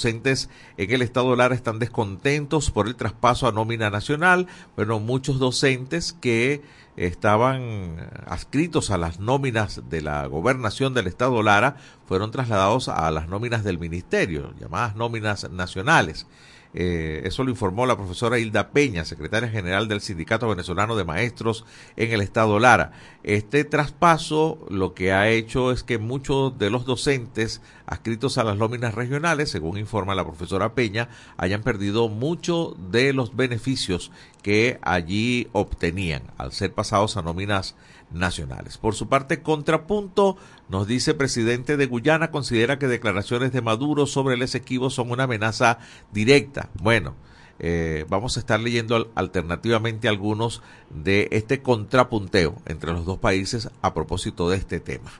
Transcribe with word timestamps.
docentes 0.00 0.48
en 0.78 0.90
el 0.92 1.02
Estado 1.02 1.36
Lara 1.36 1.54
están 1.54 1.78
descontentos 1.78 2.70
por 2.70 2.86
el 2.86 2.96
traspaso 2.96 3.46
a 3.46 3.52
nómina 3.52 3.90
nacional. 3.90 4.46
Bueno, 4.74 4.98
muchos 4.98 5.38
docentes 5.38 6.16
que 6.22 6.62
estaban 6.96 8.08
adscritos 8.26 8.90
a 8.90 8.96
las 8.96 9.20
nóminas 9.20 9.82
de 9.90 10.00
la 10.00 10.24
gobernación 10.24 10.94
del 10.94 11.06
Estado 11.06 11.42
Lara 11.42 11.76
fueron 12.06 12.30
trasladados 12.30 12.88
a 12.88 13.10
las 13.10 13.28
nóminas 13.28 13.62
del 13.62 13.78
ministerio, 13.78 14.54
llamadas 14.58 14.96
nóminas 14.96 15.50
nacionales. 15.50 16.26
Eh, 16.72 17.22
eso 17.24 17.42
lo 17.42 17.50
informó 17.50 17.84
la 17.84 17.96
profesora 17.96 18.38
Hilda 18.38 18.70
Peña, 18.70 19.04
secretaria 19.04 19.48
general 19.48 19.88
del 19.88 20.00
Sindicato 20.00 20.48
Venezolano 20.48 20.94
de 20.94 21.04
Maestros 21.04 21.64
en 21.96 22.12
el 22.12 22.20
Estado 22.20 22.58
Lara. 22.58 22.92
Este 23.24 23.64
traspaso 23.64 24.64
lo 24.70 24.94
que 24.94 25.12
ha 25.12 25.28
hecho 25.28 25.72
es 25.72 25.82
que 25.82 25.98
muchos 25.98 26.56
de 26.58 26.70
los 26.70 26.84
docentes 26.84 27.60
adscritos 27.86 28.38
a 28.38 28.44
las 28.44 28.56
nóminas 28.56 28.94
regionales, 28.94 29.50
según 29.50 29.78
informa 29.78 30.14
la 30.14 30.24
profesora 30.24 30.74
Peña, 30.74 31.08
hayan 31.36 31.62
perdido 31.62 32.08
mucho 32.08 32.76
de 32.90 33.12
los 33.12 33.34
beneficios 33.34 34.12
que 34.42 34.78
allí 34.82 35.48
obtenían 35.52 36.22
al 36.38 36.52
ser 36.52 36.72
pasados 36.72 37.16
a 37.16 37.22
nóminas 37.22 37.74
nacionales. 38.12 38.78
Por 38.78 38.94
su 38.94 39.08
parte, 39.08 39.42
contrapunto, 39.42 40.36
nos 40.68 40.86
dice 40.86 41.14
presidente 41.14 41.76
de 41.76 41.86
Guyana, 41.86 42.30
considera 42.30 42.78
que 42.78 42.88
declaraciones 42.88 43.52
de 43.52 43.62
Maduro 43.62 44.06
sobre 44.06 44.34
el 44.34 44.42
Esequibo 44.42 44.90
son 44.90 45.10
una 45.10 45.24
amenaza 45.24 45.78
directa. 46.12 46.68
Bueno, 46.82 47.14
eh, 47.62 48.06
vamos 48.08 48.36
a 48.36 48.40
estar 48.40 48.58
leyendo 48.58 49.10
alternativamente 49.14 50.08
algunos 50.08 50.62
de 50.88 51.28
este 51.30 51.60
contrapunteo 51.60 52.56
entre 52.66 52.92
los 52.92 53.04
dos 53.04 53.18
países 53.18 53.68
a 53.82 53.92
propósito 53.92 54.48
de 54.48 54.56
este 54.56 54.80
tema. 54.80 55.10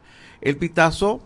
El 0.41 0.57
pitazo 0.57 1.21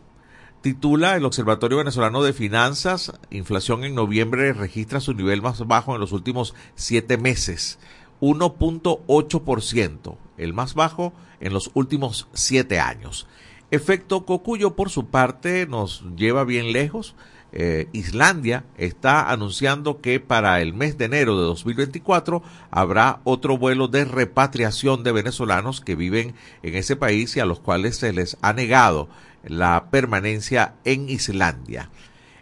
titula 0.61 1.15
el 1.15 1.25
Observatorio 1.25 1.79
Venezolano 1.79 2.23
de 2.25 2.33
Finanzas, 2.33 3.13
inflación 3.31 3.85
en 3.85 3.95
noviembre 3.95 4.53
registra 4.53 4.99
su 4.99 5.15
nivel 5.15 5.41
más 5.41 5.65
bajo 5.67 5.95
en 5.95 6.01
los 6.01 6.11
últimos 6.11 6.55
siete 6.75 7.17
meses, 7.17 7.79
1.8%, 8.21 10.17
el 10.39 10.53
más 10.53 10.75
bajo 10.75 11.13
en 11.41 11.53
los 11.53 11.71
últimos 11.75 12.29
siete 12.33 12.81
años. 12.81 13.27
Efecto 13.71 14.25
Cocuyo, 14.25 14.77
por 14.77 14.91
su 14.91 15.07
parte, 15.07 15.67
nos 15.67 16.05
lleva 16.17 16.45
bien 16.45 16.73
lejos. 16.73 17.15
Eh, 17.53 17.89
Islandia 17.93 18.65
está 18.77 19.31
anunciando 19.31 20.01
que 20.01 20.19
para 20.21 20.61
el 20.61 20.75
mes 20.75 20.99
de 20.99 21.05
enero 21.05 21.39
de 21.39 21.45
2024 21.45 22.43
habrá 22.71 23.21
otro 23.25 23.59
vuelo 23.59 23.87
de 23.87 24.05
repatriación 24.05 25.05
de 25.05 25.13
venezolanos 25.13 25.81
que 25.81 25.95
viven 25.95 26.35
en 26.63 26.75
ese 26.75 26.97
país 26.97 27.37
y 27.37 27.41
a 27.41 27.47
los 27.47 27.61
cuales 27.61 27.97
se 27.97 28.13
les 28.13 28.37
ha 28.43 28.53
negado 28.53 29.09
la 29.45 29.89
permanencia 29.91 30.75
en 30.85 31.09
Islandia. 31.09 31.91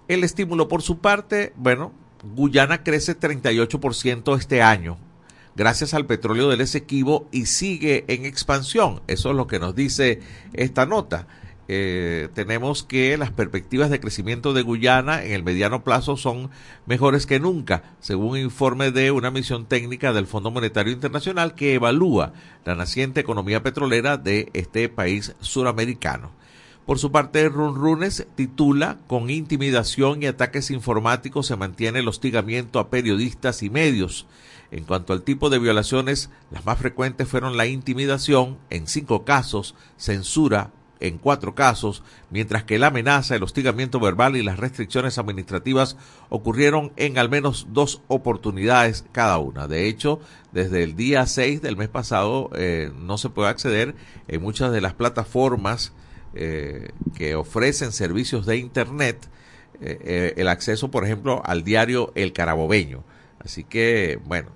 El 0.09 0.25
estímulo 0.25 0.69
por 0.69 0.83
su 0.83 0.99
parte, 0.99 1.53
bueno, 1.57 1.93
Guyana 2.35 2.83
crece 2.83 3.19
38% 3.19 4.39
este 4.39 4.63
año 4.63 4.97
gracias 5.57 5.95
al 5.95 6.07
petróleo 6.07 6.49
del 6.49 6.61
Esequibo 6.61 7.29
y 7.33 7.47
sigue 7.47 8.05
en 8.09 8.25
expansión. 8.25 9.03
Eso 9.07 9.31
es 9.31 9.37
lo 9.37 9.47
que 9.47 9.59
nos 9.59 9.75
dice 9.75 10.21
esta 10.53 10.87
nota. 10.87 11.27
Eh, 11.69 12.29
tenemos 12.35 12.83
que 12.83 13.17
las 13.17 13.31
perspectivas 13.31 13.89
de 13.89 14.01
crecimiento 14.01 14.53
de 14.53 14.63
Guyana 14.63 15.25
en 15.25 15.33
el 15.33 15.45
mediano 15.45 15.85
plazo 15.85 16.17
son 16.17 16.51
mejores 16.87 17.25
que 17.25 17.41
nunca, 17.41 17.85
según 18.01 18.33
un 18.33 18.39
informe 18.39 18.91
de 18.91 19.11
una 19.11 19.31
misión 19.31 19.67
técnica 19.67 20.13
del 20.13 20.27
Fondo 20.27 20.51
Monetario 20.51 20.93
Internacional 20.93 21.55
que 21.55 21.75
evalúa 21.75 22.33
la 22.65 22.75
naciente 22.75 23.21
economía 23.21 23.63
petrolera 23.63 24.17
de 24.17 24.51
este 24.55 24.89
país 24.89 25.35
suramericano. 25.41 26.33
Por 26.87 26.99
su 26.99 27.13
parte, 27.13 27.49
Runrunes 27.49 28.27
titula 28.35 28.99
Con 29.07 29.31
intimidación 29.31 30.23
y 30.23 30.27
ataques 30.27 30.71
informáticos 30.73 31.47
se 31.47 31.57
mantiene 31.57 32.01
el 32.01 32.09
hostigamiento 32.09 32.81
a 32.81 32.91
periodistas 32.91 33.63
y 33.63 33.71
medios. 33.71 34.27
En 34.73 34.85
cuanto 34.85 35.13
al 35.13 35.23
tipo 35.23 35.49
de 35.49 35.61
violaciones, 35.61 36.31
las 36.51 36.67
más 36.67 36.79
frecuentes 36.79 37.29
fueron 37.29 37.57
la 37.57 37.67
intimidación 37.67 38.59
en 38.71 38.89
cinco 38.89 39.25
casos, 39.25 39.77
censura 39.97 40.71
en 40.99 41.19
cuatro 41.19 41.55
casos, 41.55 42.03
mientras 42.31 42.65
que 42.65 42.79
la 42.79 42.87
amenaza, 42.87 43.35
el 43.37 43.43
hostigamiento 43.43 44.01
verbal 44.01 44.37
y 44.37 44.43
las 44.43 44.59
restricciones 44.59 45.19
administrativas 45.19 45.97
ocurrieron 46.31 46.93
en 46.97 47.19
al 47.19 47.29
menos 47.29 47.67
dos 47.71 48.03
oportunidades 48.09 49.05
cada 49.13 49.39
una. 49.39 49.67
De 49.67 49.89
hecho, 49.89 50.21
desde 50.53 50.85
el 50.85 50.97
día 50.97 51.27
6 51.27 51.61
del 51.61 51.77
mes 51.77 51.89
pasado 51.89 52.51
eh, 52.55 52.93
no 52.97 53.19
se 53.19 53.31
puede 53.31 53.51
acceder 53.51 53.95
en 54.29 54.43
muchas 54.43 54.73
de 54.73 54.81
las 54.81 54.95
plataformas 54.95 55.93
eh, 56.35 56.91
que 57.15 57.35
ofrecen 57.35 57.93
servicios 57.93 58.47
de 58.47 58.57
Internet 58.57 59.29
eh, 59.81 60.35
el 60.37 60.49
acceso, 60.49 60.91
por 60.91 61.05
ejemplo, 61.05 61.43
al 61.45 61.65
diario 61.65 62.13
El 62.15 62.33
Carabobeño. 62.33 63.05
Así 63.41 63.65
que, 63.65 64.21
bueno, 64.27 64.51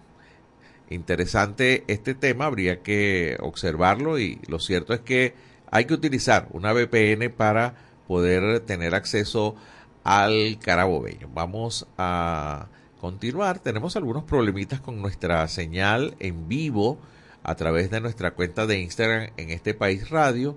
interesante 0.91 1.85
este 1.89 2.15
tema, 2.15 2.47
habría 2.47 2.83
que 2.83 3.37
observarlo 3.41 4.19
y 4.19 4.41
lo 4.47 4.61
cierto 4.61 4.95
es 4.95 5.01
que 5.01 5.35
hay 5.71 5.85
que 5.85 5.95
utilizar 5.95 6.49
una 6.53 6.73
VPN 6.73 7.31
para 7.31 7.75
poder 8.07 8.61
tener 8.61 8.95
acceso 8.95 9.57
al 10.05 10.59
carabobeño. 10.61 11.29
Vamos 11.35 11.87
a 11.99 12.69
continuar. 13.01 13.59
Tenemos 13.59 13.97
algunos 13.97 14.25
problemitas 14.25 14.81
con 14.81 15.03
nuestra 15.03 15.47
señal 15.49 16.15
en 16.21 16.49
vivo 16.49 16.99
a 17.43 17.57
través 17.57 17.91
de 17.91 18.01
nuestra 18.01 18.33
cuenta 18.33 18.67
de 18.67 18.81
Instagram 18.81 19.31
en 19.37 19.51
este 19.51 19.75
país 19.75 20.09
radio. 20.11 20.57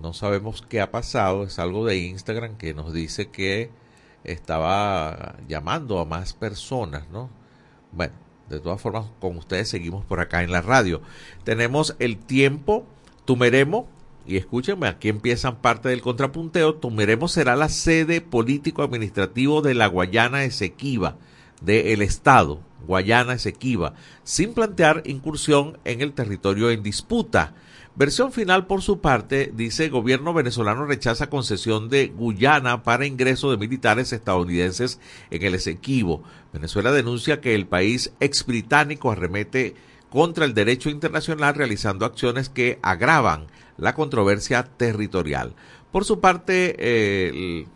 No 0.00 0.12
sabemos 0.12 0.62
qué 0.68 0.80
ha 0.80 0.90
pasado. 0.90 1.44
Es 1.44 1.58
algo 1.58 1.86
de 1.86 1.96
Instagram 1.96 2.56
que 2.56 2.74
nos 2.74 2.92
dice 2.92 3.30
que 3.30 3.70
estaba 4.24 5.36
llamando 5.48 5.98
a 5.98 6.04
más 6.04 6.32
personas, 6.32 7.08
¿no? 7.10 7.30
Bueno, 7.92 8.14
de 8.48 8.60
todas 8.60 8.80
formas, 8.80 9.06
con 9.20 9.36
ustedes 9.36 9.68
seguimos 9.68 10.04
por 10.04 10.20
acá 10.20 10.42
en 10.42 10.52
la 10.52 10.62
radio. 10.62 11.00
Tenemos 11.44 11.96
el 11.98 12.18
tiempo, 12.18 12.86
Tumeremo, 13.24 13.88
y 14.26 14.36
escúchenme, 14.36 14.88
aquí 14.88 15.08
empiezan 15.08 15.56
parte 15.56 15.90
del 15.90 16.00
contrapunteo. 16.00 16.74
Tumeremo 16.74 17.28
será 17.28 17.56
la 17.56 17.68
sede 17.68 18.20
político-administrativo 18.20 19.62
de 19.62 19.74
la 19.74 19.86
Guayana 19.86 20.44
Esequiba, 20.44 21.16
del 21.60 22.02
Estado, 22.02 22.60
Guayana 22.86 23.34
Esequiba, 23.34 23.94
sin 24.22 24.54
plantear 24.54 25.02
incursión 25.04 25.78
en 25.84 26.00
el 26.00 26.12
territorio 26.12 26.70
en 26.70 26.82
disputa. 26.82 27.54
Versión 27.96 28.32
final, 28.32 28.66
por 28.66 28.82
su 28.82 29.00
parte, 29.00 29.52
dice 29.54 29.88
gobierno 29.88 30.34
venezolano 30.34 30.84
rechaza 30.84 31.30
concesión 31.30 31.88
de 31.88 32.08
Guyana 32.08 32.82
para 32.82 33.06
ingreso 33.06 33.52
de 33.52 33.56
militares 33.56 34.12
estadounidenses 34.12 34.98
en 35.30 35.44
el 35.44 35.54
Esequibo. 35.54 36.24
Venezuela 36.52 36.90
denuncia 36.90 37.40
que 37.40 37.54
el 37.54 37.68
país 37.68 38.12
ex 38.18 38.44
británico 38.46 39.12
arremete 39.12 39.76
contra 40.10 40.44
el 40.44 40.54
derecho 40.54 40.90
internacional 40.90 41.54
realizando 41.54 42.04
acciones 42.04 42.48
que 42.48 42.80
agravan 42.82 43.46
la 43.76 43.94
controversia 43.94 44.64
territorial. 44.64 45.54
Por 45.92 46.04
su 46.04 46.18
parte, 46.18 47.66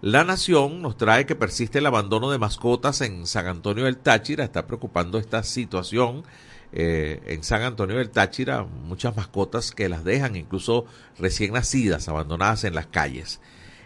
la 0.00 0.22
Nación 0.22 0.82
nos 0.82 0.96
trae 0.96 1.26
que 1.26 1.34
persiste 1.34 1.80
el 1.80 1.86
abandono 1.86 2.30
de 2.30 2.38
mascotas 2.38 3.00
en 3.00 3.26
San 3.26 3.48
Antonio 3.48 3.86
del 3.86 3.96
Táchira. 3.96 4.44
Está 4.44 4.68
preocupando 4.68 5.18
esta 5.18 5.42
situación 5.42 6.22
eh, 6.76 7.22
en 7.26 7.44
San 7.44 7.62
Antonio 7.62 7.98
del 7.98 8.10
Táchira 8.10 8.64
muchas 8.64 9.16
mascotas 9.16 9.70
que 9.70 9.88
las 9.88 10.02
dejan 10.02 10.34
incluso 10.34 10.86
recién 11.16 11.52
nacidas, 11.52 12.08
abandonadas 12.08 12.64
en 12.64 12.74
las 12.74 12.86
calles. 12.86 13.40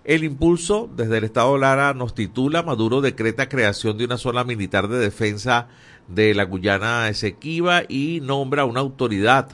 El 0.05 0.25
impulso 0.25 0.89
desde 0.97 1.19
el 1.19 1.25
Estado 1.25 1.59
Lara 1.59 1.93
nos 1.93 2.15
titula 2.15 2.63
Maduro 2.63 3.03
decreta 3.03 3.51
creación 3.51 3.99
de 3.99 4.07
una 4.07 4.17
zona 4.17 4.43
militar 4.43 4.89
de 4.89 4.99
defensa 4.99 5.69
de 6.07 6.33
la 6.33 6.45
Guyana 6.45 7.11
Esequiba 7.11 7.83
y 7.87 8.21
nombra 8.23 8.65
una 8.65 8.81
autoridad 8.81 9.51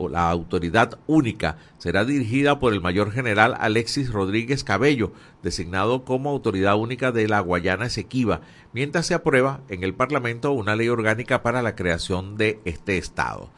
o 0.00 0.08
la 0.08 0.30
autoridad 0.30 0.98
única 1.06 1.58
será 1.76 2.06
dirigida 2.06 2.58
por 2.58 2.72
el 2.72 2.80
mayor 2.80 3.12
general 3.12 3.54
Alexis 3.60 4.10
Rodríguez 4.10 4.64
Cabello, 4.64 5.12
designado 5.42 6.06
como 6.06 6.30
autoridad 6.30 6.78
única 6.78 7.12
de 7.12 7.28
la 7.28 7.40
Guayana 7.40 7.84
Esequiba, 7.84 8.40
mientras 8.72 9.04
se 9.04 9.12
aprueba 9.12 9.60
en 9.68 9.84
el 9.84 9.92
Parlamento 9.92 10.52
una 10.52 10.74
ley 10.74 10.88
orgánica 10.88 11.42
para 11.42 11.60
la 11.60 11.76
creación 11.76 12.38
de 12.38 12.60
este 12.64 12.96
Estado. 12.96 13.50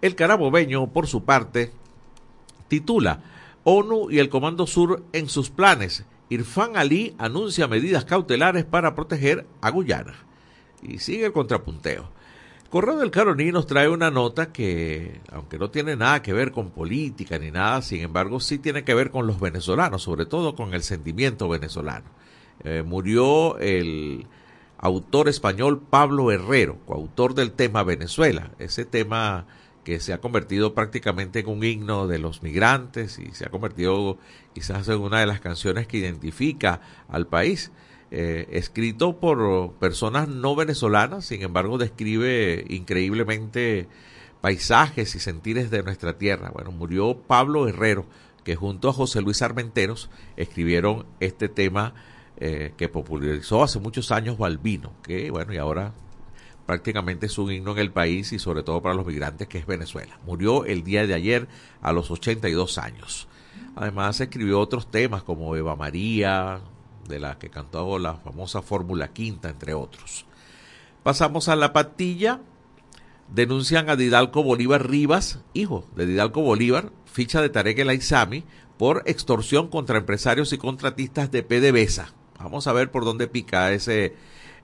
El 0.00 0.14
carabobeño, 0.14 0.92
por 0.92 1.08
su 1.08 1.24
parte, 1.24 1.72
titula 2.68 3.24
ONU 3.64 4.08
y 4.08 4.20
el 4.20 4.28
Comando 4.28 4.68
Sur 4.68 5.02
en 5.12 5.28
sus 5.28 5.50
planes. 5.50 6.04
Irfan 6.28 6.76
Ali 6.76 7.16
anuncia 7.18 7.66
medidas 7.66 8.04
cautelares 8.04 8.64
para 8.64 8.94
proteger 8.94 9.48
a 9.60 9.70
Guyana. 9.70 10.14
Y 10.80 11.00
sigue 11.00 11.26
el 11.26 11.32
contrapunteo. 11.32 12.08
Correo 12.70 12.98
del 12.98 13.10
Caroní 13.10 13.50
nos 13.50 13.66
trae 13.66 13.88
una 13.88 14.10
nota 14.10 14.52
que, 14.52 15.22
aunque 15.32 15.58
no 15.58 15.70
tiene 15.70 15.96
nada 15.96 16.20
que 16.20 16.34
ver 16.34 16.52
con 16.52 16.70
política 16.70 17.38
ni 17.38 17.50
nada, 17.50 17.80
sin 17.80 18.02
embargo 18.02 18.40
sí 18.40 18.58
tiene 18.58 18.84
que 18.84 18.92
ver 18.92 19.10
con 19.10 19.26
los 19.26 19.40
venezolanos, 19.40 20.02
sobre 20.02 20.26
todo 20.26 20.54
con 20.54 20.74
el 20.74 20.82
sentimiento 20.82 21.48
venezolano. 21.48 22.04
Eh, 22.64 22.82
murió 22.84 23.56
el 23.58 24.26
autor 24.76 25.30
español 25.30 25.80
Pablo 25.80 26.30
Herrero, 26.30 26.76
coautor 26.84 27.32
del 27.32 27.52
tema 27.52 27.84
Venezuela, 27.84 28.50
ese 28.58 28.84
tema 28.84 29.46
que 29.82 29.98
se 29.98 30.12
ha 30.12 30.20
convertido 30.20 30.74
prácticamente 30.74 31.38
en 31.38 31.48
un 31.48 31.64
himno 31.64 32.06
de 32.06 32.18
los 32.18 32.42
migrantes 32.42 33.18
y 33.18 33.30
se 33.32 33.46
ha 33.46 33.50
convertido 33.50 34.18
quizás 34.52 34.86
en 34.88 35.00
una 35.00 35.20
de 35.20 35.26
las 35.26 35.40
canciones 35.40 35.86
que 35.86 35.96
identifica 35.96 36.82
al 37.08 37.26
país. 37.26 37.72
Eh, 38.10 38.48
escrito 38.52 39.18
por 39.18 39.72
personas 39.74 40.28
no 40.28 40.56
venezolanas, 40.56 41.26
sin 41.26 41.42
embargo 41.42 41.78
describe 41.78 42.64
increíblemente 42.68 43.86
paisajes 44.40 45.14
y 45.14 45.20
sentires 45.20 45.70
de 45.70 45.82
nuestra 45.82 46.16
tierra. 46.16 46.50
Bueno, 46.50 46.70
murió 46.72 47.18
Pablo 47.18 47.68
Herrero, 47.68 48.06
que 48.44 48.56
junto 48.56 48.88
a 48.88 48.92
José 48.92 49.20
Luis 49.20 49.42
Armenteros 49.42 50.08
escribieron 50.36 51.04
este 51.20 51.48
tema 51.48 51.94
eh, 52.38 52.72
que 52.76 52.88
popularizó 52.88 53.62
hace 53.62 53.78
muchos 53.78 54.10
años 54.10 54.38
Balbino, 54.38 54.92
que 55.02 55.30
bueno, 55.30 55.52
y 55.52 55.58
ahora 55.58 55.92
prácticamente 56.66 57.26
es 57.26 57.36
un 57.36 57.50
himno 57.50 57.72
en 57.72 57.78
el 57.78 57.92
país 57.92 58.32
y 58.32 58.38
sobre 58.38 58.62
todo 58.62 58.80
para 58.80 58.94
los 58.94 59.06
migrantes, 59.06 59.48
que 59.48 59.58
es 59.58 59.66
Venezuela. 59.66 60.18
Murió 60.24 60.64
el 60.64 60.84
día 60.84 61.06
de 61.06 61.14
ayer 61.14 61.48
a 61.82 61.92
los 61.92 62.10
82 62.10 62.78
años. 62.78 63.28
Además 63.74 64.20
escribió 64.20 64.60
otros 64.60 64.90
temas 64.90 65.22
como 65.22 65.56
Eva 65.56 65.76
María, 65.76 66.60
de 67.08 67.18
la 67.18 67.38
que 67.38 67.50
cantó 67.50 67.98
la 67.98 68.14
famosa 68.14 68.62
Fórmula 68.62 69.08
Quinta, 69.08 69.48
entre 69.48 69.74
otros. 69.74 70.26
Pasamos 71.02 71.48
a 71.48 71.56
la 71.56 71.72
patilla. 71.72 72.40
Denuncian 73.34 73.90
a 73.90 73.96
Didalco 73.96 74.42
Bolívar 74.42 74.88
Rivas, 74.88 75.40
hijo 75.52 75.86
de 75.96 76.06
Didalco 76.06 76.40
Bolívar, 76.40 76.92
ficha 77.04 77.42
de 77.42 77.50
Tarek 77.50 77.78
El 77.78 77.90
Aizami, 77.90 78.44
por 78.78 79.02
extorsión 79.04 79.68
contra 79.68 79.98
empresarios 79.98 80.52
y 80.54 80.58
contratistas 80.58 81.30
de 81.30 81.42
PDVSA. 81.42 82.14
Vamos 82.38 82.66
a 82.66 82.72
ver 82.72 82.90
por 82.90 83.04
dónde 83.04 83.26
pica 83.26 83.72
ese, 83.72 84.14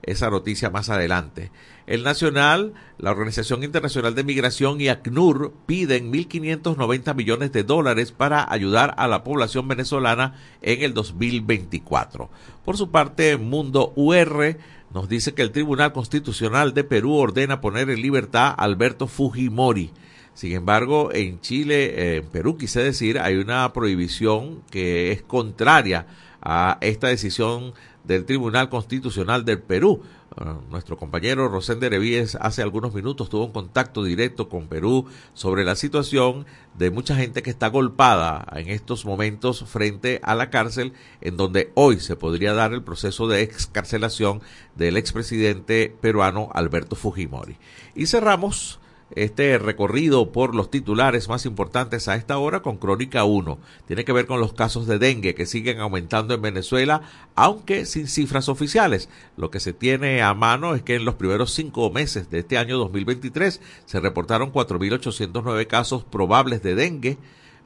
esa 0.05 0.29
noticia 0.29 0.69
más 0.69 0.89
adelante. 0.89 1.51
El 1.87 2.03
Nacional, 2.03 2.73
la 2.97 3.11
Organización 3.11 3.63
Internacional 3.63 4.15
de 4.15 4.23
Migración 4.23 4.79
y 4.81 4.87
ACNUR 4.87 5.53
piden 5.65 6.11
1.590 6.11 7.13
millones 7.15 7.51
de 7.51 7.63
dólares 7.63 8.11
para 8.11 8.51
ayudar 8.51 8.93
a 8.97 9.07
la 9.07 9.23
población 9.23 9.67
venezolana 9.67 10.35
en 10.61 10.81
el 10.81 10.93
2024. 10.93 12.29
Por 12.63 12.77
su 12.77 12.89
parte, 12.89 13.37
Mundo 13.37 13.93
UR 13.95 14.57
nos 14.93 15.09
dice 15.09 15.33
que 15.33 15.41
el 15.41 15.51
Tribunal 15.51 15.91
Constitucional 15.91 16.73
de 16.73 16.83
Perú 16.83 17.13
ordena 17.15 17.61
poner 17.61 17.89
en 17.89 18.01
libertad 18.01 18.47
a 18.47 18.63
Alberto 18.63 19.07
Fujimori. 19.07 19.91
Sin 20.33 20.51
embargo, 20.53 21.11
en 21.13 21.39
Chile, 21.41 21.85
eh, 21.85 22.15
en 22.17 22.27
Perú, 22.27 22.57
quise 22.57 22.81
decir, 22.81 23.19
hay 23.19 23.35
una 23.35 23.71
prohibición 23.73 24.61
que 24.69 25.11
es 25.11 25.21
contraria 25.21 26.07
a 26.41 26.77
esta 26.81 27.07
decisión 27.07 27.73
del 28.07 28.25
Tribunal 28.25 28.69
Constitucional 28.69 29.45
del 29.45 29.61
Perú. 29.61 30.01
Ah, 30.37 30.57
nuestro 30.69 30.97
compañero 30.97 31.47
Rosende 31.47 31.89
Revíes 31.89 32.35
hace 32.41 32.61
algunos 32.61 32.93
minutos 32.93 33.29
tuvo 33.29 33.45
un 33.45 33.51
contacto 33.51 34.03
directo 34.03 34.49
con 34.49 34.67
Perú 34.67 35.05
sobre 35.33 35.63
la 35.63 35.75
situación 35.75 36.45
de 36.77 36.91
mucha 36.91 37.15
gente 37.15 37.41
que 37.41 37.49
está 37.49 37.67
golpada 37.69 38.45
en 38.55 38.69
estos 38.69 39.05
momentos 39.05 39.63
frente 39.67 40.19
a 40.23 40.35
la 40.35 40.49
cárcel, 40.49 40.93
en 41.21 41.37
donde 41.37 41.71
hoy 41.75 41.99
se 41.99 42.15
podría 42.15 42.53
dar 42.53 42.73
el 42.73 42.83
proceso 42.83 43.27
de 43.27 43.41
excarcelación 43.41 44.41
del 44.75 44.97
expresidente 44.97 45.95
peruano 46.01 46.49
Alberto 46.53 46.95
Fujimori. 46.95 47.57
Y 47.95 48.07
cerramos 48.07 48.79
este 49.11 49.57
recorrido 49.57 50.31
por 50.31 50.55
los 50.55 50.71
titulares 50.71 51.29
más 51.29 51.45
importantes 51.45 52.07
a 52.07 52.15
esta 52.15 52.37
hora 52.37 52.61
con 52.61 52.77
Crónica 52.77 53.23
1. 53.23 53.57
Tiene 53.87 54.05
que 54.05 54.11
ver 54.11 54.25
con 54.25 54.39
los 54.39 54.53
casos 54.53 54.87
de 54.87 54.97
dengue 54.97 55.35
que 55.35 55.45
siguen 55.45 55.79
aumentando 55.79 56.33
en 56.33 56.41
Venezuela, 56.41 57.01
aunque 57.35 57.85
sin 57.85 58.07
cifras 58.07 58.49
oficiales. 58.49 59.09
Lo 59.37 59.51
que 59.51 59.59
se 59.59 59.73
tiene 59.73 60.21
a 60.21 60.33
mano 60.33 60.75
es 60.75 60.81
que 60.81 60.95
en 60.95 61.05
los 61.05 61.15
primeros 61.15 61.53
cinco 61.53 61.89
meses 61.91 62.29
de 62.29 62.39
este 62.39 62.57
año 62.57 62.77
2023 62.77 63.61
se 63.85 63.99
reportaron 63.99 64.51
4.809 64.51 65.67
casos 65.67 66.03
probables 66.03 66.63
de 66.63 66.75
dengue 66.75 67.17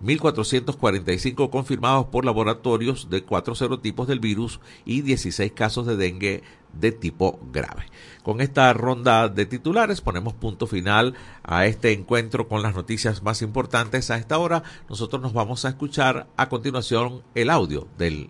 1.445 0.03 1.49
confirmados 1.49 2.05
por 2.05 2.23
laboratorios 2.23 3.09
de 3.09 3.23
cuatro 3.23 3.53
serotipos 3.53 4.07
del 4.07 4.19
virus 4.19 4.59
y 4.85 5.01
16 5.01 5.51
casos 5.51 5.85
de 5.85 5.97
dengue 5.97 6.43
de 6.73 6.91
tipo 6.91 7.39
grave. 7.51 7.85
Con 8.23 8.41
esta 8.41 8.71
ronda 8.73 9.27
de 9.29 9.45
titulares 9.45 10.01
ponemos 10.01 10.33
punto 10.33 10.67
final 10.67 11.15
a 11.43 11.65
este 11.65 11.93
encuentro 11.93 12.47
con 12.47 12.61
las 12.61 12.75
noticias 12.75 13.23
más 13.23 13.41
importantes 13.41 14.11
a 14.11 14.17
esta 14.17 14.37
hora. 14.37 14.63
Nosotros 14.89 15.21
nos 15.21 15.33
vamos 15.33 15.65
a 15.65 15.69
escuchar 15.69 16.27
a 16.37 16.49
continuación 16.49 17.23
el 17.35 17.49
audio 17.49 17.87
del 17.97 18.29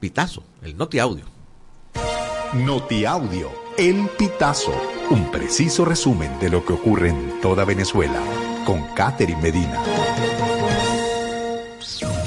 Pitazo, 0.00 0.44
el 0.62 0.76
Noti 0.76 0.98
Audio. 0.98 1.24
Noti 2.54 3.04
Audio, 3.04 3.50
el 3.76 4.08
Pitazo, 4.18 4.72
un 5.10 5.30
preciso 5.30 5.84
resumen 5.84 6.38
de 6.38 6.48
lo 6.48 6.64
que 6.64 6.72
ocurre 6.72 7.10
en 7.10 7.40
toda 7.40 7.64
Venezuela 7.64 8.22
con 8.64 8.82
Catherine 8.94 9.40
Medina. 9.42 10.57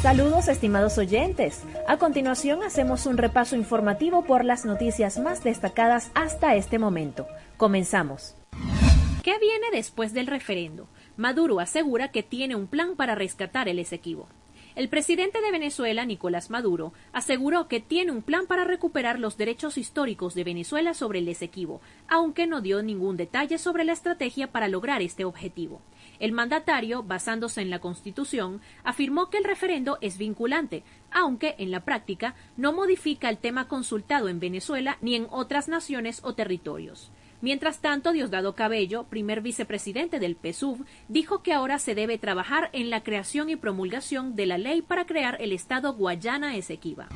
Saludos 0.01 0.47
estimados 0.47 0.97
oyentes. 0.97 1.61
A 1.87 1.97
continuación 1.97 2.63
hacemos 2.63 3.05
un 3.05 3.17
repaso 3.17 3.55
informativo 3.55 4.23
por 4.23 4.43
las 4.43 4.65
noticias 4.65 5.19
más 5.19 5.43
destacadas 5.43 6.09
hasta 6.15 6.55
este 6.55 6.79
momento. 6.79 7.27
Comenzamos. 7.55 8.33
¿Qué 9.21 9.37
viene 9.37 9.67
después 9.71 10.11
del 10.15 10.25
referendo? 10.25 10.87
Maduro 11.17 11.59
asegura 11.59 12.09
que 12.09 12.23
tiene 12.23 12.55
un 12.55 12.65
plan 12.65 12.95
para 12.95 13.13
rescatar 13.13 13.69
el 13.69 13.77
Esequibo. 13.77 14.27
El 14.73 14.89
presidente 14.89 15.39
de 15.41 15.51
Venezuela, 15.51 16.03
Nicolás 16.05 16.49
Maduro, 16.49 16.93
aseguró 17.13 17.67
que 17.67 17.79
tiene 17.79 18.11
un 18.11 18.23
plan 18.23 18.47
para 18.47 18.63
recuperar 18.63 19.19
los 19.19 19.37
derechos 19.37 19.77
históricos 19.77 20.33
de 20.33 20.45
Venezuela 20.45 20.95
sobre 20.95 21.19
el 21.19 21.27
Esequibo, 21.27 21.79
aunque 22.07 22.47
no 22.47 22.61
dio 22.61 22.81
ningún 22.81 23.17
detalle 23.17 23.59
sobre 23.59 23.83
la 23.83 23.91
estrategia 23.91 24.51
para 24.51 24.67
lograr 24.67 25.03
este 25.03 25.25
objetivo. 25.25 25.81
El 26.21 26.33
mandatario, 26.33 27.01
basándose 27.01 27.61
en 27.61 27.71
la 27.71 27.79
Constitución, 27.79 28.61
afirmó 28.83 29.31
que 29.31 29.39
el 29.39 29.43
referendo 29.43 29.97
es 30.01 30.19
vinculante, 30.19 30.83
aunque 31.09 31.55
en 31.57 31.71
la 31.71 31.83
práctica 31.83 32.35
no 32.57 32.73
modifica 32.73 33.27
el 33.27 33.39
tema 33.39 33.67
consultado 33.67 34.29
en 34.29 34.39
Venezuela 34.39 34.99
ni 35.01 35.15
en 35.15 35.25
otras 35.31 35.67
naciones 35.67 36.21
o 36.23 36.35
territorios. 36.35 37.11
Mientras 37.41 37.79
tanto, 37.79 38.11
Diosdado 38.11 38.53
Cabello, 38.53 39.05
primer 39.05 39.41
vicepresidente 39.41 40.19
del 40.19 40.35
PSUV, 40.35 40.85
dijo 41.07 41.41
que 41.41 41.53
ahora 41.53 41.79
se 41.79 41.95
debe 41.95 42.19
trabajar 42.19 42.69
en 42.71 42.91
la 42.91 43.01
creación 43.01 43.49
y 43.49 43.55
promulgación 43.55 44.35
de 44.35 44.45
la 44.45 44.59
ley 44.59 44.83
para 44.83 45.07
crear 45.07 45.37
el 45.41 45.51
Estado 45.51 45.95
Guayana 45.95 46.55
Esequiba. 46.55 47.09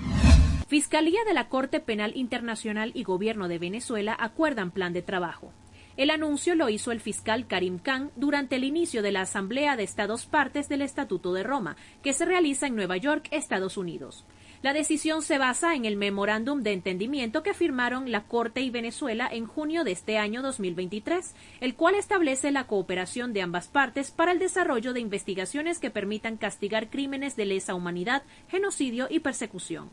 Fiscalía 0.68 1.19
de 1.28 1.36
la 1.36 1.48
Corte 1.48 1.80
Penal 1.80 2.13
Internacional 2.16 2.92
y 2.96 3.04
Gobierno 3.04 3.48
de 3.50 3.60
Venezuela 3.60 4.18
acuerdan 4.19 4.72
plan 4.72 4.94
de 4.94 5.04
trabajo. 5.04 5.54
El 5.97 6.09
anuncio 6.09 6.56
lo 6.56 6.68
hizo 6.68 6.92
el 6.92 7.00
fiscal 7.00 7.47
Karim 7.47 7.80
Khan 7.80 8.12
durante 8.18 8.57
el 8.57 8.65
inicio 8.65 9.01
de 9.01 9.13
la 9.13 9.21
Asamblea 9.21 9.77
de 9.77 9.83
Estados 9.83 10.25
Partes 10.25 10.68
del 10.68 10.81
Estatuto 10.81 11.31
de 11.31 11.44
Roma, 11.44 11.77
que 12.03 12.12
se 12.12 12.25
realiza 12.25 12.68
en 12.68 12.75
Nueva 12.75 12.97
York, 12.97 13.30
Estados 13.31 13.77
Unidos. 13.77 14.25
La 14.62 14.74
decisión 14.74 15.21
se 15.21 15.38
basa 15.38 15.74
en 15.74 15.86
el 15.86 15.95
memorándum 15.95 16.63
de 16.63 16.74
entendimiento 16.74 17.44
que 17.44 17.53
firmaron 17.53 18.12
la 18.12 18.24
Corte 18.24 18.59
y 18.59 18.71
Venezuela 18.71 19.29
en 19.31 19.46
junio 19.46 19.86
de 19.86 19.93
este 19.93 20.17
año 20.17 20.41
2023, 20.41 21.34
el 21.62 21.75
cual 21.75 21.96
establece 21.96 22.51
la 22.51 22.67
cooperación 22.67 23.31
de 23.31 23.41
ambas 23.43 23.70
partes 23.70 24.12
para 24.12 24.34
el 24.34 24.39
desarrollo 24.39 24.91
de 24.91 25.00
investigaciones 25.00 25.79
que 25.79 25.91
permitan 25.91 26.36
castigar 26.36 26.89
crímenes 26.89 27.38
de 27.38 27.46
lesa 27.46 27.74
humanidad, 27.74 28.24
genocidio 28.50 29.08
y 29.10 29.20
persecución. 29.20 29.91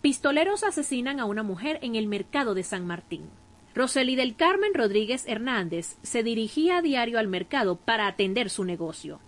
Pistoleros 0.00 0.64
asesinan 0.64 1.20
a 1.20 1.26
una 1.26 1.44
mujer 1.44 1.78
en 1.82 1.94
el 1.94 2.08
mercado 2.08 2.54
de 2.54 2.64
San 2.64 2.86
Martín. 2.88 3.30
Rosely 3.74 4.16
del 4.16 4.36
Carmen 4.36 4.74
Rodríguez 4.74 5.24
Hernández 5.26 5.96
se 6.02 6.22
dirigía 6.22 6.78
a 6.78 6.82
diario 6.82 7.18
al 7.18 7.28
mercado 7.28 7.76
para 7.76 8.06
atender 8.06 8.50
su 8.50 8.64
negocio. 8.64 9.18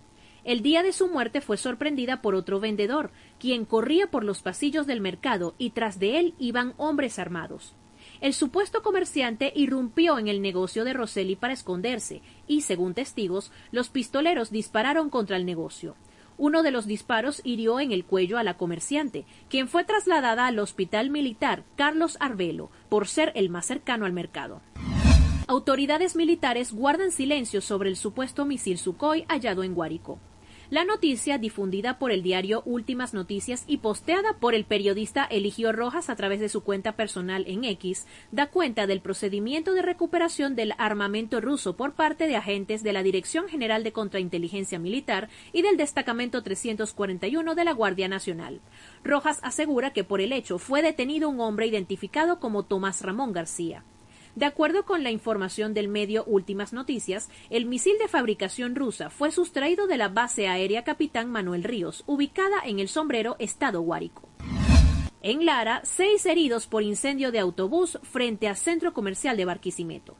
El 0.43 0.61
día 0.61 0.83
de 0.83 0.93
su 0.93 1.07
muerte 1.07 1.41
fue 1.41 1.57
sorprendida 1.57 2.21
por 2.21 2.35
otro 2.35 2.59
vendedor, 2.59 3.09
quien 3.39 3.65
corría 3.65 4.11
por 4.11 4.23
los 4.23 4.43
pasillos 4.43 4.85
del 4.85 5.01
mercado 5.01 5.55
y 5.57 5.71
tras 5.71 5.97
de 5.97 6.19
él 6.19 6.35
iban 6.37 6.75
hombres 6.77 7.17
armados. 7.17 7.73
El 8.21 8.35
supuesto 8.35 8.83
comerciante 8.83 9.51
irrumpió 9.55 10.19
en 10.19 10.27
el 10.27 10.43
negocio 10.43 10.83
de 10.83 10.93
Rosely 10.93 11.35
para 11.35 11.53
esconderse 11.53 12.21
y, 12.47 12.61
según 12.61 12.93
testigos, 12.93 13.51
los 13.71 13.89
pistoleros 13.89 14.51
dispararon 14.51 15.09
contra 15.09 15.37
el 15.37 15.45
negocio. 15.47 15.95
Uno 16.37 16.63
de 16.63 16.71
los 16.71 16.85
disparos 16.85 17.41
hirió 17.43 17.79
en 17.79 17.91
el 17.91 18.05
cuello 18.05 18.37
a 18.37 18.43
la 18.43 18.57
comerciante, 18.57 19.25
quien 19.49 19.67
fue 19.67 19.83
trasladada 19.83 20.47
al 20.47 20.59
Hospital 20.59 21.09
Militar 21.09 21.63
Carlos 21.77 22.17
Arbelo 22.19 22.69
por 22.89 23.07
ser 23.07 23.31
el 23.35 23.49
más 23.49 23.65
cercano 23.65 24.05
al 24.05 24.13
mercado. 24.13 24.61
Autoridades 25.47 26.15
militares 26.15 26.73
guardan 26.73 27.11
silencio 27.11 27.61
sobre 27.61 27.89
el 27.89 27.95
supuesto 27.95 28.45
misil 28.45 28.77
Sukhoi 28.77 29.25
hallado 29.29 29.63
en 29.63 29.75
Guárico. 29.75 30.19
La 30.71 30.83
noticia, 30.83 31.37
difundida 31.37 31.99
por 31.99 32.11
el 32.11 32.23
diario 32.23 32.63
Últimas 32.65 33.13
Noticias 33.13 33.65
y 33.67 33.77
posteada 33.77 34.39
por 34.39 34.55
el 34.55 34.65
periodista 34.65 35.23
Eligio 35.23 35.71
Rojas 35.71 36.09
a 36.09 36.15
través 36.15 36.39
de 36.39 36.49
su 36.49 36.63
cuenta 36.63 36.93
personal 36.93 37.45
en 37.47 37.65
X, 37.65 38.07
da 38.31 38.47
cuenta 38.47 38.87
del 38.87 38.99
procedimiento 38.99 39.73
de 39.73 39.83
recuperación 39.83 40.55
del 40.55 40.73
armamento 40.79 41.39
ruso 41.39 41.77
por 41.77 41.93
parte 41.93 42.25
de 42.25 42.35
agentes 42.35 42.81
de 42.81 42.93
la 42.93 43.03
Dirección 43.03 43.47
General 43.47 43.83
de 43.83 43.91
Contrainteligencia 43.91 44.79
Militar 44.79 45.29
y 45.53 45.61
del 45.61 45.77
Destacamento 45.77 46.41
341 46.41 47.53
de 47.53 47.63
la 47.63 47.73
Guardia 47.73 48.07
Nacional. 48.07 48.59
Rojas 49.03 49.39
asegura 49.43 49.93
que 49.93 50.03
por 50.03 50.19
el 50.19 50.33
hecho 50.33 50.57
fue 50.57 50.81
detenido 50.81 51.29
un 51.29 51.41
hombre 51.41 51.67
identificado 51.67 52.39
como 52.39 52.63
Tomás 52.63 53.01
Ramón 53.01 53.33
García. 53.33 53.83
De 54.35 54.45
acuerdo 54.45 54.83
con 54.83 55.01
la 55.01 55.11
información 55.11 55.73
del 55.73 55.87
medio 55.87 56.25
Últimas 56.25 56.73
Noticias, 56.73 57.29
el 57.49 57.65
misil 57.65 57.97
de 57.99 58.09
fabricación 58.09 58.75
rusa 58.75 59.09
fue 59.09 59.31
sustraído 59.31 59.87
de 59.87 59.95
la 59.95 60.09
base 60.09 60.49
aérea 60.49 60.83
Capitán 60.83 61.31
Manuel 61.31 61.63
Ríos, 61.63 62.03
ubicada 62.05 62.57
en 62.65 62.79
el 62.79 62.89
sombrero 62.89 63.37
Estado 63.39 63.79
Guárico. 63.79 64.27
En 65.21 65.45
Lara, 65.45 65.79
seis 65.85 66.25
heridos 66.25 66.67
por 66.67 66.83
incendio 66.83 67.31
de 67.31 67.39
autobús 67.39 67.97
frente 68.03 68.49
al 68.49 68.57
centro 68.57 68.93
comercial 68.93 69.37
de 69.37 69.45
Barquisimeto. 69.45 70.17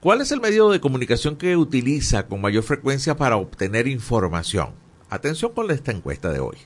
¿Cuál 0.00 0.22
es 0.22 0.32
el 0.32 0.40
medio 0.40 0.70
de 0.70 0.80
comunicación 0.80 1.36
que 1.36 1.58
utiliza 1.58 2.26
con 2.26 2.40
mayor 2.40 2.62
frecuencia 2.62 3.18
para 3.18 3.36
obtener 3.36 3.86
información? 3.86 4.70
Atención 5.10 5.52
con 5.52 5.70
esta 5.70 5.92
encuesta 5.92 6.32
de 6.32 6.40
hoy. 6.40 6.56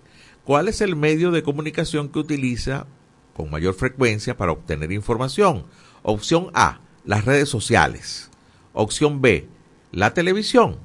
¿Cuál 0.45 0.69
es 0.69 0.81
el 0.81 0.95
medio 0.95 1.33
de 1.33 1.43
comunicación 1.43 2.11
que 2.11 2.21
utiliza 2.21 2.87
con 3.37 3.51
mayor 3.51 3.75
frecuencia 3.75 4.37
para 4.37 4.53
obtener 4.53 4.93
información? 4.93 5.65
Opción 6.05 6.51
A, 6.55 6.79
las 7.05 7.25
redes 7.25 7.49
sociales. 7.49 8.31
Opción 8.73 9.21
B, 9.21 9.49
la 9.91 10.15
televisión. 10.15 10.77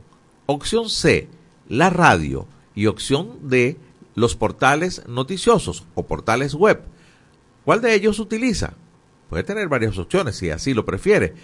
Opción 0.48 0.90
C, 0.90 1.28
la 1.68 1.92
radio. 1.92 2.48
Y 2.74 2.88
opción 2.88 3.48
D, 3.48 3.78
los 4.16 4.36
portales 4.36 5.04
noticiosos 5.08 5.86
o 5.94 6.08
portales 6.08 6.56
web. 6.56 6.82
¿Cuál 7.64 7.82
de 7.82 7.94
ellos 7.94 8.18
utiliza? 8.18 8.74
Puede 9.30 9.44
tener 9.44 9.68
varias 9.68 10.00
opciones 10.00 10.38
si 10.38 10.50
así 10.50 10.74
lo 10.74 10.84
prefiere 10.84 11.36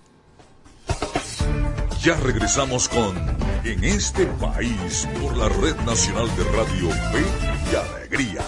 Ya 2.01 2.19
regresamos 2.19 2.89
con 2.89 3.15
En 3.63 3.83
este 3.83 4.25
país 4.25 5.07
por 5.21 5.37
la 5.37 5.47
Red 5.47 5.75
Nacional 5.85 6.27
de 6.35 6.43
Radio 6.45 6.89
Fe 6.89 7.23
y 7.71 7.75
Alegría. 7.75 8.41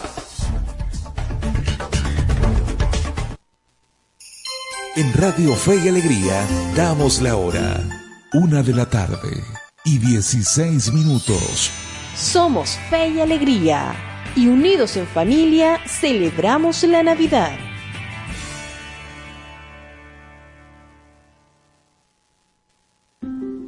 En 4.97 5.11
Radio 5.11 5.53
Fe 5.55 5.75
y 5.83 5.89
Alegría 5.89 6.47
damos 6.73 7.21
la 7.21 7.35
hora. 7.35 7.83
Una 8.31 8.63
de 8.63 8.73
la 8.73 8.89
tarde 8.89 9.43
y 9.83 9.97
16 9.97 10.93
minutos. 10.93 11.69
Somos 12.15 12.79
Fe 12.89 13.09
y 13.09 13.19
Alegría 13.19 13.93
y 14.37 14.47
unidos 14.47 14.95
en 14.95 15.05
familia 15.05 15.81
celebramos 15.85 16.81
la 16.83 17.03
Navidad. 17.03 17.51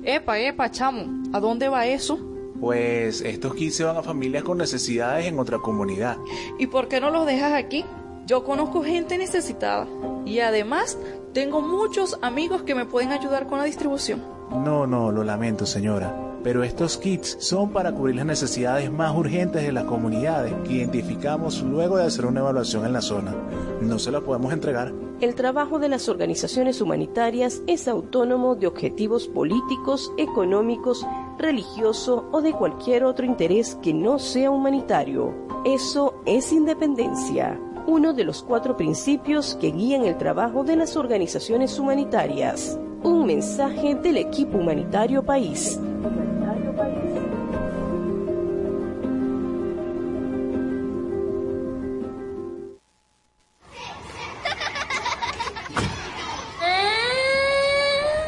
Epa, 0.05 0.39
epa, 0.39 0.71
chamo, 0.71 1.23
¿a 1.33 1.41
dónde 1.41 1.67
va 1.67 1.87
eso? 1.87 2.17
Pues 2.57 3.19
estos 3.19 3.53
kits 3.53 3.75
se 3.75 3.83
van 3.83 3.97
a 3.97 4.01
familias 4.01 4.45
con 4.45 4.57
necesidades 4.57 5.25
en 5.25 5.37
otra 5.39 5.57
comunidad. 5.57 6.15
¿Y 6.57 6.67
por 6.67 6.87
qué 6.87 7.01
no 7.01 7.09
los 7.09 7.25
dejas 7.25 7.51
aquí? 7.51 7.83
Yo 8.27 8.43
conozco 8.43 8.83
gente 8.83 9.17
necesitada 9.17 9.87
y 10.25 10.41
además 10.41 10.97
tengo 11.33 11.61
muchos 11.61 12.17
amigos 12.21 12.63
que 12.63 12.75
me 12.75 12.85
pueden 12.85 13.11
ayudar 13.11 13.47
con 13.47 13.59
la 13.59 13.65
distribución. 13.65 14.23
No, 14.49 14.87
no, 14.87 15.11
lo 15.11 15.23
lamento 15.23 15.65
señora, 15.65 16.15
pero 16.43 16.63
estos 16.63 16.97
kits 16.97 17.37
son 17.39 17.71
para 17.71 17.91
cubrir 17.91 18.15
las 18.15 18.25
necesidades 18.25 18.91
más 18.91 19.15
urgentes 19.15 19.63
de 19.63 19.71
las 19.71 19.83
comunidades 19.83 20.53
que 20.65 20.73
identificamos 20.73 21.61
luego 21.61 21.97
de 21.97 22.05
hacer 22.05 22.25
una 22.25 22.39
evaluación 22.39 22.85
en 22.85 22.93
la 22.93 23.01
zona. 23.01 23.35
No 23.81 23.99
se 23.99 24.11
la 24.11 24.21
podemos 24.21 24.53
entregar. 24.53 24.93
El 25.19 25.35
trabajo 25.35 25.79
de 25.79 25.89
las 25.89 26.09
organizaciones 26.09 26.79
humanitarias 26.79 27.61
es 27.67 27.87
autónomo 27.87 28.55
de 28.55 28.67
objetivos 28.67 29.27
políticos, 29.27 30.13
económicos, 30.17 31.05
religioso 31.37 32.29
o 32.31 32.41
de 32.41 32.53
cualquier 32.53 33.03
otro 33.03 33.25
interés 33.25 33.77
que 33.81 33.93
no 33.93 34.19
sea 34.19 34.51
humanitario. 34.51 35.33
Eso 35.65 36.21
es 36.25 36.51
independencia 36.53 37.59
uno 37.87 38.13
de 38.13 38.25
los 38.25 38.43
cuatro 38.43 38.75
principios 38.75 39.57
que 39.59 39.71
guían 39.71 40.03
el 40.03 40.17
trabajo 40.17 40.65
de 40.65 40.75
las 40.75 40.97
organizaciones 40.97 41.79
humanitarias. 41.79 42.77
Un 43.01 43.25
mensaje 43.25 43.95
del 43.95 44.17
equipo 44.17 44.57
humanitario 44.57 45.23
país. 45.23 45.79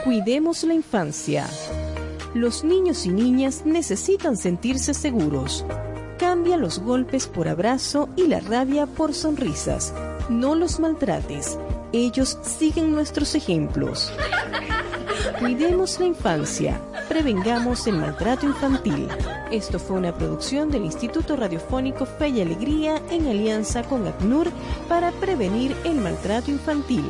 Cuidemos 0.06 0.64
la 0.64 0.74
infancia. 0.74 1.46
Los 2.34 2.64
niños 2.64 3.06
y 3.06 3.10
niñas 3.10 3.64
necesitan 3.66 4.38
sentirse 4.38 4.94
seguros. 4.94 5.66
Cambia 6.30 6.58
los 6.58 6.78
golpes 6.78 7.26
por 7.26 7.48
abrazo 7.48 8.08
y 8.16 8.28
la 8.28 8.40
rabia 8.40 8.86
por 8.86 9.16
sonrisas. 9.16 9.96
No 10.30 10.54
los 10.54 10.80
maltrates. 10.80 11.58
Ellos 11.92 12.38
siguen 12.44 12.92
nuestros 12.92 13.34
ejemplos. 13.34 14.14
Cuidemos 15.40 16.00
la 16.00 16.06
infancia. 16.06 16.80
Prevengamos 17.08 17.88
el 17.88 17.96
maltrato 17.96 18.46
infantil. 18.46 19.08
Esto 19.50 19.80
fue 19.80 19.98
una 19.98 20.14
producción 20.14 20.70
del 20.70 20.86
Instituto 20.86 21.36
Radiofónico 21.36 22.06
Fe 22.06 22.30
y 22.30 22.42
Alegría 22.42 23.02
en 23.10 23.26
alianza 23.26 23.82
con 23.82 24.06
ACNUR 24.08 24.52
para 24.88 25.12
prevenir 25.14 25.76
el 25.84 25.96
maltrato 25.96 26.52
infantil. 26.52 27.10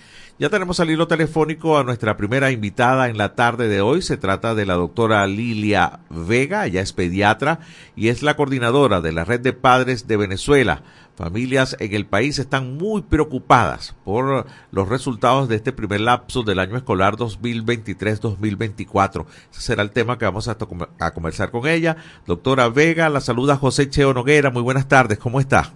Ya 0.41 0.49
tenemos 0.49 0.81
al 0.81 0.89
hilo 0.89 1.07
telefónico 1.07 1.77
a 1.77 1.85
nuestra 1.85 2.17
primera 2.17 2.51
invitada 2.51 3.11
en 3.11 3.19
la 3.19 3.35
tarde 3.35 3.69
de 3.69 3.83
hoy. 3.83 4.01
Se 4.01 4.17
trata 4.17 4.55
de 4.55 4.65
la 4.65 4.73
doctora 4.73 5.27
Lilia 5.27 6.01
Vega, 6.09 6.65
ella 6.65 6.81
es 6.81 6.95
pediatra 6.95 7.59
y 7.95 8.09
es 8.09 8.23
la 8.23 8.37
coordinadora 8.37 9.03
de 9.03 9.13
la 9.13 9.27
Red 9.27 9.41
de 9.41 9.53
Padres 9.53 10.09
de 10.09 10.17
Venezuela. 10.17 10.83
Familias 11.15 11.77
en 11.79 11.95
el 11.95 12.07
país 12.07 12.39
están 12.39 12.79
muy 12.79 13.03
preocupadas 13.03 13.95
por 14.03 14.47
los 14.71 14.89
resultados 14.89 15.47
de 15.51 15.57
este 15.57 15.73
primer 15.73 16.01
lapso 16.01 16.43
del 16.43 16.59
año 16.59 16.79
escolar 16.79 17.17
2023-2024. 17.17 19.27
Ese 19.53 19.61
será 19.61 19.83
el 19.83 19.91
tema 19.91 20.17
que 20.17 20.25
vamos 20.25 20.49
a, 20.49 20.57
conversar 20.57 21.51
con 21.51 21.69
ella. 21.69 21.99
Doctora 22.27 22.71
Vega, 22.71 23.11
la 23.11 23.21
saluda 23.21 23.57
José 23.57 23.91
Cheo 23.91 24.15
Noguera. 24.15 24.49
Muy 24.49 24.63
buenas 24.63 24.89
tardes, 24.89 25.19
¿cómo 25.19 25.39
está? 25.39 25.75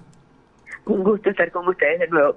Un 0.86 1.04
gusto 1.04 1.28
estar 1.28 1.52
con 1.52 1.68
ustedes 1.68 2.00
de 2.00 2.08
nuevo 2.08 2.34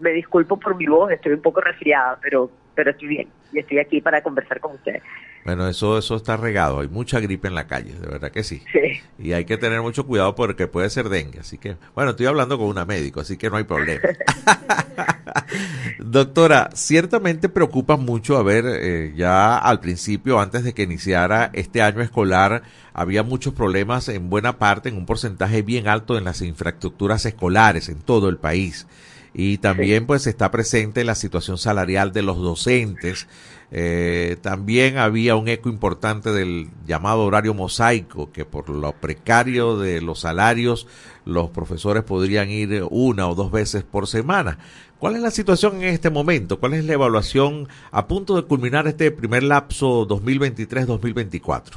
me 0.00 0.10
disculpo 0.10 0.58
por 0.58 0.76
mi 0.76 0.86
voz, 0.86 1.12
estoy 1.12 1.32
un 1.32 1.42
poco 1.42 1.60
resfriada, 1.60 2.18
pero 2.20 2.50
pero 2.74 2.92
estoy 2.92 3.08
bien 3.08 3.28
y 3.52 3.58
estoy 3.58 3.78
aquí 3.78 4.00
para 4.00 4.22
conversar 4.22 4.60
con 4.60 4.72
ustedes. 4.72 5.02
Bueno, 5.44 5.68
eso 5.68 5.98
eso 5.98 6.16
está 6.16 6.36
regado, 6.36 6.80
hay 6.80 6.88
mucha 6.88 7.20
gripe 7.20 7.48
en 7.48 7.54
la 7.54 7.66
calle, 7.66 7.92
de 7.92 8.06
verdad 8.06 8.30
que 8.30 8.42
sí. 8.42 8.62
Sí. 8.72 9.00
Y 9.18 9.32
hay 9.32 9.44
que 9.44 9.58
tener 9.58 9.82
mucho 9.82 10.06
cuidado 10.06 10.34
porque 10.34 10.66
puede 10.66 10.88
ser 10.88 11.08
dengue, 11.08 11.40
así 11.40 11.58
que, 11.58 11.76
bueno, 11.94 12.12
estoy 12.12 12.26
hablando 12.26 12.56
con 12.58 12.68
una 12.68 12.84
médico, 12.84 13.20
así 13.20 13.36
que 13.36 13.50
no 13.50 13.56
hay 13.56 13.64
problema. 13.64 14.00
Doctora, 15.98 16.70
ciertamente 16.74 17.48
preocupa 17.48 17.96
mucho, 17.96 18.38
a 18.38 18.42
ver, 18.42 18.64
eh, 18.66 19.12
ya 19.14 19.58
al 19.58 19.80
principio, 19.80 20.40
antes 20.40 20.64
de 20.64 20.72
que 20.72 20.82
iniciara 20.82 21.50
este 21.52 21.82
año 21.82 22.00
escolar, 22.00 22.62
había 22.94 23.22
muchos 23.22 23.52
problemas 23.54 24.08
en 24.08 24.30
buena 24.30 24.58
parte, 24.58 24.88
en 24.88 24.96
un 24.96 25.06
porcentaje 25.06 25.62
bien 25.62 25.88
alto 25.88 26.16
en 26.16 26.24
las 26.24 26.40
infraestructuras 26.42 27.26
escolares 27.26 27.88
en 27.88 28.00
todo 28.00 28.28
el 28.28 28.38
país 28.38 28.86
y 29.32 29.58
también 29.58 30.06
pues 30.06 30.26
está 30.26 30.50
presente 30.50 31.04
la 31.04 31.14
situación 31.14 31.58
salarial 31.58 32.12
de 32.12 32.22
los 32.22 32.38
docentes. 32.38 33.28
Eh, 33.72 34.36
también 34.42 34.98
había 34.98 35.36
un 35.36 35.46
eco 35.46 35.68
importante 35.68 36.32
del 36.32 36.68
llamado 36.86 37.24
horario 37.24 37.54
mosaico, 37.54 38.32
que 38.32 38.44
por 38.44 38.68
lo 38.68 38.92
precario 38.92 39.78
de 39.78 40.00
los 40.00 40.20
salarios, 40.20 40.88
los 41.24 41.50
profesores 41.50 42.02
podrían 42.02 42.50
ir 42.50 42.82
una 42.90 43.28
o 43.28 43.34
dos 43.34 43.52
veces 43.52 43.84
por 43.84 44.08
semana. 44.08 44.58
¿Cuál 44.98 45.16
es 45.16 45.22
la 45.22 45.30
situación 45.30 45.76
en 45.76 45.88
este 45.88 46.10
momento? 46.10 46.58
¿Cuál 46.58 46.74
es 46.74 46.84
la 46.84 46.94
evaluación 46.94 47.68
a 47.90 48.06
punto 48.06 48.36
de 48.36 48.46
culminar 48.46 48.86
este 48.86 49.10
primer 49.10 49.44
lapso 49.44 50.06
2023-2024? 50.08 51.76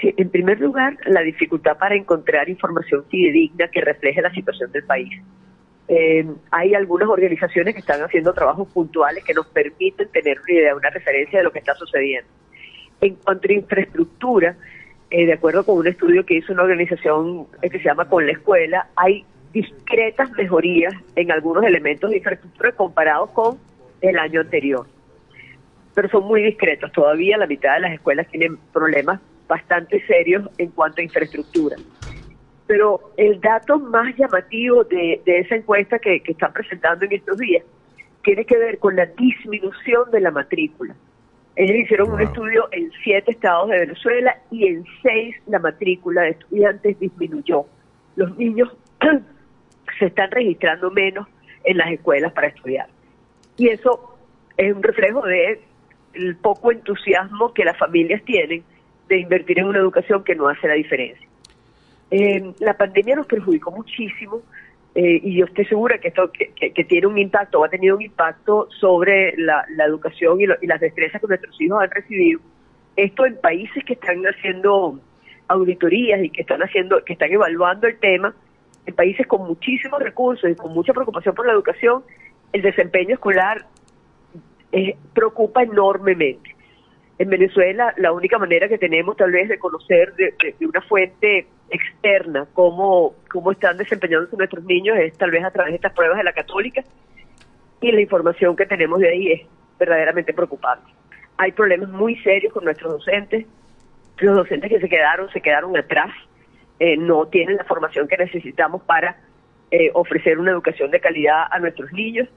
Sí, 0.00 0.14
en 0.16 0.30
primer 0.30 0.60
lugar, 0.60 0.96
la 1.06 1.20
dificultad 1.20 1.76
para 1.76 1.94
encontrar 1.94 2.48
información 2.48 3.04
fidedigna 3.10 3.68
que 3.68 3.80
refleje 3.80 4.22
la 4.22 4.32
situación 4.32 4.72
del 4.72 4.84
país. 4.84 5.10
Eh, 5.94 6.24
hay 6.50 6.74
algunas 6.74 7.06
organizaciones 7.06 7.74
que 7.74 7.80
están 7.80 8.00
haciendo 8.00 8.32
trabajos 8.32 8.66
puntuales 8.72 9.22
que 9.24 9.34
nos 9.34 9.46
permiten 9.48 10.08
tener 10.08 10.40
una 10.40 10.52
idea, 10.54 10.74
una 10.74 10.88
referencia 10.88 11.40
de 11.40 11.44
lo 11.44 11.52
que 11.52 11.58
está 11.58 11.74
sucediendo. 11.74 12.30
En 13.02 13.16
cuanto 13.16 13.46
a 13.50 13.52
infraestructura, 13.52 14.56
eh, 15.10 15.26
de 15.26 15.34
acuerdo 15.34 15.66
con 15.66 15.76
un 15.76 15.86
estudio 15.86 16.24
que 16.24 16.38
hizo 16.38 16.54
una 16.54 16.62
organización 16.62 17.46
que 17.60 17.68
se 17.68 17.84
llama 17.84 18.08
Con 18.08 18.24
la 18.24 18.32
Escuela, 18.32 18.88
hay 18.96 19.26
discretas 19.52 20.30
mejorías 20.30 20.94
en 21.14 21.30
algunos 21.30 21.62
elementos 21.62 22.08
de 22.08 22.16
infraestructura 22.16 22.72
comparados 22.72 23.28
con 23.32 23.58
el 24.00 24.18
año 24.18 24.40
anterior. 24.40 24.86
Pero 25.94 26.08
son 26.08 26.24
muy 26.24 26.40
discretos. 26.42 26.90
Todavía 26.92 27.36
la 27.36 27.46
mitad 27.46 27.74
de 27.74 27.80
las 27.80 27.92
escuelas 27.92 28.26
tienen 28.28 28.56
problemas 28.72 29.20
bastante 29.46 30.02
serios 30.06 30.48
en 30.56 30.70
cuanto 30.70 31.02
a 31.02 31.04
infraestructura 31.04 31.76
pero 32.66 33.12
el 33.16 33.40
dato 33.40 33.78
más 33.78 34.16
llamativo 34.16 34.84
de, 34.84 35.20
esa 35.26 35.56
encuesta 35.56 35.98
que, 35.98 36.22
están 36.24 36.52
presentando 36.52 37.04
en 37.04 37.12
estos 37.12 37.36
días 37.38 37.64
tiene 38.22 38.44
que 38.44 38.56
ver 38.56 38.78
con 38.78 38.94
la 38.94 39.06
disminución 39.06 40.10
de 40.10 40.20
la 40.20 40.30
matrícula. 40.30 40.94
Ellos 41.56 41.76
hicieron 41.76 42.12
un 42.12 42.20
estudio 42.20 42.68
en 42.70 42.90
siete 43.02 43.32
estados 43.32 43.68
de 43.68 43.80
Venezuela 43.80 44.38
y 44.50 44.68
en 44.68 44.84
seis 45.02 45.36
la 45.46 45.58
matrícula 45.58 46.22
de 46.22 46.30
estudiantes 46.30 46.98
disminuyó. 46.98 47.66
Los 48.16 48.36
niños 48.38 48.74
se 49.98 50.06
están 50.06 50.30
registrando 50.30 50.90
menos 50.90 51.26
en 51.64 51.76
las 51.78 51.90
escuelas 51.90 52.32
para 52.32 52.46
estudiar. 52.46 52.86
Y 53.56 53.68
eso 53.68 54.16
es 54.56 54.74
un 54.74 54.82
reflejo 54.82 55.22
de 55.22 55.60
el 56.14 56.36
poco 56.36 56.72
entusiasmo 56.72 57.52
que 57.52 57.64
las 57.64 57.76
familias 57.76 58.22
tienen 58.24 58.62
de 59.08 59.18
invertir 59.18 59.58
en 59.58 59.66
una 59.66 59.78
educación 59.78 60.24
que 60.24 60.34
no 60.34 60.48
hace 60.48 60.68
la 60.68 60.74
diferencia. 60.74 61.26
Eh, 62.14 62.52
la 62.58 62.76
pandemia 62.76 63.16
nos 63.16 63.26
perjudicó 63.26 63.70
muchísimo 63.70 64.42
eh, 64.94 65.18
y 65.22 65.38
yo 65.38 65.46
estoy 65.46 65.64
segura 65.64 65.96
que 65.96 66.08
esto 66.08 66.30
que, 66.30 66.84
tiene 66.84 67.06
un 67.06 67.16
impacto 67.16 67.58
o 67.58 67.64
ha 67.64 67.70
tenido 67.70 67.96
un 67.96 68.02
impacto 68.02 68.68
sobre 68.78 69.34
la, 69.38 69.64
educación 69.86 70.38
y, 70.38 70.46
las 70.66 70.78
destrezas 70.78 71.22
que 71.22 71.26
nuestros 71.26 71.58
hijos 71.58 71.82
han 71.82 71.90
recibido. 71.90 72.40
Esto 72.96 73.24
en 73.24 73.40
países 73.40 73.82
que 73.84 73.94
están 73.94 74.22
haciendo 74.24 75.00
auditorías 75.48 76.22
y 76.22 76.28
que 76.28 76.42
están 76.42 76.62
haciendo, 76.62 77.02
que 77.02 77.14
están 77.14 77.32
evaluando 77.32 77.86
el 77.86 77.96
tema, 77.96 78.34
en 78.84 78.94
países 78.94 79.26
con 79.26 79.46
muchísimos 79.46 79.98
recursos 80.02 80.50
y 80.50 80.54
con 80.54 80.74
mucha 80.74 80.92
preocupación 80.92 81.34
por 81.34 81.46
la 81.46 81.54
educación, 81.54 82.02
el 82.52 82.60
desempeño 82.60 83.14
escolar 83.14 83.64
eh, 84.70 84.96
preocupa 85.14 85.62
enormemente. 85.62 86.51
En 87.22 87.30
Venezuela, 87.30 87.94
la 87.98 88.10
única 88.10 88.36
manera 88.36 88.66
que 88.66 88.78
tenemos 88.78 89.16
tal 89.16 89.30
vez 89.30 89.48
de 89.48 89.56
conocer 89.56 90.12
de, 90.14 90.34
una 90.66 90.80
fuente 90.80 91.46
externa 91.70 92.48
cómo, 92.52 93.14
cómo 93.30 93.52
están 93.52 93.76
desempeñándose 93.76 94.36
nuestros 94.36 94.64
niños 94.64 94.98
es 94.98 95.16
tal 95.16 95.30
vez 95.30 95.44
a 95.44 95.52
través 95.52 95.70
de 95.70 95.76
estas 95.76 95.92
pruebas 95.92 96.18
de 96.18 96.24
la 96.24 96.32
católica 96.32 96.82
y 97.80 97.92
la 97.92 98.00
información 98.00 98.56
que 98.56 98.66
tenemos 98.66 98.98
de 98.98 99.08
ahí 99.08 99.30
es 99.30 99.42
verdaderamente 99.78 100.34
preocupante. 100.34 100.90
Hay 101.36 101.52
problemas 101.52 101.90
muy 101.90 102.16
serios 102.24 102.52
con 102.52 102.64
nuestros 102.64 102.92
docentes. 102.92 103.46
Los 104.18 104.34
docentes 104.34 104.68
que 104.68 104.80
se 104.80 104.88
quedaron, 104.88 105.30
se 105.30 105.40
quedaron 105.40 105.76
atrás, 105.76 106.10
eh, 106.80 106.96
no 106.96 107.26
tienen 107.26 107.56
la 107.56 107.62
formación 107.62 108.08
que 108.08 108.16
necesitamos 108.16 108.82
para 108.82 109.16
eh, 109.70 109.92
ofrecer 109.94 110.40
una 110.40 110.50
educación 110.50 110.90
de 110.90 110.98
calidad 110.98 111.44
a 111.48 111.60
nuestros 111.60 111.92
niños 111.92 112.28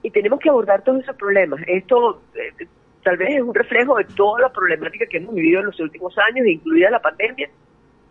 y 0.00 0.12
tenemos 0.12 0.38
que 0.38 0.48
abordar 0.48 0.84
todos 0.84 1.02
esos 1.02 1.16
problemas. 1.16 1.60
Esto 1.66 2.22
eh, 2.36 2.68
tal 3.08 3.16
vez 3.16 3.36
es 3.36 3.40
un 3.40 3.54
reflejo 3.54 3.96
de 3.96 4.04
toda 4.04 4.38
la 4.42 4.52
problemática 4.52 5.06
que 5.06 5.16
hemos 5.16 5.34
vivido 5.34 5.60
en 5.60 5.66
los 5.66 5.80
últimos 5.80 6.14
años, 6.18 6.46
incluida 6.46 6.90
la 6.90 7.00
pandemia. 7.00 7.48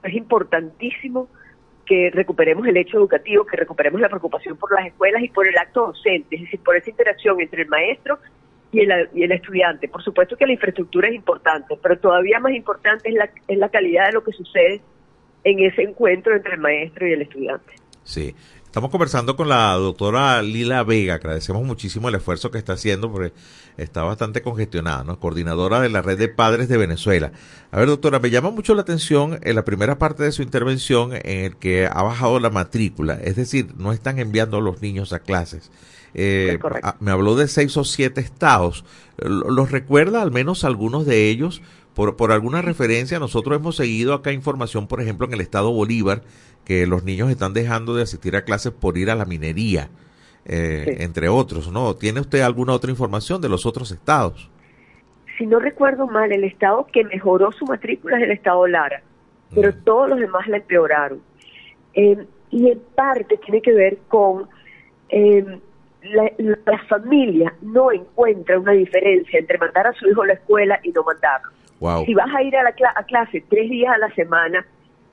Es 0.02 0.14
importantísimo 0.16 1.30
que 1.86 2.10
recuperemos 2.12 2.66
el 2.66 2.78
hecho 2.78 2.98
educativo, 2.98 3.46
que 3.46 3.58
recuperemos 3.58 4.02
la 4.02 4.10
preocupación 4.10 4.58
por 4.58 4.74
las 4.74 4.88
escuelas 4.88 5.22
y 5.22 5.30
por 5.30 5.48
el 5.48 5.56
acto 5.56 5.86
docente, 5.86 6.36
es 6.36 6.42
decir, 6.42 6.62
por 6.64 6.76
esa 6.76 6.90
interacción 6.90 7.40
entre 7.40 7.62
el 7.62 7.68
maestro 7.68 8.18
y 8.72 8.80
el, 8.80 9.10
y 9.14 9.22
el 9.22 9.34
estudiante. 9.34 9.88
Por 9.88 10.02
supuesto 10.02 10.36
que 10.36 10.48
la 10.48 10.54
infraestructura 10.54 11.10
es 11.10 11.14
importante, 11.14 11.78
pero 11.80 12.00
todavía 12.00 12.40
más 12.40 12.54
importante 12.54 13.08
es 13.08 13.14
la, 13.14 13.30
es 13.48 13.58
la 13.60 13.70
calidad 13.70 14.08
de 14.08 14.14
lo 14.14 14.24
que 14.24 14.32
sucede 14.32 14.82
en 15.44 15.60
ese 15.60 15.84
encuentro 15.84 16.36
entre 16.36 16.56
el 16.56 16.60
maestro 16.60 17.08
y 17.08 17.14
el 17.14 17.22
estudiante. 17.22 17.72
Sí, 18.02 18.34
Estamos 18.68 18.92
conversando 18.92 19.36
con 19.36 19.48
la 19.48 19.74
doctora 19.74 20.42
Lila 20.44 20.84
Vega, 20.84 21.16
agradecemos 21.16 21.64
muchísimo 21.64 22.10
el 22.10 22.16
esfuerzo 22.16 22.52
que 22.52 22.58
está 22.58 22.74
haciendo 22.74 23.10
porque 23.10 23.34
está 23.78 24.04
bastante 24.04 24.42
congestionada, 24.42 25.06
¿no? 25.06 25.20
Coordinadora 25.20 25.80
de 25.80 25.90
la 25.90 26.02
Red 26.02 26.20
de 26.20 26.28
Padres 26.28 26.68
de 26.68 26.78
Venezuela. 26.78 27.32
A 27.72 27.80
ver, 27.80 27.88
doctora, 27.88 28.20
me 28.20 28.30
llama 28.30 28.52
mucho 28.52 28.76
la 28.76 28.82
atención 28.82 29.40
en 29.42 29.56
la 29.56 29.64
primera 29.64 29.98
parte 29.98 30.24
de 30.24 30.34
su 30.34 30.44
intervención 30.44 31.14
en 31.14 31.46
el 31.46 31.56
que 31.56 31.88
ha 31.88 32.04
bajado 32.04 32.40
la 32.40 32.50
matrícula, 32.50 33.16
es 33.16 33.38
decir, 33.38 33.74
no 33.78 33.94
están 33.94 34.20
enviando 34.20 34.58
a 34.58 34.62
los 34.62 34.82
niños 34.82 35.14
a 35.14 35.20
clases. 35.20 35.72
Eh, 36.14 36.60
me 37.00 37.12
habló 37.12 37.36
de 37.36 37.48
seis 37.48 37.76
o 37.78 37.86
siete 37.86 38.22
estados. 38.22 38.84
¿Los 39.18 39.72
recuerda 39.72 40.22
al 40.22 40.32
menos 40.32 40.66
algunos 40.66 41.06
de 41.06 41.30
ellos? 41.30 41.62
Por, 41.94 42.16
por 42.16 42.32
alguna 42.32 42.62
referencia, 42.62 43.18
nosotros 43.18 43.58
hemos 43.58 43.76
seguido 43.76 44.14
acá 44.14 44.32
información, 44.32 44.86
por 44.86 45.02
ejemplo, 45.02 45.26
en 45.26 45.34
el 45.34 45.42
estado 45.42 45.72
Bolívar, 45.72 46.22
que 46.68 46.86
los 46.86 47.06
niños 47.06 47.30
están 47.30 47.54
dejando 47.54 47.96
de 47.96 48.04
asistir 48.04 48.36
a 48.36 48.44
clases 48.44 48.74
por 48.74 48.98
ir 48.98 49.10
a 49.10 49.16
la 49.16 49.24
minería, 49.24 49.88
eh, 50.44 50.98
entre 51.00 51.30
otros, 51.30 51.72
¿no? 51.72 51.96
¿Tiene 51.96 52.20
usted 52.20 52.42
alguna 52.42 52.74
otra 52.74 52.92
información 52.92 53.42
de 53.42 53.48
los 53.48 53.66
otros 53.66 53.92
estados? 53.92 54.50
si 55.38 55.46
no 55.46 55.60
recuerdo 55.60 56.08
mal, 56.08 56.32
el 56.32 56.44
estado 56.44 56.88
que 56.92 57.04
mejoró 57.04 57.52
su 57.52 57.64
matrícula 57.66 58.18
es 58.18 58.24
el 58.24 58.32
estado 58.32 58.66
Lara, 58.66 59.04
pero 59.54 59.70
Mm. 59.70 59.84
todos 59.84 60.10
los 60.10 60.20
demás 60.20 60.48
la 60.48 60.58
empeoraron. 60.58 61.22
Eh, 61.94 62.26
y 62.50 62.72
en 62.72 62.80
parte 62.96 63.38
tiene 63.38 63.62
que 63.62 63.72
ver 63.72 64.00
con 64.08 64.48
eh, 65.10 65.46
la, 66.02 66.32
la 66.66 66.80
familia 66.90 67.54
no 67.62 67.92
encuentra 67.92 68.60
una 68.60 68.72
diferencia 68.72 69.38
entre 69.40 69.60
mandar 69.60 69.86
a 69.86 69.94
su 69.94 70.10
hijo 70.10 70.24
a 70.24 70.28
la 70.28 70.34
escuela 70.34 70.80
y 70.82 70.90
no 70.90 71.04
mandarlo. 71.04 71.52
Wow. 71.80 72.06
Si 72.06 72.16
vas 72.16 72.34
a 72.36 72.42
ir 72.42 72.58
a, 72.58 72.64
la 72.64 72.74
a 72.96 73.04
clase 73.04 73.44
tres 73.48 73.70
días 73.70 73.94
a 73.94 74.00
la 74.00 74.14
semana 74.16 74.66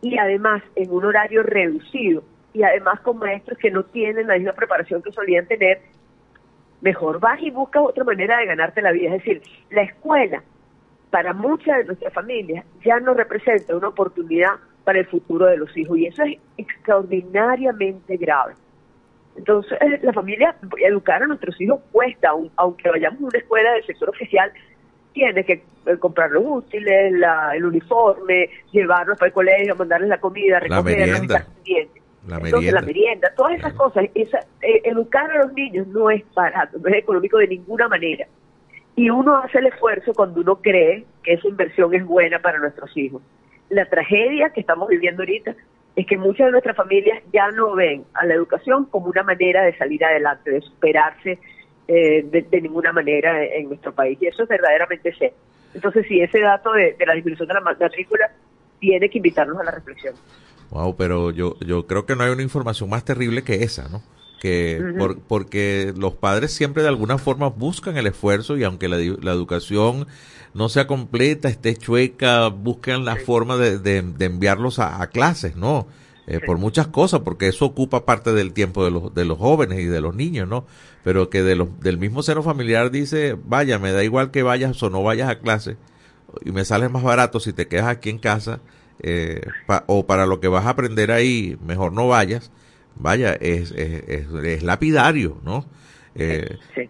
y 0.04 0.18
además 0.18 0.62
en 0.76 0.90
un 0.90 1.02
horario 1.04 1.42
reducido 1.42 2.22
y 2.52 2.62
además 2.62 3.00
con 3.00 3.18
maestros 3.18 3.56
que 3.58 3.70
no 3.70 3.84
tienen 3.84 4.26
la 4.26 4.34
misma 4.34 4.52
preparación 4.52 5.02
que 5.02 5.10
solían 5.10 5.46
tener, 5.46 5.80
mejor 6.82 7.18
vas 7.20 7.40
y 7.42 7.50
buscas 7.50 7.82
otra 7.82 8.04
manera 8.04 8.36
de 8.38 8.46
ganarte 8.46 8.82
la 8.82 8.92
vida. 8.92 9.06
Es 9.14 9.24
decir, 9.24 9.42
la 9.70 9.82
escuela 9.82 10.42
para 11.10 11.32
muchas 11.32 11.78
de 11.78 11.84
nuestras 11.84 12.12
familias 12.12 12.66
ya 12.84 13.00
no 13.00 13.14
representa 13.14 13.74
una 13.74 13.88
oportunidad 13.88 14.52
para 14.84 14.98
el 14.98 15.06
futuro 15.06 15.46
de 15.46 15.56
los 15.56 15.74
hijos 15.74 15.96
y 15.96 16.06
eso 16.06 16.22
es 16.22 16.38
extraordinariamente 16.58 18.18
grave. 18.18 18.52
Entonces, 19.36 19.78
la 20.02 20.12
familia, 20.12 20.54
educar 20.86 21.22
a 21.22 21.26
nuestros 21.26 21.58
hijos 21.60 21.80
cuesta, 21.90 22.28
aun- 22.28 22.50
aunque 22.56 22.90
vayamos 22.90 23.22
a 23.22 23.24
una 23.24 23.38
escuela 23.38 23.72
del 23.72 23.86
sector 23.86 24.10
oficial, 24.10 24.52
tiene 25.14 25.44
que 25.44 25.62
eh, 25.86 25.96
comprar 25.98 26.30
los 26.32 26.42
útiles, 26.46 27.12
la- 27.12 27.52
el 27.56 27.64
uniforme, 27.64 28.50
llevarlos 28.72 29.16
para 29.16 29.28
el 29.28 29.32
colegio, 29.32 29.74
mandarles 29.76 30.08
la 30.10 30.18
comida, 30.20 30.54
La 30.54 30.60
recogerlos, 30.60 30.84
merienda. 31.06 31.46
La 32.26 32.36
Entonces, 32.36 32.52
merienda. 32.52 32.80
la 32.80 32.86
merienda, 32.86 33.32
todas 33.36 33.54
esas 33.58 33.72
cosas, 33.74 34.04
esa, 34.14 34.40
eh, 34.62 34.80
educar 34.84 35.30
a 35.30 35.44
los 35.44 35.52
niños 35.52 35.86
no 35.88 36.10
es 36.10 36.22
barato, 36.34 36.78
no 36.78 36.88
es 36.88 36.96
económico 36.96 37.38
de 37.38 37.48
ninguna 37.48 37.86
manera. 37.88 38.26
Y 38.96 39.10
uno 39.10 39.36
hace 39.38 39.58
el 39.58 39.66
esfuerzo 39.66 40.12
cuando 40.14 40.40
uno 40.40 40.56
cree 40.56 41.04
que 41.22 41.34
esa 41.34 41.48
inversión 41.48 41.94
es 41.94 42.04
buena 42.04 42.38
para 42.40 42.58
nuestros 42.58 42.94
hijos. 42.96 43.22
La 43.68 43.84
tragedia 43.88 44.50
que 44.50 44.60
estamos 44.60 44.88
viviendo 44.88 45.22
ahorita 45.22 45.54
es 45.96 46.06
que 46.06 46.16
muchas 46.16 46.46
de 46.46 46.52
nuestras 46.52 46.76
familias 46.76 47.22
ya 47.32 47.50
no 47.50 47.74
ven 47.74 48.04
a 48.14 48.24
la 48.26 48.34
educación 48.34 48.86
como 48.86 49.06
una 49.08 49.22
manera 49.22 49.62
de 49.62 49.76
salir 49.76 50.04
adelante, 50.04 50.50
de 50.50 50.60
superarse 50.62 51.38
eh, 51.88 52.24
de, 52.30 52.42
de 52.42 52.60
ninguna 52.60 52.92
manera 52.92 53.44
en 53.44 53.68
nuestro 53.68 53.92
país. 53.94 54.18
Y 54.20 54.26
eso 54.26 54.42
es 54.42 54.48
verdaderamente 54.48 55.12
serio. 55.14 55.34
Entonces, 55.74 56.06
sí, 56.08 56.20
ese 56.20 56.40
dato 56.40 56.72
de, 56.72 56.94
de 56.98 57.06
la 57.06 57.14
disminución 57.14 57.48
de 57.48 57.54
la 57.54 57.60
matrícula 57.60 58.30
tiene 58.80 59.08
que 59.10 59.18
invitarnos 59.18 59.58
a 59.60 59.64
la 59.64 59.70
reflexión. 59.72 60.14
Wow, 60.70 60.96
pero 60.96 61.30
yo, 61.30 61.56
yo 61.60 61.86
creo 61.86 62.06
que 62.06 62.16
no 62.16 62.22
hay 62.24 62.30
una 62.30 62.42
información 62.42 62.88
más 62.90 63.04
terrible 63.04 63.42
que 63.42 63.62
esa, 63.64 63.88
¿no? 63.88 64.02
Que 64.40 64.82
por- 64.98 65.18
porque 65.20 65.92
los 65.96 66.14
padres 66.14 66.52
siempre 66.52 66.82
de 66.82 66.88
alguna 66.90 67.16
forma 67.18 67.48
buscan 67.48 67.96
el 67.96 68.06
esfuerzo 68.06 68.56
y 68.56 68.64
aunque 68.64 68.88
la, 68.88 68.96
la 68.98 69.32
educación 69.32 70.06
no 70.52 70.68
sea 70.68 70.86
completa, 70.86 71.48
esté 71.48 71.74
chueca, 71.76 72.48
buscan 72.48 73.04
la 73.04 73.16
forma 73.16 73.56
de, 73.56 73.78
de- 73.78 74.02
de 74.02 74.24
enviarlos 74.26 74.78
a, 74.78 75.00
a 75.02 75.06
clases, 75.08 75.56
¿no? 75.56 75.86
Eh, 76.26 76.40
Por 76.44 76.56
muchas 76.58 76.86
cosas, 76.86 77.20
porque 77.20 77.48
eso 77.48 77.66
ocupa 77.66 78.06
parte 78.06 78.32
del 78.32 78.52
tiempo 78.54 78.84
de 78.84 78.90
los, 78.90 79.12
de 79.14 79.24
los 79.26 79.36
jóvenes 79.38 79.78
y 79.80 79.84
de 79.84 80.00
los 80.00 80.14
niños, 80.14 80.48
¿no? 80.48 80.66
Pero 81.02 81.28
que 81.28 81.42
de 81.42 81.54
los, 81.54 81.68
del 81.80 81.98
mismo 81.98 82.22
seno 82.22 82.42
familiar 82.42 82.90
dice, 82.90 83.36
vaya, 83.44 83.78
me 83.78 83.92
da 83.92 84.02
igual 84.04 84.30
que 84.30 84.42
vayas 84.42 84.82
o 84.82 84.88
no 84.90 85.02
vayas 85.02 85.28
a 85.28 85.38
clase, 85.40 85.76
y 86.44 86.50
me 86.50 86.64
sale 86.64 86.88
más 86.88 87.02
barato 87.02 87.40
si 87.40 87.52
te 87.52 87.68
quedas 87.68 87.86
aquí 87.88 88.08
en 88.10 88.18
casa 88.18 88.60
eh, 89.00 89.42
pa- 89.66 89.84
o 89.86 90.06
para 90.06 90.24
lo 90.26 90.40
que 90.40 90.48
vas 90.48 90.64
a 90.66 90.70
aprender 90.70 91.10
ahí 91.12 91.56
mejor 91.64 91.92
no 91.92 92.08
vayas 92.08 92.50
vaya 92.96 93.34
es, 93.34 93.70
es, 93.72 94.02
es, 94.08 94.26
es 94.44 94.62
lapidario 94.62 95.38
no 95.44 95.66
Eh, 96.16 96.56
Sí. 96.74 96.88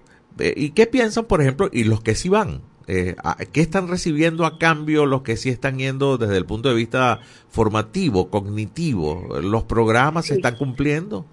y 0.56 0.70
qué 0.70 0.86
piensan 0.86 1.24
por 1.24 1.40
ejemplo 1.42 1.68
y 1.72 1.84
los 1.84 2.00
que 2.02 2.14
sí 2.14 2.28
van 2.28 2.60
eh, 2.86 3.16
qué 3.52 3.60
están 3.60 3.88
recibiendo 3.88 4.44
a 4.44 4.58
cambio 4.58 5.06
los 5.06 5.22
que 5.22 5.36
sí 5.36 5.48
están 5.48 5.78
yendo 5.78 6.18
desde 6.18 6.36
el 6.36 6.44
punto 6.44 6.68
de 6.68 6.74
vista 6.74 7.20
formativo 7.48 8.30
cognitivo 8.30 9.38
los 9.42 9.64
programas 9.64 10.26
se 10.26 10.34
están 10.34 10.56
cumpliendo 10.56 11.24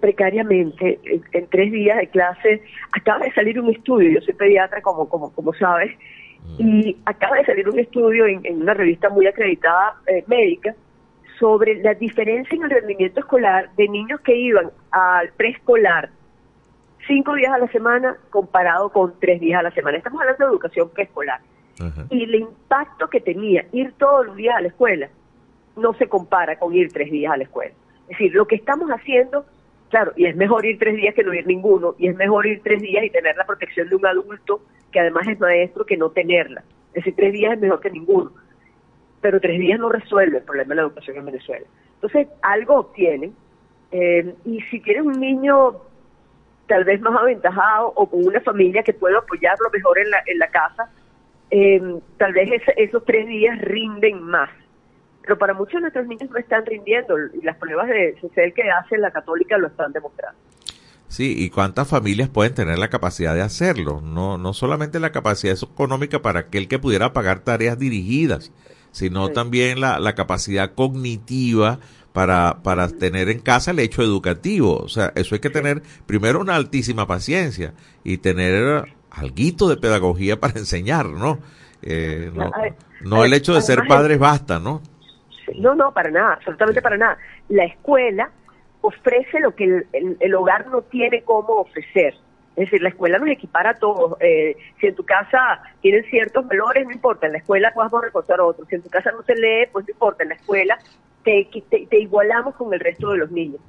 precariamente 0.00 0.98
en, 1.04 1.22
en 1.32 1.46
tres 1.48 1.70
días 1.70 1.98
de 1.98 2.08
clase 2.08 2.62
acaba 2.92 3.24
de 3.24 3.32
salir 3.32 3.60
un 3.60 3.70
estudio 3.70 4.10
yo 4.10 4.20
soy 4.20 4.34
pediatra 4.34 4.80
como 4.80 5.08
como 5.08 5.30
como 5.32 5.52
sabes 5.54 5.92
y 6.58 6.96
acaba 7.04 7.36
de 7.36 7.44
salir 7.44 7.68
un 7.68 7.78
estudio 7.78 8.26
en, 8.26 8.40
en 8.44 8.62
una 8.62 8.74
revista 8.74 9.08
muy 9.10 9.26
acreditada 9.26 9.96
eh, 10.06 10.24
médica 10.26 10.74
sobre 11.38 11.82
la 11.82 11.94
diferencia 11.94 12.56
en 12.56 12.64
el 12.64 12.70
rendimiento 12.70 13.20
escolar 13.20 13.70
de 13.76 13.88
niños 13.88 14.20
que 14.20 14.36
iban 14.36 14.70
al 14.90 15.30
preescolar 15.36 16.10
cinco 17.06 17.34
días 17.34 17.52
a 17.52 17.58
la 17.58 17.68
semana 17.68 18.16
comparado 18.30 18.90
con 18.90 19.14
tres 19.20 19.40
días 19.40 19.60
a 19.60 19.62
la 19.62 19.70
semana 19.70 19.98
estamos 19.98 20.20
hablando 20.20 20.44
de 20.44 20.50
educación 20.52 20.90
preescolar 20.90 21.40
y 22.10 22.24
el 22.24 22.34
impacto 22.34 23.08
que 23.08 23.20
tenía 23.20 23.66
ir 23.72 23.92
todos 23.98 24.26
los 24.26 24.36
días 24.36 24.56
a 24.56 24.60
la 24.62 24.68
escuela 24.68 25.08
no 25.76 25.92
se 25.94 26.08
compara 26.08 26.58
con 26.58 26.74
ir 26.74 26.90
tres 26.90 27.10
días 27.10 27.32
a 27.32 27.36
la 27.36 27.44
escuela. 27.44 27.74
Es 28.08 28.18
decir, 28.18 28.34
lo 28.34 28.46
que 28.46 28.56
estamos 28.56 28.88
haciendo, 28.88 29.44
claro, 29.90 30.12
y 30.16 30.26
es 30.26 30.36
mejor 30.36 30.64
ir 30.64 30.78
tres 30.78 30.96
días 30.96 31.14
que 31.14 31.22
no 31.22 31.34
ir 31.34 31.46
ninguno, 31.46 31.94
y 31.98 32.08
es 32.08 32.16
mejor 32.16 32.46
ir 32.46 32.62
tres 32.62 32.80
días 32.80 33.04
y 33.04 33.10
tener 33.10 33.36
la 33.36 33.44
protección 33.44 33.88
de 33.88 33.96
un 33.96 34.06
adulto 34.06 34.62
que 34.90 35.00
además 35.00 35.28
es 35.28 35.38
maestro 35.38 35.84
que 35.84 35.96
no 35.96 36.10
tenerla. 36.10 36.62
Es 36.88 37.04
decir, 37.04 37.14
tres 37.14 37.32
días 37.32 37.52
es 37.52 37.60
mejor 37.60 37.80
que 37.80 37.90
ninguno. 37.90 38.32
Pero 39.20 39.40
tres 39.40 39.58
días 39.58 39.78
no 39.78 39.88
resuelve 39.88 40.38
el 40.38 40.44
problema 40.44 40.70
de 40.70 40.76
la 40.76 40.82
educación 40.82 41.16
en 41.18 41.26
Venezuela. 41.26 41.66
Entonces, 41.94 42.28
algo 42.42 42.76
obtienen, 42.76 43.34
eh, 43.90 44.34
y 44.44 44.60
si 44.62 44.80
tienes 44.80 45.04
un 45.04 45.20
niño 45.20 45.74
tal 46.68 46.84
vez 46.84 47.00
más 47.00 47.14
aventajado 47.20 47.92
o 47.94 48.08
con 48.08 48.24
una 48.26 48.40
familia 48.40 48.82
que 48.82 48.92
pueda 48.92 49.18
apoyarlo 49.18 49.70
mejor 49.72 49.98
en 49.98 50.10
la, 50.10 50.18
en 50.26 50.38
la 50.38 50.48
casa, 50.48 50.90
eh, 51.50 51.80
tal 52.18 52.32
vez 52.32 52.50
esos 52.76 53.04
tres 53.04 53.26
días 53.26 53.58
rinden 53.60 54.22
más. 54.22 54.50
Pero 55.22 55.38
para 55.38 55.54
muchos 55.54 55.74
de 55.74 55.80
nuestros 55.82 56.06
niños 56.06 56.30
no 56.30 56.38
están 56.38 56.64
rindiendo 56.66 57.16
y 57.34 57.42
las 57.44 57.56
pruebas 57.56 57.88
de 57.88 58.14
CCL 58.20 58.52
que 58.54 58.70
hace 58.70 58.96
la 58.98 59.10
católica 59.10 59.58
lo 59.58 59.66
están 59.68 59.92
demostrando. 59.92 60.38
Sí, 61.08 61.34
y 61.38 61.50
cuántas 61.50 61.88
familias 61.88 62.28
pueden 62.28 62.54
tener 62.54 62.78
la 62.78 62.88
capacidad 62.88 63.32
de 63.34 63.42
hacerlo. 63.42 64.00
No, 64.02 64.38
no 64.38 64.52
solamente 64.52 64.98
la 64.98 65.12
capacidad 65.12 65.56
económica 65.62 66.20
para 66.20 66.40
aquel 66.40 66.66
que 66.68 66.80
pudiera 66.80 67.12
pagar 67.12 67.40
tareas 67.40 67.78
dirigidas, 67.78 68.52
sino 68.90 69.28
Sí. 69.28 69.32
también 69.34 69.80
la, 69.80 70.00
la 70.00 70.14
capacidad 70.16 70.74
cognitiva 70.74 71.78
para, 72.16 72.62
para 72.62 72.88
tener 72.88 73.28
en 73.28 73.40
casa 73.40 73.72
el 73.72 73.78
hecho 73.78 74.00
educativo. 74.02 74.78
O 74.78 74.88
sea, 74.88 75.12
eso 75.14 75.34
hay 75.34 75.40
que 75.42 75.50
tener 75.50 75.82
primero 76.06 76.40
una 76.40 76.56
altísima 76.56 77.06
paciencia 77.06 77.74
y 78.04 78.16
tener 78.16 78.84
alguito 79.10 79.68
de 79.68 79.76
pedagogía 79.76 80.40
para 80.40 80.58
enseñar, 80.58 81.04
¿no? 81.06 81.38
Eh, 81.82 82.30
no, 82.34 82.44
A 82.46 82.62
no 83.02 83.22
el 83.22 83.34
hecho 83.34 83.52
de 83.54 83.60
ser 83.60 83.86
padres 83.86 84.18
basta, 84.18 84.58
¿no? 84.58 84.80
No, 85.58 85.74
no, 85.74 85.92
para 85.92 86.10
nada, 86.10 86.32
absolutamente 86.34 86.80
para 86.80 86.96
nada. 86.96 87.18
La 87.50 87.64
escuela 87.66 88.30
ofrece 88.80 89.38
lo 89.40 89.54
que 89.54 89.64
el, 89.64 89.86
el- 89.92 90.16
el 90.18 90.34
hogar 90.34 90.68
no 90.68 90.80
tiene 90.80 91.22
cómo 91.22 91.52
ofrecer. 91.60 92.14
Es 92.56 92.64
decir, 92.70 92.80
la 92.80 92.88
escuela 92.88 93.18
nos 93.18 93.28
equipara 93.28 93.70
a 93.70 93.74
todos. 93.74 94.16
Eh, 94.20 94.56
si 94.80 94.86
en 94.86 94.94
tu 94.94 95.04
casa 95.04 95.60
tienen 95.82 96.02
ciertos 96.04 96.48
valores, 96.48 96.86
no 96.86 96.92
importa, 96.92 97.26
en 97.26 97.32
la 97.32 97.38
escuela 97.40 97.70
podemos 97.74 98.02
reforzar 98.02 98.40
otros. 98.40 98.66
Si 98.68 98.76
en 98.76 98.82
tu 98.82 98.88
casa 98.88 99.12
no 99.12 99.22
se 99.22 99.34
lee, 99.34 99.66
pues 99.70 99.84
no 99.86 99.92
importa, 99.92 100.22
en 100.22 100.30
la 100.30 100.36
escuela 100.36 100.78
te, 101.26 101.46
te, 101.68 101.86
te 101.86 101.98
igualamos 101.98 102.54
con 102.54 102.72
el 102.72 102.80
resto 102.80 103.10
de 103.10 103.18
los 103.18 103.30
niños. 103.30 103.60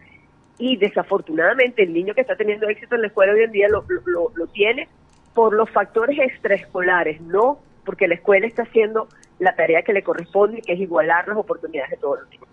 Y 0.59 0.77
desafortunadamente 0.77 1.83
el 1.83 1.91
niño 1.93 2.13
que 2.15 2.21
está 2.21 2.35
teniendo 2.37 2.69
éxito 2.69 2.95
en 2.95 3.01
la 3.01 3.07
escuela 3.07 3.33
hoy 3.33 3.41
en 3.43 3.51
día 3.51 3.67
lo, 3.67 3.83
lo- 3.87 4.01
lo, 4.05 4.31
lo 4.35 4.47
tiene 4.47 4.87
por 5.33 5.53
los 5.53 5.69
factores 5.69 6.17
extraescolares, 6.19 7.19
no 7.21 7.59
porque 7.85 8.07
la 8.07 8.15
escuela 8.15 8.47
está 8.47 8.63
haciendo 8.63 9.07
la 9.39 9.55
tarea 9.55 9.81
que 9.83 9.93
le 9.93 10.03
corresponde, 10.03 10.61
que 10.61 10.73
es 10.73 10.79
igualar 10.79 11.27
las 11.27 11.37
oportunidades 11.37 11.91
de 11.91 11.97
todos 11.97 12.19
los 12.21 12.29
niños. 12.29 12.47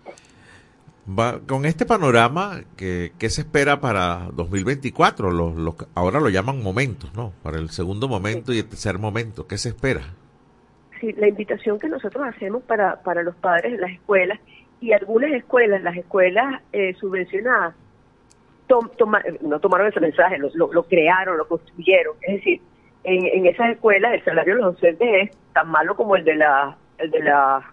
Va, 1.07 1.39
con 1.47 1.65
este 1.65 1.85
panorama, 1.85 2.61
¿qué, 2.77 3.11
qué 3.19 3.29
se 3.29 3.41
espera 3.41 3.79
para 3.79 4.29
2024? 4.33 5.29
Los, 5.31 5.55
los, 5.55 5.75
ahora 5.93 6.19
lo 6.19 6.29
llaman 6.29 6.63
momentos, 6.63 7.13
¿no? 7.15 7.31
Para 7.43 7.57
el 7.59 7.69
segundo 7.69 8.07
momento 8.07 8.53
y 8.53 8.59
el 8.59 8.65
tercer 8.67 8.97
momento, 8.97 9.45
¿qué 9.47 9.57
se 9.57 9.69
espera? 9.69 10.01
Sí, 10.99 11.11
la 11.13 11.27
invitación 11.27 11.77
que 11.77 11.89
nosotros 11.89 12.23
hacemos 12.27 12.63
para, 12.63 13.01
para 13.03 13.21
los 13.21 13.35
padres 13.35 13.73
en 13.73 13.81
las 13.81 13.91
escuelas 13.91 14.39
y 14.81 14.91
algunas 14.93 15.31
escuelas, 15.31 15.81
las 15.81 15.95
escuelas 15.97 16.61
eh, 16.73 16.93
subvencionadas, 16.95 17.75
tom- 18.67 18.89
toma- 18.97 19.23
no 19.41 19.59
tomaron 19.59 19.87
ese 19.87 19.99
mensaje, 19.99 20.37
lo, 20.37 20.49
lo- 20.71 20.83
crearon, 20.83 21.37
lo 21.37 21.47
construyeron. 21.47 22.15
Es 22.21 22.35
decir, 22.35 22.61
en, 23.03 23.25
en 23.25 23.45
esas 23.45 23.69
escuelas 23.71 24.13
el 24.13 24.23
salario 24.23 24.55
de 24.55 24.61
los 24.61 24.73
docentes 24.75 25.29
es 25.29 25.37
tan 25.53 25.69
malo 25.69 25.95
como 25.95 26.15
el 26.15 26.23
de, 26.25 26.35
la, 26.35 26.75
de 26.97 27.19
las 27.21 27.63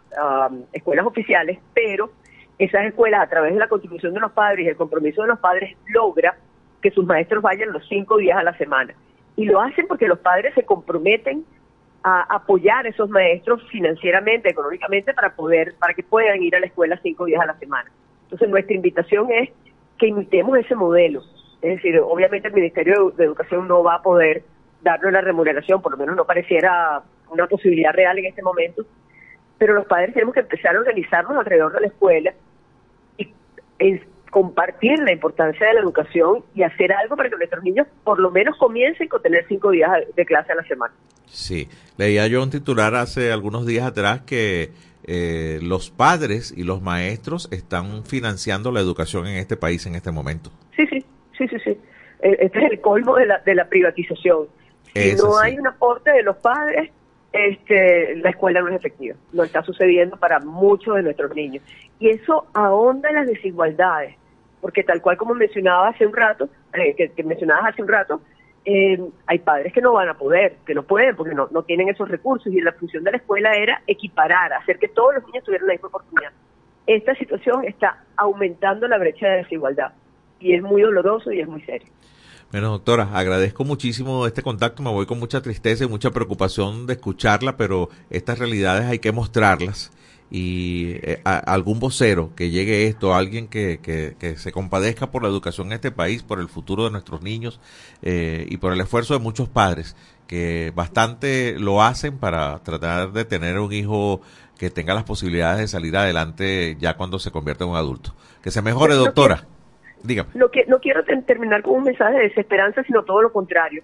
escuelas 0.72 1.06
oficiales, 1.06 1.58
pero 1.74 2.10
esas 2.58 2.84
escuelas 2.86 3.22
a 3.22 3.28
través 3.28 3.54
de 3.54 3.58
la 3.58 3.68
contribución 3.68 4.14
de 4.14 4.20
los 4.20 4.32
padres 4.32 4.66
y 4.66 4.68
el 4.68 4.76
compromiso 4.76 5.22
de 5.22 5.28
los 5.28 5.38
padres 5.38 5.76
logra 5.88 6.36
que 6.80 6.90
sus 6.90 7.04
maestros 7.06 7.42
vayan 7.42 7.72
los 7.72 7.86
cinco 7.88 8.18
días 8.18 8.38
a 8.38 8.42
la 8.42 8.56
semana. 8.58 8.94
Y 9.36 9.46
lo 9.46 9.60
hacen 9.60 9.86
porque 9.86 10.06
los 10.06 10.18
padres 10.18 10.54
se 10.54 10.64
comprometen 10.64 11.44
a 12.04 12.34
apoyar 12.34 12.86
a 12.86 12.88
esos 12.88 13.08
maestros 13.08 13.62
financieramente, 13.70 14.50
económicamente, 14.50 15.14
para 15.14 15.34
poder, 15.34 15.74
para 15.78 15.94
que 15.94 16.02
puedan 16.02 16.42
ir 16.42 16.56
a 16.56 16.60
la 16.60 16.66
escuela 16.66 16.98
cinco 17.02 17.24
días 17.26 17.40
a 17.40 17.46
la 17.46 17.58
semana. 17.58 17.90
Entonces 18.24 18.48
nuestra 18.48 18.74
invitación 18.74 19.30
es 19.30 19.50
que 19.98 20.08
imitemos 20.08 20.58
ese 20.58 20.74
modelo. 20.74 21.22
Es 21.60 21.76
decir, 21.76 21.98
obviamente 22.00 22.48
el 22.48 22.54
Ministerio 22.54 23.10
de 23.16 23.24
Educación 23.24 23.68
no 23.68 23.84
va 23.84 23.96
a 23.96 24.02
poder 24.02 24.42
darle 24.80 25.12
la 25.12 25.20
remuneración, 25.20 25.80
por 25.80 25.92
lo 25.92 25.98
menos 25.98 26.16
no 26.16 26.24
pareciera 26.24 27.02
una 27.30 27.46
posibilidad 27.46 27.92
real 27.92 28.18
en 28.18 28.26
este 28.26 28.42
momento, 28.42 28.84
pero 29.58 29.74
los 29.74 29.86
padres 29.86 30.12
tenemos 30.12 30.34
que 30.34 30.40
empezar 30.40 30.74
a 30.74 30.80
organizarnos 30.80 31.36
alrededor 31.36 31.72
de 31.72 31.80
la 31.80 31.86
escuela 31.86 32.34
y 33.16 33.32
compartir 34.32 34.98
la 35.00 35.12
importancia 35.12 35.66
de 35.66 35.74
la 35.74 35.80
educación 35.80 36.42
y 36.54 36.62
hacer 36.62 36.90
algo 36.90 37.16
para 37.16 37.28
que 37.28 37.36
nuestros 37.36 37.62
niños 37.62 37.86
por 38.02 38.18
lo 38.18 38.30
menos 38.30 38.56
comiencen 38.56 39.06
con 39.06 39.20
tener 39.20 39.44
cinco 39.46 39.70
días 39.70 39.90
de 40.16 40.24
clase 40.24 40.52
a 40.52 40.54
la 40.54 40.64
semana. 40.64 40.94
Sí, 41.26 41.68
leía 41.98 42.26
yo 42.28 42.42
un 42.42 42.48
titular 42.48 42.94
hace 42.94 43.30
algunos 43.30 43.66
días 43.66 43.84
atrás 43.84 44.22
que 44.22 44.70
eh, 45.04 45.58
los 45.62 45.90
padres 45.90 46.54
y 46.56 46.64
los 46.64 46.80
maestros 46.80 47.46
están 47.52 48.04
financiando 48.04 48.72
la 48.72 48.80
educación 48.80 49.26
en 49.26 49.36
este 49.36 49.58
país 49.58 49.84
en 49.84 49.96
este 49.96 50.12
momento. 50.12 50.50
Sí, 50.76 50.86
sí, 50.86 51.04
sí, 51.36 51.48
sí, 51.48 51.56
sí. 51.62 51.78
E, 52.22 52.38
este 52.40 52.64
es 52.64 52.72
el 52.72 52.80
colmo 52.80 53.16
de 53.16 53.26
la, 53.26 53.38
de 53.40 53.54
la 53.54 53.68
privatización. 53.68 54.46
Si 54.94 55.14
no 55.14 55.38
hay 55.38 55.58
un 55.58 55.66
aporte 55.66 56.10
de 56.10 56.22
los 56.22 56.38
padres, 56.38 56.90
este, 57.34 58.16
la 58.16 58.30
escuela 58.30 58.62
no 58.62 58.68
es 58.68 58.76
efectiva. 58.76 59.14
Lo 59.34 59.44
está 59.44 59.62
sucediendo 59.62 60.16
para 60.16 60.40
muchos 60.40 60.96
de 60.96 61.02
nuestros 61.02 61.34
niños. 61.34 61.62
Y 62.00 62.08
eso 62.08 62.46
ahonda 62.54 63.12
las 63.12 63.26
desigualdades 63.26 64.16
porque 64.62 64.84
tal 64.84 65.02
cual 65.02 65.16
como 65.16 65.34
mencionaba 65.34 65.88
hace 65.88 66.06
un 66.06 66.14
rato, 66.14 66.48
eh, 66.72 66.94
que, 66.94 67.22
mencionabas 67.24 67.72
hace 67.72 67.82
un 67.82 67.88
rato, 67.88 68.22
eh, 68.64 68.96
hay 69.26 69.40
padres 69.40 69.72
que 69.72 69.80
no 69.80 69.92
van 69.92 70.08
a 70.08 70.14
poder, 70.14 70.58
que 70.64 70.72
no 70.72 70.84
pueden, 70.84 71.16
porque 71.16 71.34
no, 71.34 71.48
no 71.50 71.64
tienen 71.64 71.88
esos 71.88 72.08
recursos 72.08 72.52
y 72.52 72.60
la 72.60 72.72
función 72.72 73.02
de 73.02 73.10
la 73.10 73.16
escuela 73.16 73.54
era 73.56 73.82
equiparar, 73.88 74.52
hacer 74.52 74.78
que 74.78 74.86
todos 74.86 75.16
los 75.16 75.26
niños 75.26 75.42
tuvieran 75.44 75.66
la 75.66 75.74
misma 75.74 75.88
oportunidad. 75.88 76.30
Esta 76.86 77.12
situación 77.16 77.64
está 77.64 78.04
aumentando 78.16 78.86
la 78.86 78.98
brecha 78.98 79.26
de 79.26 79.38
desigualdad 79.38 79.92
y 80.38 80.54
es 80.54 80.62
muy 80.62 80.82
doloroso 80.82 81.32
y 81.32 81.40
es 81.40 81.48
muy 81.48 81.60
serio. 81.62 81.88
Bueno, 82.52 82.70
doctora, 82.70 83.08
agradezco 83.14 83.64
muchísimo 83.64 84.26
este 84.26 84.42
contacto. 84.42 84.82
Me 84.82 84.90
voy 84.90 85.06
con 85.06 85.18
mucha 85.18 85.40
tristeza 85.40 85.84
y 85.84 85.88
mucha 85.88 86.10
preocupación 86.10 86.86
de 86.86 86.92
escucharla, 86.92 87.56
pero 87.56 87.88
estas 88.10 88.38
realidades 88.38 88.84
hay 88.84 89.00
que 89.00 89.10
mostrarlas 89.10 89.90
y 90.34 90.92
eh, 91.02 91.20
algún 91.24 91.78
vocero 91.78 92.30
que 92.34 92.48
llegue 92.48 92.86
esto, 92.86 93.14
alguien 93.14 93.48
que, 93.48 93.80
que, 93.82 94.36
se 94.36 94.50
compadezca 94.50 95.10
por 95.10 95.22
la 95.22 95.28
educación 95.28 95.66
en 95.66 95.74
este 95.74 95.90
país, 95.90 96.22
por 96.22 96.40
el 96.40 96.48
futuro 96.48 96.84
de 96.84 96.90
nuestros 96.90 97.20
niños 97.20 97.60
eh, 98.00 98.46
y 98.48 98.56
por 98.56 98.72
el 98.72 98.80
esfuerzo 98.80 99.12
de 99.12 99.20
muchos 99.20 99.50
padres 99.50 99.94
que 100.26 100.72
bastante 100.74 101.58
lo 101.58 101.82
hacen 101.82 102.16
para 102.16 102.58
tratar 102.60 103.12
de 103.12 103.26
tener 103.26 103.58
un 103.58 103.74
hijo 103.74 104.22
que 104.58 104.70
tenga 104.70 104.94
las 104.94 105.04
posibilidades 105.04 105.60
de 105.60 105.68
salir 105.68 105.94
adelante 105.98 106.78
ya 106.80 106.96
cuando 106.96 107.18
se 107.18 107.30
convierta 107.30 107.64
en 107.64 107.70
un 107.70 107.76
adulto. 107.76 108.14
Que 108.42 108.50
se 108.50 108.62
mejore, 108.62 108.94
doctora. 108.94 109.44
Dígame. 110.02 110.30
No, 110.32 110.50
que, 110.50 110.64
no 110.66 110.78
quiero 110.78 111.04
terminar 111.26 111.60
con 111.62 111.74
un 111.74 111.84
mensaje 111.84 112.16
de 112.16 112.28
desesperanza, 112.28 112.82
sino 112.84 113.02
todo 113.02 113.20
lo 113.20 113.30
contrario. 113.30 113.82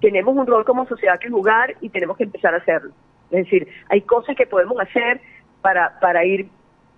Tenemos 0.00 0.36
un 0.36 0.44
rol 0.44 0.64
como 0.64 0.88
sociedad 0.88 1.20
que 1.20 1.30
jugar 1.30 1.76
y 1.80 1.88
tenemos 1.88 2.16
que 2.16 2.24
empezar 2.24 2.52
a 2.52 2.56
hacerlo. 2.56 2.92
Es 3.30 3.44
decir, 3.44 3.68
hay 3.88 4.02
cosas 4.02 4.36
que 4.36 4.46
podemos 4.46 4.78
hacer, 4.80 5.20
para, 5.64 5.98
para 5.98 6.26
ir 6.26 6.50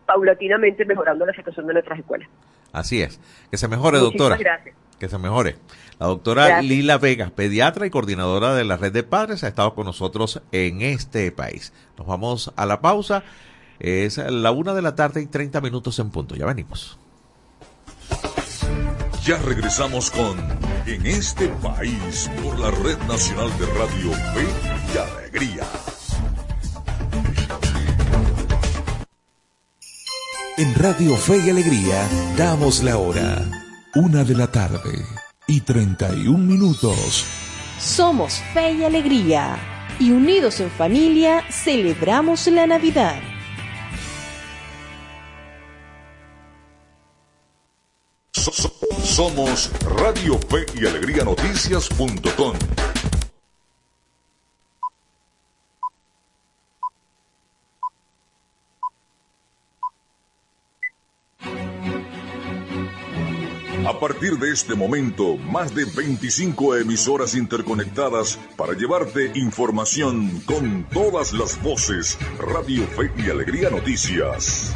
paulatinamente 0.07 0.85
mejorando 0.85 1.25
la 1.25 1.33
situación 1.33 1.69
de 1.69 1.75
nuestras 1.75 2.01
escuelas. 2.01 2.29
Así 2.73 3.01
es. 3.01 3.21
Que 3.49 3.57
se 3.57 3.69
mejore, 3.69 3.99
doctora. 3.99 4.37
gracias. 4.37 4.75
Que 4.99 5.09
se 5.09 5.19
mejore. 5.19 5.55
La 6.01 6.09
doctora 6.09 6.63
Lila 6.63 6.99
Vega, 6.99 7.31
pediatra 7.31 7.87
y 7.87 7.91
coordinadora 7.91 8.57
de 8.57 8.65
la 8.65 8.77
red 8.77 8.93
de 8.93 9.05
padres, 9.05 9.45
ha 9.45 9.49
estado 9.49 9.77
con 9.77 9.87
nosotros 9.87 10.43
en 10.51 10.83
este 10.83 11.31
país. 11.31 11.73
Nos 11.97 12.09
vamos 12.09 12.53
a 12.57 12.67
la 12.67 12.81
pausa. 12.81 13.23
Es 13.79 14.19
la 14.19 14.51
una 14.51 14.75
de 14.75 14.83
la 14.83 14.97
tarde 14.97 15.23
y 15.23 15.27
30 15.27 15.61
minutos 15.61 16.01
en 16.01 16.11
punto. 16.11 16.35
Ya 16.35 16.47
venimos. 16.47 16.99
Ya 19.23 19.39
regresamos 19.39 20.11
con 20.11 20.39
En 20.87 21.07
este 21.07 21.49
país 21.63 22.29
por 22.43 22.59
la 22.59 22.73
Red 22.73 22.99
Nacional 23.07 23.51
de 23.61 23.67
Radio 23.67 24.13
Fe 24.35 24.47
y 24.93 24.99
Alegría. 24.99 25.63
En 30.59 30.75
Radio 30.75 31.15
Fe 31.17 31.37
y 31.45 31.51
Alegría 31.51 32.09
damos 32.35 32.83
la 32.83 32.97
hora. 32.97 33.45
Una 33.95 34.25
de 34.25 34.35
la 34.35 34.51
tarde 34.51 35.05
y 35.47 35.61
31 35.61 36.39
minutos. 36.39 37.27
Somos 37.79 38.43
Fe 38.55 38.73
y 38.73 38.85
Alegría 38.85 39.59
y 39.99 40.13
unidos 40.13 40.61
en 40.61 40.71
familia 40.71 41.45
celebramos 41.51 42.47
la 42.47 42.67
Navidad. 42.67 43.21
Somos 48.33 49.71
Radio 49.99 50.39
Fe 50.49 50.65
y 50.81 50.87
Alegría 50.87 51.25
Noticias.com 51.25 52.55
A 63.87 64.01
partir 64.01 64.37
de 64.39 64.51
este 64.51 64.75
momento, 64.75 65.37
más 65.37 65.73
de 65.73 65.85
25 65.85 66.75
emisoras 66.75 67.37
interconectadas 67.37 68.37
para 68.57 68.73
llevarte 68.73 69.31
información 69.37 70.41
con 70.45 70.83
todas 70.93 71.33
las 71.33 71.63
voces. 71.63 72.19
Radio 72.37 72.85
Fe 72.89 73.13
y 73.17 73.31
Alegría 73.31 73.71
Noticias. 73.71 74.75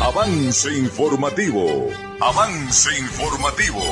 Avance 0.00 0.74
informativo. 0.78 1.88
Avance 2.22 2.88
informativo. 2.98 3.82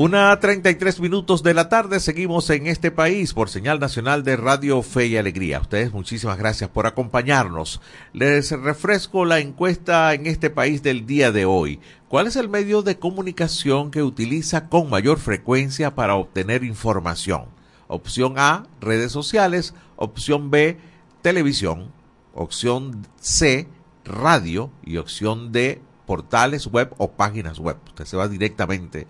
Una 0.04 0.40
33 0.40 1.00
minutos 1.00 1.44
de 1.44 1.54
la 1.54 1.70
tarde, 1.70 2.00
seguimos 2.00 2.50
en 2.50 2.66
este 2.66 2.90
país 2.90 3.36
por 3.36 3.50
señal 3.50 3.80
nacional 3.80 4.24
de 4.24 4.36
Radio 4.36 4.82
Fe 4.82 5.06
y 5.06 5.18
Alegría. 5.18 5.60
ustedes 5.60 5.94
muchísimas 5.94 6.40
gracias 6.40 6.72
por 6.72 6.88
acompañarnos. 6.88 7.82
Les 8.12 8.50
refresco 8.50 9.26
la 9.26 9.38
encuesta 9.38 10.12
en 10.16 10.26
este 10.26 10.50
país 10.50 10.82
del 10.82 11.06
día 11.06 11.32
de 11.32 11.46
hoy. 11.46 11.80
¿Cuál 12.08 12.26
es 12.26 12.36
el 12.36 12.50
medio 12.50 12.82
de 12.82 12.98
comunicación 12.98 13.92
que 13.92 14.02
utiliza 14.02 14.70
con 14.70 14.90
mayor 14.90 15.20
frecuencia 15.20 15.94
para 15.94 16.16
obtener 16.16 16.64
información? 16.64 17.46
Opción 17.88 18.40
A, 18.40 18.66
redes 18.80 19.12
sociales. 19.12 19.76
Opción 19.98 20.50
B, 20.50 20.80
televisión. 21.22 21.92
Opción 22.34 23.06
C, 23.20 23.68
radio. 24.04 24.72
Y 24.84 24.98
opción 24.98 25.52
D, 25.52 25.80
portales 26.12 26.68
web 26.68 26.94
o 26.98 27.12
páginas 27.12 27.58
web. 27.60 27.78
Usted 27.88 28.04
se 28.04 28.18
va 28.18 28.28
directamente 28.28 29.02
a 29.02 29.06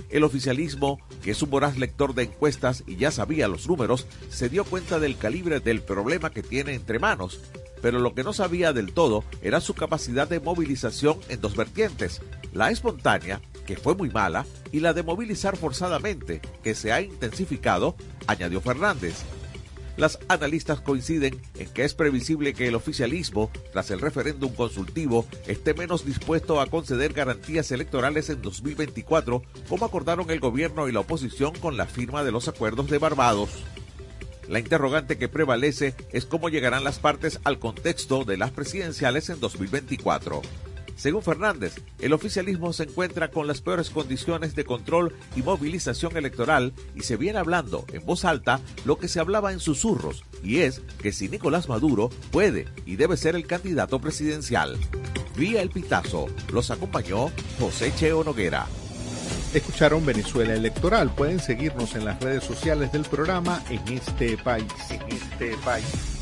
El 0.09 0.25
oficialismo, 0.25 1.01
que 1.23 1.33
es 1.33 1.43
un 1.43 1.51
voraz 1.51 1.77
lector 1.79 2.15
de 2.15 2.25
encuestas 2.25 2.85
y 2.87 2.97
ya 2.97 3.11
sabía 3.11 3.49
los 3.49 3.69
números, 3.69 4.07
se 4.31 4.49
dio 4.49 4.65
cuenta 4.65 4.99
del 4.99 5.19
calibre 5.19 5.61
del 5.61 5.83
problema 5.83 6.31
que 6.31 6.43
tiene 6.43 6.75
entre 6.75 6.99
manos, 6.99 7.41
pero 7.83 7.99
lo 7.99 8.15
que 8.15 8.25
no 8.25 8.33
sabía 8.33 8.73
del 8.73 8.93
todo 8.93 9.25
era 9.43 9.61
su 9.61 9.75
capacidad 9.75 10.29
de 10.29 10.41
movilización 10.41 11.19
en 11.29 11.41
dos 11.41 11.57
vertientes, 11.57 12.21
la 12.53 12.71
espontánea, 12.71 13.41
que 13.67 13.77
fue 13.77 13.95
muy 13.95 14.11
mala, 14.11 14.47
y 14.73 14.81
la 14.81 14.93
de 14.93 15.03
movilizar 15.03 15.57
forzadamente, 15.57 16.41
que 16.63 16.75
se 16.75 16.93
ha 16.93 17.01
intensificado, 17.01 17.97
añadió 18.27 18.61
Fernández. 18.61 19.25
Las 19.97 20.19
analistas 20.29 20.83
coinciden 20.83 21.41
en 21.55 21.69
que 21.71 21.85
es 21.85 21.95
previsible 21.95 22.53
que 22.53 22.69
el 22.69 22.75
oficialismo, 22.75 23.51
tras 23.73 23.91
el 23.91 24.01
referéndum 24.01 24.55
consultivo, 24.55 25.27
esté 25.47 25.73
menos 25.73 26.05
dispuesto 26.05 26.61
a 26.61 26.67
conceder 26.67 27.15
garantías 27.15 27.73
electorales 27.73 28.29
en 28.29 28.43
2024, 28.43 29.43
como 29.69 29.87
acordaron 29.87 30.31
el 30.31 30.41
gobierno 30.41 30.87
y 30.89 30.93
la 30.93 31.01
oposición 31.01 31.55
con 31.59 31.79
la 31.79 31.87
firma 31.87 32.25
de 32.25 32.33
los 32.33 32.47
acuerdos 32.47 32.91
de 32.91 32.99
Barbados. 32.99 33.51
La 34.49 34.59
interrogante 34.59 35.17
que 35.17 35.29
prevalece 35.29 35.95
es 36.13 36.27
cómo 36.27 36.51
llegarán 36.51 36.85
las 36.85 36.99
partes 36.99 37.41
al 37.45 37.59
contexto 37.59 38.25
de 38.25 38.37
las 38.37 38.51
presidenciales 38.51 39.31
en 39.31 39.41
2024. 39.41 40.43
Según 40.97 41.23
Fernández, 41.23 41.75
el 42.01 42.15
oficialismo 42.15 42.73
se 42.73 42.85
encuentra 42.85 43.31
con 43.31 43.47
las 43.47 43.61
peores 43.61 43.91
condiciones 43.91 44.55
de 44.55 44.65
control 44.65 45.15
y 45.37 45.43
movilización 45.43 46.17
electoral 46.17 46.73
y 46.95 47.03
se 47.03 47.17
viene 47.17 47.39
hablando 47.39 47.85
en 47.93 48.05
voz 48.05 48.25
alta 48.25 48.61
lo 48.87 48.99
que 48.99 49.07
se 49.07 49.21
hablaba 49.21 49.53
en 49.53 49.61
susurros, 49.61 50.25
y 50.43 50.59
es 50.61 50.81
que 50.99 51.13
si 51.13 51.29
Nicolás 51.29 51.69
Maduro 51.69 52.09
puede 52.31 52.67
y 52.87 52.97
debe 52.97 53.19
ser 53.19 53.37
el 53.37 53.47
candidato 53.47 54.01
presidencial. 54.01 54.79
Vía 55.37 55.61
el 55.61 55.69
pitazo, 55.69 56.27
los 56.51 56.71
acompañó 56.71 57.31
José 57.61 57.93
Cheo 57.95 58.25
Noguera. 58.25 58.67
Escucharon 59.53 60.05
Venezuela 60.05 60.55
Electoral. 60.55 61.15
Pueden 61.15 61.41
seguirnos 61.41 61.95
en 61.95 62.05
las 62.05 62.21
redes 62.21 62.45
sociales 62.45 62.93
del 62.93 63.05
programa 63.05 63.63
en 63.71 63.81
este 63.89 64.37
país. 64.39 64.67
En 64.91 65.03
este 65.13 65.57
país. 65.65 66.16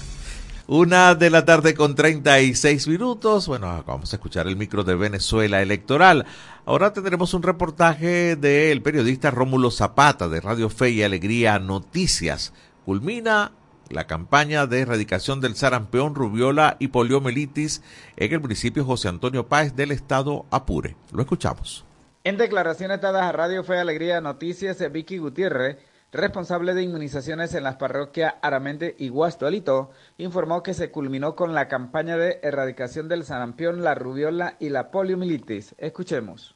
Una 0.66 1.14
de 1.14 1.29
la 1.29 1.44
tarde 1.44 1.74
con 1.74 1.94
36 1.94 2.88
minutos. 2.88 3.48
Bueno, 3.48 3.85
vamos 3.87 4.11
a 4.11 4.16
escuchar 4.16 4.46
el 4.46 4.57
micro 4.57 4.83
de 4.83 4.94
Venezuela 4.94 5.61
Electoral. 5.61 6.24
Ahora 6.64 6.94
tendremos 6.94 7.35
un 7.35 7.42
reportaje 7.42 8.35
del 8.35 8.81
periodista 8.81 9.31
Rómulo 9.31 9.70
Zapata 9.70 10.27
de 10.31 10.40
Radio 10.40 10.70
Fe 10.70 10.88
y 10.88 11.03
Alegría 11.03 11.59
Noticias. 11.59 12.55
Culmina 12.87 13.53
la 13.90 14.07
campaña 14.07 14.66
de 14.66 14.81
erradicación 14.81 15.42
del 15.42 15.55
sarampión, 15.55 16.14
rubiola 16.14 16.79
y 16.79 16.88
poliomielitis 16.88 17.83
en 18.16 18.33
el 18.33 18.40
municipio 18.40 18.87
José 18.87 19.09
Antonio 19.09 19.46
Páez 19.46 19.77
del 19.77 19.90
estado 19.90 20.46
Apure. 20.50 20.96
Lo 21.12 21.20
escuchamos. 21.20 21.85
En 22.24 22.38
declaraciones 22.38 23.03
dadas 23.03 23.24
a 23.24 23.33
Radio 23.33 23.64
Fe 23.64 23.74
y 23.74 23.81
Alegría 23.81 24.22
Noticias, 24.22 24.79
Vicky 24.90 25.18
Gutiérrez 25.18 25.77
responsable 26.14 26.74
de 26.74 26.83
inmunizaciones 26.83 27.55
en 27.55 27.64
las 27.64 27.77
parroquias 27.77 28.35
Aramente 28.40 28.94
y 28.98 29.09
Guastualito, 29.09 29.90
informó 30.16 30.62
que 30.62 30.72
se 30.72 30.90
culminó 30.90 31.35
con 31.35 31.55
la 31.55 31.68
campaña 31.68 32.16
de 32.16 32.40
erradicación 32.42 33.09
del 33.09 33.24
sarampión, 33.24 33.83
la 33.83 33.94
rubiola 33.94 34.57
y 34.61 34.70
la 34.70 34.90
poliomielitis. 34.90 35.74
Escuchemos 35.77 36.55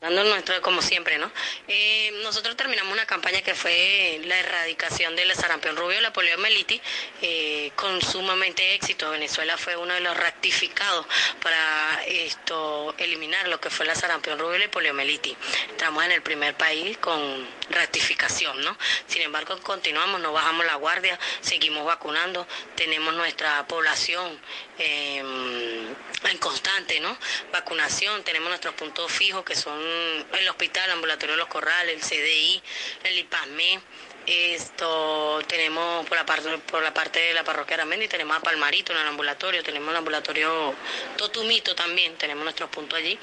dando 0.00 0.22
nuestro 0.24 0.60
como 0.62 0.82
siempre, 0.82 1.18
¿no? 1.18 1.30
Eh, 1.66 2.12
nosotros 2.22 2.56
terminamos 2.56 2.92
una 2.92 3.06
campaña 3.06 3.42
que 3.42 3.54
fue 3.54 4.20
la 4.24 4.38
erradicación 4.38 5.16
del 5.16 5.32
sarampión 5.34 5.76
rubio, 5.76 6.00
la 6.00 6.12
poliomielitis, 6.12 6.80
eh, 7.22 7.72
con 7.74 8.00
sumamente 8.00 8.74
éxito. 8.74 9.10
Venezuela 9.10 9.56
fue 9.56 9.76
uno 9.76 9.94
de 9.94 10.00
los 10.00 10.16
rectificados 10.16 11.06
para 11.42 12.04
esto 12.06 12.94
eliminar 12.98 13.48
lo 13.48 13.60
que 13.60 13.70
fue 13.70 13.86
la 13.86 13.94
sarampión 13.94 14.38
rubio 14.38 14.64
y 14.64 14.68
poliomielitis. 14.68 15.36
Estamos 15.70 16.04
en 16.04 16.12
el 16.12 16.22
primer 16.22 16.54
país 16.54 16.98
con 16.98 17.46
rectificación, 17.70 18.60
¿no? 18.62 18.76
Sin 19.06 19.22
embargo, 19.22 19.58
continuamos, 19.62 20.20
no 20.20 20.32
bajamos 20.32 20.66
la 20.66 20.76
guardia, 20.76 21.18
seguimos 21.40 21.84
vacunando, 21.84 22.46
tenemos 22.74 23.14
nuestra 23.14 23.66
población 23.66 24.38
eh, 24.78 25.18
en 25.18 26.38
constante, 26.38 27.00
¿no? 27.00 27.16
Vacunación, 27.52 28.22
tenemos 28.24 28.48
nuestros 28.48 28.74
puntos 28.74 29.10
fijos 29.10 29.44
que 29.44 29.54
son 29.54 29.80
el 29.80 30.48
hospital, 30.48 30.90
ambulatorio 30.90 31.36
los 31.36 31.48
corrales, 31.48 31.94
el 31.94 32.00
CDI, 32.00 32.62
el 33.04 33.18
IPASME, 33.18 33.80
esto 34.26 35.40
tenemos 35.46 36.06
por 36.06 36.16
la 36.16 36.26
parte 36.26 36.58
por 36.58 36.82
la 36.82 36.92
parte 36.92 37.20
de 37.20 37.34
la 37.34 37.44
parroquia 37.44 37.74
Aramendi, 37.74 38.08
tenemos 38.08 38.36
a 38.36 38.40
Palmarito 38.40 38.92
en 38.92 38.98
el 38.98 39.06
ambulatorio, 39.06 39.62
tenemos 39.62 39.90
el 39.90 39.96
ambulatorio 39.96 40.74
Totumito 41.16 41.74
también, 41.74 42.16
tenemos 42.16 42.44
nuestros 42.44 42.68
puntos 42.70 42.98
allí. 42.98 43.18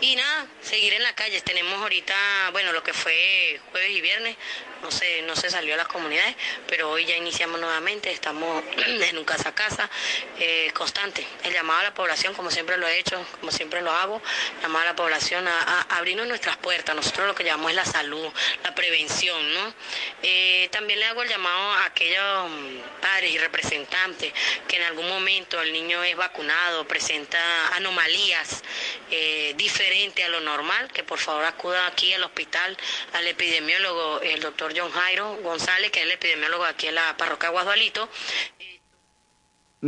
Y 0.00 0.16
nada, 0.16 0.46
seguir 0.62 0.92
en 0.92 1.02
la 1.02 1.14
calle. 1.14 1.40
Tenemos 1.40 1.80
ahorita, 1.80 2.14
bueno, 2.52 2.72
lo 2.72 2.82
que 2.82 2.92
fue 2.92 3.60
jueves 3.70 3.90
y 3.90 4.00
viernes, 4.00 4.36
no 4.82 4.90
sé, 4.90 5.22
no 5.22 5.34
se 5.34 5.50
salió 5.50 5.74
a 5.74 5.76
las 5.76 5.88
comunidades, 5.88 6.36
pero 6.68 6.90
hoy 6.90 7.04
ya 7.04 7.16
iniciamos 7.16 7.60
nuevamente, 7.60 8.10
estamos 8.10 8.62
en 8.86 9.18
un 9.18 9.24
casa 9.24 9.50
a 9.50 9.54
casa 9.54 9.90
eh, 10.38 10.70
constante. 10.74 11.26
El 11.44 11.52
llamado 11.52 11.80
a 11.80 11.84
la 11.84 11.94
población, 11.94 12.34
como 12.34 12.50
siempre 12.50 12.76
lo 12.76 12.86
he 12.86 12.98
hecho, 12.98 13.24
como 13.40 13.50
siempre 13.50 13.80
lo 13.80 13.90
hago, 13.90 14.22
llamado 14.62 14.84
a 14.84 14.86
la 14.86 14.96
población 14.96 15.48
a, 15.48 15.82
abrirnos 15.96 16.26
nuestras 16.26 16.56
puertas. 16.58 16.94
Nosotros 16.94 17.26
lo 17.26 17.34
que 17.34 17.44
llamamos 17.44 17.70
es 17.70 17.76
la 17.76 17.84
salud, 17.84 18.28
la 18.62 18.74
prevención, 18.74 19.54
¿no? 19.54 19.74
También 20.70 21.00
le 21.00 21.06
hago 21.06 21.22
el 21.22 21.28
llamado 21.28 21.72
a 21.72 21.84
aquellos 21.86 22.50
mm, 22.50 23.00
padres 23.00 23.30
y 23.30 23.38
representantes 23.38 24.32
que 24.68 24.76
en 24.76 24.82
algún 24.82 25.08
momento 25.08 25.60
el 25.60 25.72
niño 25.72 26.02
es 26.04 26.16
vacunado, 26.16 26.86
presenta 26.86 27.38
anomalías 27.74 28.62
eh, 29.10 29.54
diferentes 29.56 30.24
a 30.24 30.28
lo 30.28 30.40
normal, 30.40 30.90
que 30.92 31.04
por 31.04 31.18
favor 31.18 31.44
acuda 31.44 31.86
aquí 31.86 32.12
al 32.12 32.24
hospital, 32.24 32.76
al 33.12 33.26
epidemiólogo, 33.26 34.20
el 34.20 34.40
doctor 34.40 34.72
John 34.76 34.90
Jairo 34.90 35.36
González, 35.42 35.90
que 35.90 36.00
es 36.00 36.06
el 36.06 36.12
epidemiólogo 36.12 36.64
aquí 36.64 36.88
en 36.88 36.96
la 36.96 37.16
parroquia 37.16 37.50
Guadualito. 37.50 38.08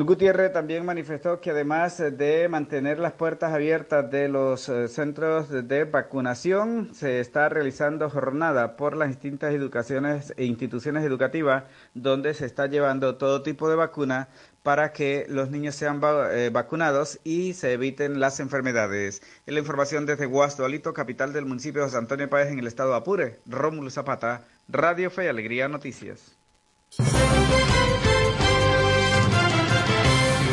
Gutiérrez 0.04 0.52
también 0.52 0.84
manifestó 0.84 1.40
que 1.40 1.50
además 1.50 1.96
de 1.96 2.46
mantener 2.50 2.98
las 2.98 3.14
puertas 3.14 3.54
abiertas 3.54 4.10
de 4.10 4.28
los 4.28 4.68
eh, 4.68 4.86
centros 4.86 5.48
de 5.48 5.84
vacunación, 5.84 6.94
se 6.94 7.20
está 7.20 7.48
realizando 7.48 8.10
jornada 8.10 8.76
por 8.76 8.96
las 8.96 9.08
distintas 9.08 9.54
educaciones 9.54 10.34
e 10.36 10.44
instituciones 10.44 11.04
educativas 11.04 11.64
donde 11.94 12.34
se 12.34 12.44
está 12.44 12.66
llevando 12.66 13.16
todo 13.16 13.42
tipo 13.42 13.70
de 13.70 13.76
vacuna 13.76 14.28
para 14.62 14.92
que 14.92 15.24
los 15.28 15.50
niños 15.50 15.74
sean 15.74 16.02
eh, 16.32 16.50
vacunados 16.52 17.18
y 17.24 17.54
se 17.54 17.72
eviten 17.72 18.20
las 18.20 18.40
enfermedades. 18.40 19.22
En 19.46 19.54
la 19.54 19.60
información 19.60 20.04
desde 20.04 20.26
Guasdualito, 20.26 20.92
capital 20.92 21.32
del 21.32 21.46
municipio 21.46 21.80
de 21.80 21.86
José 21.86 21.96
Antonio 21.96 22.28
Páez 22.28 22.48
en 22.52 22.58
el 22.58 22.66
estado 22.66 22.90
de 22.90 22.96
Apure, 22.98 23.40
Rómulo 23.46 23.88
Zapata, 23.88 24.44
Radio 24.68 25.10
Fe 25.10 25.24
y 25.24 25.28
Alegría 25.28 25.66
Noticias. 25.68 26.38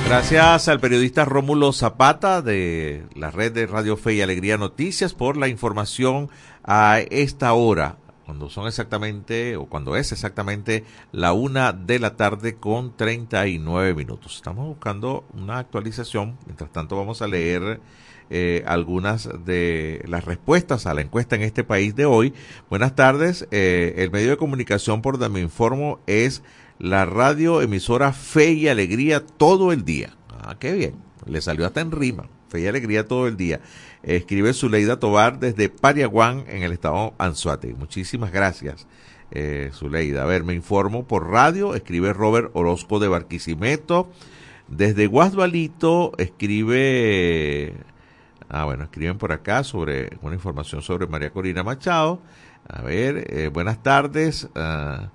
Gracias 0.08 0.68
al 0.68 0.80
periodista 0.80 1.26
Rómulo 1.26 1.74
Zapata 1.74 2.44
de 2.44 3.06
la 3.16 3.32
red 3.32 3.52
de 3.52 3.66
Radio 3.66 3.98
Fe 3.98 4.14
y 4.14 4.22
Alegría 4.22 4.56
Noticias 4.58 5.16
por 5.16 5.36
la 5.36 5.48
información 5.48 6.30
a 6.64 7.00
esta 7.10 7.54
hora 7.54 7.98
cuando 8.26 8.50
son 8.50 8.68
exactamente, 8.68 9.56
o 9.56 9.66
cuando 9.66 9.96
es 9.96 10.12
exactamente 10.12 10.84
la 11.12 11.34
una 11.34 11.74
de 11.74 12.00
la 12.00 12.16
tarde 12.16 12.56
con 12.56 12.96
39 12.98 13.94
minutos. 13.94 14.36
Estamos 14.36 14.66
buscando 14.66 15.26
una 15.34 15.60
actualización. 15.60 16.38
Mientras 16.46 16.72
tanto, 16.72 16.98
vamos 16.98 17.22
a 17.22 17.28
leer 17.28 17.80
eh, 18.32 18.64
algunas 18.66 19.30
de 19.46 20.04
las 20.08 20.26
respuestas 20.26 20.88
a 20.88 20.96
la 20.96 21.02
encuesta 21.02 21.36
en 21.36 21.44
este 21.44 21.64
país 21.64 21.96
de 21.96 22.06
hoy. 22.06 22.34
Buenas 22.68 22.96
tardes. 22.96 23.48
Eh, 23.52 23.94
el 23.98 24.10
medio 24.10 24.32
de 24.32 24.38
comunicación 24.38 25.04
por 25.04 25.20
donde 25.20 25.40
me 25.40 25.42
informo 25.42 26.00
es 26.08 26.42
la 26.80 27.06
radio 27.06 27.62
emisora 27.62 28.12
Fe 28.14 28.52
y 28.52 28.68
Alegría 28.68 29.26
todo 29.26 29.72
el 29.72 29.86
día. 29.86 30.16
Ah, 30.30 30.56
qué 30.60 30.74
bien. 30.74 30.96
Le 31.26 31.42
salió 31.42 31.66
hasta 31.66 31.82
en 31.82 31.92
rima. 31.92 32.28
Fe 32.50 32.62
y 32.62 32.68
Alegría 32.68 33.08
todo 33.08 33.28
el 33.28 33.38
día. 33.38 33.62
Escribe 34.04 34.54
Zuleida 34.54 35.00
Tobar 35.00 35.40
desde 35.40 35.70
Pariaguán, 35.70 36.46
en 36.48 36.64
el 36.64 36.72
estado 36.72 37.16
Anzuate. 37.18 37.74
Muchísimas 37.74 38.32
gracias, 38.32 38.88
eh, 39.32 39.72
Zuleida. 39.74 40.24
A 40.24 40.26
ver, 40.26 40.44
me 40.44 40.54
informo 40.54 41.08
por 41.08 41.30
radio. 41.30 41.74
Escribe 41.74 42.14
Robert 42.14 42.52
Orozco 42.54 43.00
de 43.00 43.08
Barquisimeto. 43.08 44.12
Desde 44.68 45.08
Guasdualito 45.08 46.12
escribe... 46.18 47.76
Ah, 48.48 48.66
bueno, 48.66 48.84
escriben 48.84 49.18
por 49.18 49.32
acá 49.32 49.64
sobre 49.64 50.12
una 50.22 50.36
información 50.36 50.84
sobre 50.84 51.08
María 51.08 51.32
Corina 51.32 51.64
Machado. 51.64 52.22
A 52.68 52.84
ver, 52.84 53.26
eh, 53.30 53.48
buenas 53.48 53.82
tardes. 53.82 54.48
Ah, 54.54 55.10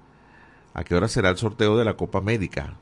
¿A 0.74 0.84
qué 0.84 0.94
hora 0.94 1.08
será 1.08 1.30
el 1.30 1.36
sorteo 1.36 1.76
de 1.76 1.84
la 1.84 1.94
Copa 1.94 2.20
Médica? 2.20 2.76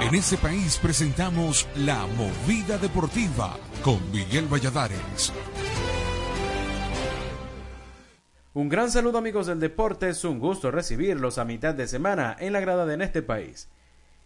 En 0.00 0.14
este 0.14 0.38
país 0.38 0.78
presentamos 0.78 1.68
La 1.76 2.06
Movida 2.06 2.78
Deportiva 2.78 3.56
con 3.84 4.10
Miguel 4.10 4.46
Valladares. 4.46 5.32
Un 8.54 8.68
gran 8.68 8.90
saludo 8.90 9.18
amigos 9.18 9.46
del 9.46 9.60
deporte, 9.60 10.08
es 10.08 10.24
un 10.24 10.38
gusto 10.38 10.70
recibirlos 10.70 11.38
a 11.38 11.44
mitad 11.44 11.74
de 11.74 11.86
semana 11.86 12.34
en 12.40 12.52
la 12.54 12.60
grada 12.60 12.86
de 12.86 12.94
en 12.94 13.02
este 13.02 13.22
país. 13.22 13.68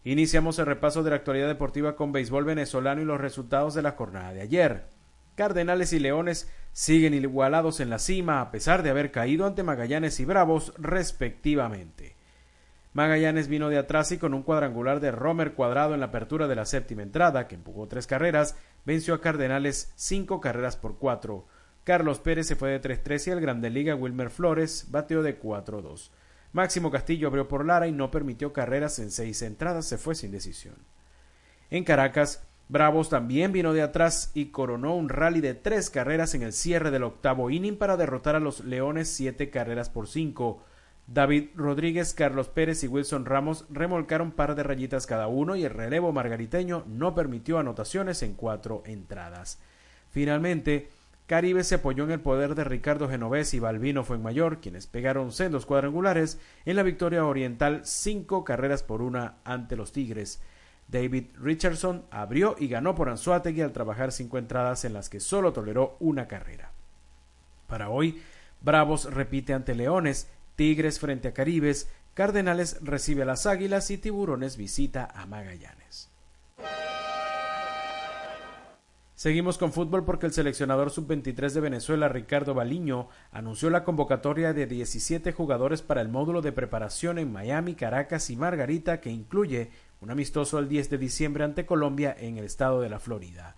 Iniciamos 0.05 0.59
el 0.59 0.67
repaso 0.67 1.03
de 1.03 1.11
la 1.11 1.17
actualidad 1.17 1.49
deportiva 1.49 1.97
con 1.97 2.13
béisbol 2.13 2.45
venezolano 2.45 3.03
y 3.03 3.05
los 3.05 3.21
resultados 3.21 3.75
de 3.75 3.83
la 3.83 3.93
jornada 3.93 4.33
de 4.33 4.43
ayer. 4.43 4.94
Cardenales 5.35 5.93
y 5.93 5.99
Leones 5.99 6.49
siguen 6.73 7.15
igualados 7.15 7.81
en 7.81 7.91
la 7.91 7.99
cima 7.99 8.41
a 8.41 8.51
pesar 8.51 8.83
de 8.83 8.91
haber 8.91 9.11
caído 9.11 9.47
ante 9.47 9.63
Magallanes 9.63 10.21
y 10.21 10.25
Bravos 10.25 10.73
respectivamente. 10.79 12.15
Magallanes 12.93 13.49
vino 13.49 13.69
de 13.69 13.79
atrás 13.79 14.13
y 14.13 14.19
con 14.19 14.35
un 14.35 14.45
cuadrangular 14.45 15.01
de 15.01 15.11
Romer 15.11 15.55
cuadrado 15.55 15.95
en 15.95 16.01
la 16.01 16.07
apertura 16.07 16.47
de 16.47 16.55
la 16.55 16.65
séptima 16.65 17.03
entrada, 17.03 17.49
que 17.49 17.57
empujó 17.57 17.89
tres 17.89 18.07
carreras, 18.07 18.57
venció 18.85 19.15
a 19.15 19.21
Cardenales 19.21 19.93
cinco 19.97 20.41
carreras 20.41 20.77
por 20.77 20.99
cuatro. 20.99 21.47
Carlos 21.83 22.21
Pérez 22.21 22.47
se 22.47 22.57
fue 22.57 22.71
de 22.71 22.81
3-3 22.81 23.27
y 23.27 23.31
el 23.31 23.41
Grande 23.41 23.69
Liga 23.69 23.95
Wilmer 23.97 24.31
Flores 24.31 24.87
bateó 24.91 25.23
de 25.23 25.39
4-2. 25.39 26.11
Máximo 26.53 26.91
Castillo 26.91 27.27
abrió 27.27 27.49
por 27.49 27.67
Lara 27.67 27.89
y 27.89 27.93
no 27.93 28.13
permitió 28.13 28.53
carreras 28.53 29.01
en 29.01 29.11
seis 29.11 29.43
entradas, 29.43 29.87
se 29.87 29.99
fue 29.99 30.15
sin 30.15 30.31
decisión. 30.31 30.77
En 31.71 31.83
Caracas, 31.83 32.47
Bravos 32.69 33.11
también 33.11 33.53
vino 33.53 33.73
de 33.73 33.83
atrás 33.83 34.31
y 34.35 34.47
coronó 34.47 34.97
un 34.97 35.09
rally 35.11 35.41
de 35.41 35.55
tres 35.55 35.91
carreras 35.91 36.35
en 36.35 36.43
el 36.43 36.53
cierre 36.53 36.91
del 36.91 37.03
octavo 37.03 37.51
inning 37.51 37.77
para 37.77 37.97
derrotar 37.97 38.37
a 38.37 38.41
los 38.41 38.65
Leones 38.65 39.09
siete 39.09 39.51
carreras 39.51 39.91
por 39.91 40.09
cinco. 40.09 40.63
David 41.07 41.51
Rodríguez, 41.55 42.15
Carlos 42.15 42.49
Pérez 42.49 42.83
y 42.83 42.89
Wilson 42.89 43.27
Ramos 43.27 43.67
remolcaron 43.69 44.33
par 44.33 44.55
de 44.55 44.63
rayitas 44.63 45.07
cada 45.07 45.29
uno 45.29 45.55
y 45.55 45.65
el 45.65 45.71
relevo 45.71 46.13
margariteño 46.13 46.85
no 46.87 47.15
permitió 47.15 47.59
anotaciones 47.59 48.23
en 48.23 48.33
cuatro 48.33 48.83
entradas. 48.87 49.59
Finalmente, 50.11 50.89
Caribe 51.27 51.65
se 51.65 51.77
apoyó 51.77 52.05
en 52.05 52.13
el 52.13 52.21
poder 52.21 52.55
de 52.55 52.65
Ricardo 52.65 53.09
Genovés 53.09 53.53
y 53.53 53.59
Balbino 53.59 54.05
Fuenmayor, 54.05 54.61
quienes 54.61 54.87
pegaron 54.87 55.33
sendos 55.33 55.67
cuadrangulares 55.67 56.39
en 56.65 56.77
la 56.77 56.83
victoria 56.83 57.27
oriental 57.27 57.83
cinco 57.85 58.45
carreras 58.45 58.83
por 58.83 59.03
una 59.03 59.37
ante 59.45 59.77
los 59.77 59.93
Tigres. 59.93 60.41
David 60.89 61.27
Richardson 61.41 62.05
abrió 62.11 62.57
y 62.59 62.69
ganó 62.69 62.95
por 62.95 63.09
Anzuategui 63.09 63.63
al 63.63 63.73
trabajar 63.73 64.13
cinco 64.13 64.39
entradas 64.39 64.85
en 64.85 64.93
las 64.93 65.09
que 65.09 65.21
solo 65.21 65.53
toleró 65.53 65.97
una 66.01 66.29
carrera. 66.29 66.73
Para 67.67 67.89
hoy, 67.89 68.23
Bravos 68.61 69.13
repite 69.13 69.55
ante 69.55 69.75
Leones 69.75 70.29
Tigres 70.57 71.01
frente 71.01 71.29
a 71.29 71.35
Caribes, 71.35 71.89
Cardenales 72.15 72.79
recibe 72.81 73.23
a 73.23 73.27
las 73.27 73.47
Águilas 73.47 73.91
y 73.91 73.99
Tiburones 73.99 74.57
visita 74.57 75.09
a 75.13 75.27
Magallanes. 75.27 76.11
Seguimos 79.17 79.59
con 79.59 79.73
fútbol 79.73 80.05
porque 80.05 80.27
el 80.27 80.33
seleccionador 80.33 80.91
sub-23 80.91 81.53
de 81.53 81.61
Venezuela, 81.61 82.09
Ricardo 82.09 82.53
Baliño, 82.53 83.09
anunció 83.33 83.71
la 83.71 83.83
convocatoria 83.83 84.53
de 84.53 84.67
17 84.67 85.33
jugadores 85.33 85.83
para 85.83 86.03
el 86.03 86.09
módulo 86.09 86.43
de 86.43 86.53
preparación 86.53 87.19
en 87.19 87.33
Miami, 87.33 87.75
Caracas 87.75 88.29
y 88.31 88.37
Margarita 88.37 89.01
que 89.01 89.11
incluye 89.11 89.71
un 90.01 90.11
amistoso 90.11 90.59
el 90.59 90.69
10 90.69 90.91
de 90.91 90.99
diciembre 90.99 91.45
ante 91.45 91.67
Colombia 91.67 92.15
en 92.19 92.39
el 92.39 92.45
estado 92.45 92.81
de 92.81 92.89
la 92.89 92.99
Florida. 92.99 93.57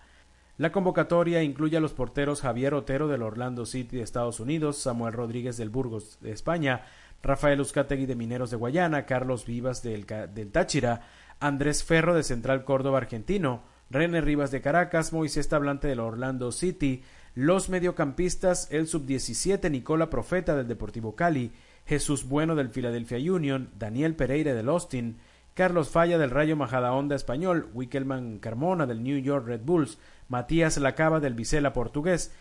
La 0.57 0.71
convocatoria 0.71 1.43
incluye 1.43 1.77
a 1.77 1.79
los 1.79 1.93
porteros 1.93 2.41
Javier 2.41 2.73
Otero 2.73 3.07
del 3.07 3.21
Orlando 3.21 3.65
City 3.65 3.97
de 3.97 4.03
Estados 4.03 4.39
Unidos, 4.39 4.77
Samuel 4.77 5.13
Rodríguez 5.13 5.57
del 5.57 5.69
Burgos 5.69 6.17
de 6.21 6.31
España, 6.31 6.85
Rafael 7.21 7.61
Uzcategui 7.61 8.05
de 8.05 8.15
Mineros 8.15 8.49
de 8.49 8.57
Guayana, 8.57 9.05
Carlos 9.05 9.45
Vivas 9.45 9.83
del, 9.83 10.05
del 10.05 10.51
Táchira, 10.51 11.01
Andrés 11.39 11.83
Ferro 11.83 12.15
de 12.15 12.23
Central 12.23 12.63
Córdoba 12.63 12.97
Argentino, 12.97 13.61
René 13.89 14.21
Rivas 14.21 14.49
de 14.51 14.61
Caracas, 14.61 15.13
Moisés 15.13 15.47
Tablante 15.47 15.87
del 15.87 15.99
Orlando 15.99 16.51
City, 16.51 17.03
los 17.35 17.69
mediocampistas, 17.69 18.67
el 18.71 18.87
sub-17 18.87 19.69
Nicola 19.69 20.09
Profeta 20.09 20.55
del 20.55 20.67
Deportivo 20.67 21.15
Cali, 21.15 21.51
Jesús 21.85 22.27
Bueno 22.27 22.55
del 22.55 22.71
Philadelphia 22.71 23.17
Union, 23.31 23.69
Daniel 23.77 24.15
Pereira 24.15 24.55
del 24.55 24.69
Austin, 24.69 25.19
Carlos 25.57 25.89
Falla 25.89 26.19
del 26.19 26.29
Rayo 26.29 26.55
Majadahonda 26.55 27.15
Español, 27.15 27.71
Wickelman 27.73 28.37
Carmona 28.37 28.85
del 28.85 29.01
New 29.01 29.17
York 29.17 29.47
Red 29.47 29.61
Bulls, 29.61 29.97
Matías 30.29 30.77
Lacaba 30.77 31.19
del 31.19 31.33
Vicela 31.33 31.73
portugués, 31.73 32.31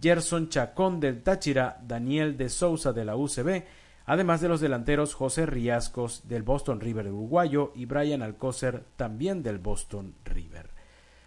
Gerson 0.00 0.48
Chacón 0.48 0.98
del 0.98 1.22
Táchira, 1.22 1.78
Daniel 1.86 2.38
de 2.38 2.48
Sousa 2.48 2.94
de 2.94 3.04
la 3.04 3.16
UCB, 3.16 3.64
además 4.06 4.40
de 4.40 4.48
los 4.48 4.62
delanteros 4.62 5.12
José 5.12 5.44
Riascos 5.44 6.26
del 6.26 6.42
Boston 6.42 6.80
River 6.80 7.08
uruguayo 7.08 7.70
y 7.74 7.84
Brian 7.84 8.22
Alcócer 8.22 8.84
también 8.96 9.42
del 9.42 9.58
Boston 9.58 10.14
River. 10.24 10.70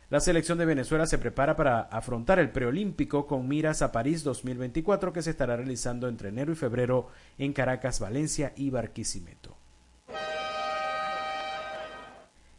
La 0.10 0.20
selección 0.20 0.58
de 0.58 0.66
Venezuela 0.66 1.06
se 1.06 1.20
prepara 1.20 1.56
para 1.56 1.82
afrontar 1.82 2.40
el 2.40 2.50
preolímpico 2.50 3.28
con 3.28 3.48
miras 3.48 3.84
a 3.84 3.92
París 3.92 4.24
2024 4.24 5.14
que 5.14 5.22
se 5.22 5.30
estará 5.30 5.56
realizando 5.56 6.08
entre 6.08 6.30
enero 6.30 6.52
y 6.52 6.56
febrero 6.56 7.10
en 7.38 7.54
Caracas, 7.54 8.00
Valencia 8.00 8.54
y 8.56 8.72
Barquisimeto. 8.72 9.56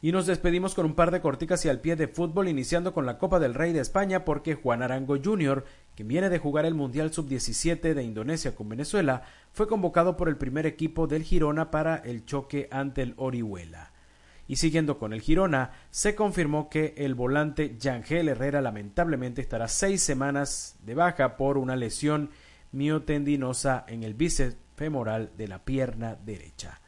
Y 0.00 0.12
nos 0.12 0.26
despedimos 0.26 0.76
con 0.76 0.86
un 0.86 0.94
par 0.94 1.10
de 1.10 1.20
corticas 1.20 1.64
y 1.64 1.68
al 1.68 1.80
pie 1.80 1.96
de 1.96 2.06
fútbol, 2.06 2.48
iniciando 2.48 2.94
con 2.94 3.04
la 3.04 3.18
Copa 3.18 3.40
del 3.40 3.54
Rey 3.54 3.72
de 3.72 3.80
España, 3.80 4.24
porque 4.24 4.54
Juan 4.54 4.80
Arango 4.82 5.16
Jr., 5.22 5.64
quien 5.96 6.06
viene 6.06 6.30
de 6.30 6.38
jugar 6.38 6.66
el 6.66 6.74
Mundial 6.74 7.12
Sub-17 7.12 7.94
de 7.94 8.02
Indonesia 8.04 8.54
con 8.54 8.68
Venezuela, 8.68 9.22
fue 9.52 9.66
convocado 9.66 10.16
por 10.16 10.28
el 10.28 10.36
primer 10.36 10.66
equipo 10.66 11.08
del 11.08 11.24
Girona 11.24 11.72
para 11.72 11.96
el 11.96 12.24
choque 12.24 12.68
ante 12.70 13.02
el 13.02 13.14
Orihuela. 13.16 13.90
Y 14.46 14.56
siguiendo 14.56 15.00
con 15.00 15.12
el 15.12 15.20
Girona, 15.20 15.72
se 15.90 16.14
confirmó 16.14 16.70
que 16.70 16.94
el 16.96 17.16
volante 17.16 17.76
Yangel 17.76 18.28
Herrera 18.28 18.62
lamentablemente 18.62 19.40
estará 19.40 19.66
seis 19.66 20.00
semanas 20.00 20.76
de 20.84 20.94
baja 20.94 21.36
por 21.36 21.58
una 21.58 21.74
lesión 21.74 22.30
miotendinosa 22.70 23.84
en 23.88 24.04
el 24.04 24.14
bíceps 24.14 24.56
femoral 24.76 25.32
de 25.36 25.48
la 25.48 25.64
pierna 25.64 26.16
derecha. 26.24 26.80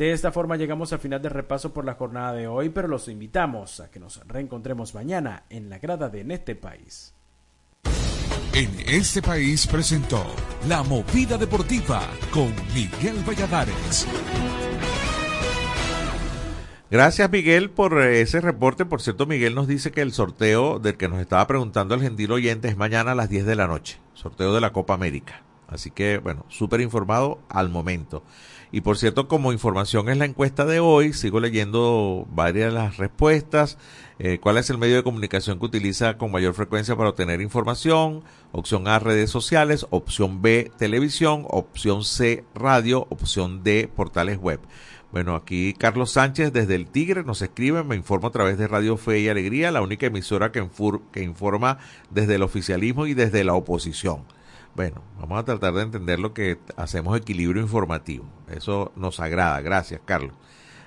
De 0.00 0.12
esta 0.12 0.32
forma 0.32 0.56
llegamos 0.56 0.94
al 0.94 0.98
final 0.98 1.20
del 1.20 1.30
repaso 1.30 1.74
por 1.74 1.84
la 1.84 1.92
jornada 1.92 2.32
de 2.32 2.46
hoy, 2.46 2.70
pero 2.70 2.88
los 2.88 3.06
invitamos 3.08 3.80
a 3.80 3.90
que 3.90 4.00
nos 4.00 4.26
reencontremos 4.26 4.94
mañana 4.94 5.44
en 5.50 5.68
la 5.68 5.78
grada 5.78 6.08
de 6.08 6.22
En 6.22 6.30
este 6.30 6.54
país. 6.54 7.12
En 8.54 8.70
este 8.86 9.20
país 9.20 9.66
presentó 9.66 10.24
La 10.66 10.82
Movida 10.82 11.36
Deportiva 11.36 12.00
con 12.32 12.50
Miguel 12.74 13.22
Valladares. 13.28 14.08
Gracias 16.90 17.30
Miguel 17.30 17.68
por 17.68 18.00
ese 18.00 18.40
reporte. 18.40 18.86
Por 18.86 19.02
cierto, 19.02 19.26
Miguel 19.26 19.54
nos 19.54 19.68
dice 19.68 19.90
que 19.90 20.00
el 20.00 20.14
sorteo 20.14 20.78
del 20.78 20.96
que 20.96 21.10
nos 21.10 21.20
estaba 21.20 21.46
preguntando 21.46 21.94
el 21.94 22.00
gentil 22.00 22.32
oyente 22.32 22.68
es 22.68 22.78
mañana 22.78 23.12
a 23.12 23.14
las 23.14 23.28
10 23.28 23.44
de 23.44 23.54
la 23.54 23.66
noche. 23.66 23.98
Sorteo 24.14 24.54
de 24.54 24.62
la 24.62 24.72
Copa 24.72 24.94
América. 24.94 25.42
Así 25.68 25.90
que, 25.90 26.18
bueno, 26.18 26.46
súper 26.48 26.80
informado 26.80 27.38
al 27.50 27.68
momento. 27.68 28.24
Y 28.72 28.82
por 28.82 28.96
cierto, 28.96 29.26
como 29.26 29.52
información 29.52 30.08
es 30.08 30.16
la 30.16 30.26
encuesta 30.26 30.64
de 30.64 30.78
hoy, 30.78 31.12
sigo 31.12 31.40
leyendo 31.40 32.26
varias 32.30 32.72
de 32.72 32.78
las 32.78 32.98
respuestas. 32.98 33.78
Eh, 34.20 34.38
¿Cuál 34.40 34.58
es 34.58 34.70
el 34.70 34.78
medio 34.78 34.96
de 34.96 35.02
comunicación 35.02 35.58
que 35.58 35.66
utiliza 35.66 36.18
con 36.18 36.30
mayor 36.30 36.54
frecuencia 36.54 36.94
para 36.94 37.08
obtener 37.08 37.40
información? 37.40 38.22
Opción 38.52 38.86
A, 38.86 39.00
redes 39.00 39.30
sociales. 39.30 39.86
Opción 39.90 40.40
B, 40.40 40.70
televisión. 40.78 41.46
Opción 41.48 42.04
C, 42.04 42.44
radio. 42.54 43.06
Opción 43.10 43.64
D, 43.64 43.90
portales 43.94 44.38
web. 44.38 44.60
Bueno, 45.10 45.34
aquí 45.34 45.74
Carlos 45.74 46.12
Sánchez 46.12 46.52
desde 46.52 46.76
el 46.76 46.86
Tigre 46.86 47.24
nos 47.24 47.42
escribe, 47.42 47.82
me 47.82 47.96
informa 47.96 48.28
a 48.28 48.32
través 48.32 48.58
de 48.58 48.68
Radio 48.68 48.96
Fe 48.96 49.18
y 49.18 49.28
Alegría, 49.28 49.72
la 49.72 49.82
única 49.82 50.06
emisora 50.06 50.52
que, 50.52 50.64
que 51.10 51.24
informa 51.24 51.78
desde 52.10 52.36
el 52.36 52.44
oficialismo 52.44 53.06
y 53.06 53.14
desde 53.14 53.42
la 53.42 53.54
oposición. 53.54 54.22
Bueno, 54.74 55.02
vamos 55.18 55.38
a 55.38 55.44
tratar 55.44 55.74
de 55.74 55.82
entender 55.82 56.18
lo 56.20 56.32
que 56.32 56.58
hacemos 56.76 57.16
equilibrio 57.16 57.60
informativo. 57.62 58.24
Eso 58.48 58.92
nos 58.96 59.20
agrada. 59.20 59.60
Gracias, 59.60 60.00
Carlos. 60.04 60.34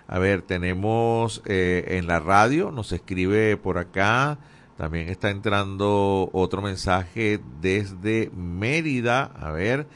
A 0.07 0.19
ver, 0.19 0.41
tenemos 0.41 1.41
eh, 1.45 1.86
en 1.97 2.07
la 2.07 2.19
radio, 2.19 2.71
nos 2.71 2.91
escribe 2.91 3.57
por 3.57 3.77
acá, 3.77 4.38
también 4.77 5.09
está 5.09 5.29
entrando 5.29 6.29
otro 6.34 6.61
mensaje 6.61 7.39
desde 7.61 8.29
Mérida. 8.36 9.23
A 9.23 9.51
ver, 9.51 9.88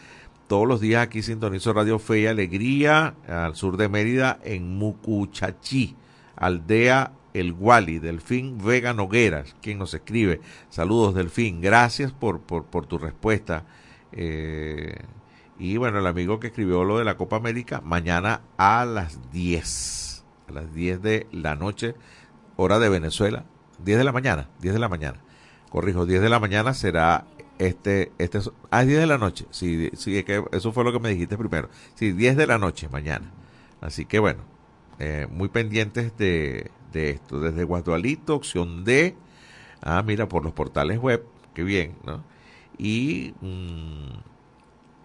todos 0.48 0.68
los 0.68 0.80
días 0.80 1.04
aquí 1.04 1.22
sintonizo 1.22 1.74
Radio 1.74 2.00
Fe 2.00 2.22
y 2.22 2.28
Alegría, 2.28 3.16
al 3.28 3.56
sur 3.56 3.76
de 3.76 3.90
Mérida, 3.90 4.40
en 4.44 4.78
Mucuchachí, 4.78 5.96
aldea 6.36 7.12
El 7.34 7.54
Guali, 7.54 8.00
Delfín 8.00 8.58
Vega 8.64 8.94
Nogueras, 8.94 9.56
quien 9.62 9.78
nos 9.78 9.94
escribe. 9.94 10.40
Saludos, 10.70 11.16
Delfín. 11.16 11.60
Gracias 11.60 12.12
por, 12.14 12.40
por, 12.40 12.64
por 12.66 12.86
tu 12.86 12.98
respuesta. 12.98 13.66
Eh, 14.12 14.96
y 15.60 15.78
bueno, 15.78 16.00
el 16.00 16.08
amigo 16.08 16.40
que 16.40 16.48
escribió 16.48 16.84
lo 16.84 16.98
de 16.98 17.06
la 17.06 17.18
Copa 17.18 17.38
América, 17.38 17.82
mañana 17.84 18.42
a 18.58 18.86
las 18.86 19.32
10, 19.32 20.26
a 20.50 20.52
las 20.52 20.74
10 20.74 21.02
de 21.02 21.28
la 21.32 21.56
noche, 21.56 21.96
hora 22.56 22.80
de 22.80 22.90
Venezuela, 22.90 23.46
10 23.84 23.98
de 23.98 24.04
la 24.04 24.12
mañana, 24.12 24.50
10 24.60 24.74
de 24.74 24.80
la 24.80 24.90
mañana. 24.90 25.20
Corrijo, 25.70 26.06
10 26.06 26.22
de 26.22 26.30
la 26.30 26.40
mañana 26.40 26.74
será 26.74 27.26
este, 27.58 28.12
este, 28.20 28.40
ah, 28.70 28.84
10 28.84 29.00
de 29.00 29.08
la 29.08 29.18
noche, 29.18 29.46
sí, 29.50 29.90
sí, 29.94 30.24
que 30.24 30.44
eso 30.52 30.72
fue 30.72 30.84
lo 30.84 30.94
que 30.94 31.00
me 31.00 31.10
dijiste 31.10 31.38
primero. 31.38 31.70
Sí, 31.96 32.12
10 32.12 32.38
de 32.38 32.48
la 32.48 32.58
noche 32.58 32.88
mañana. 32.90 33.32
Así 33.82 34.06
que 34.06 34.20
bueno, 34.20 34.44
eh, 35.00 35.28
muy 35.30 35.50
pendientes 35.50 36.16
de, 36.18 36.72
de 36.94 37.10
esto. 37.12 37.40
Desde 37.40 37.64
Guadualito, 37.64 38.36
opción 38.36 38.84
D. 38.84 39.16
Ah, 39.82 40.04
mira, 40.06 40.28
por 40.28 40.44
los 40.44 40.54
portales 40.54 41.00
web, 41.00 41.26
qué 41.54 41.64
bien, 41.64 41.96
¿no? 42.06 42.24
Y 42.78 43.34
mm, 43.42 44.18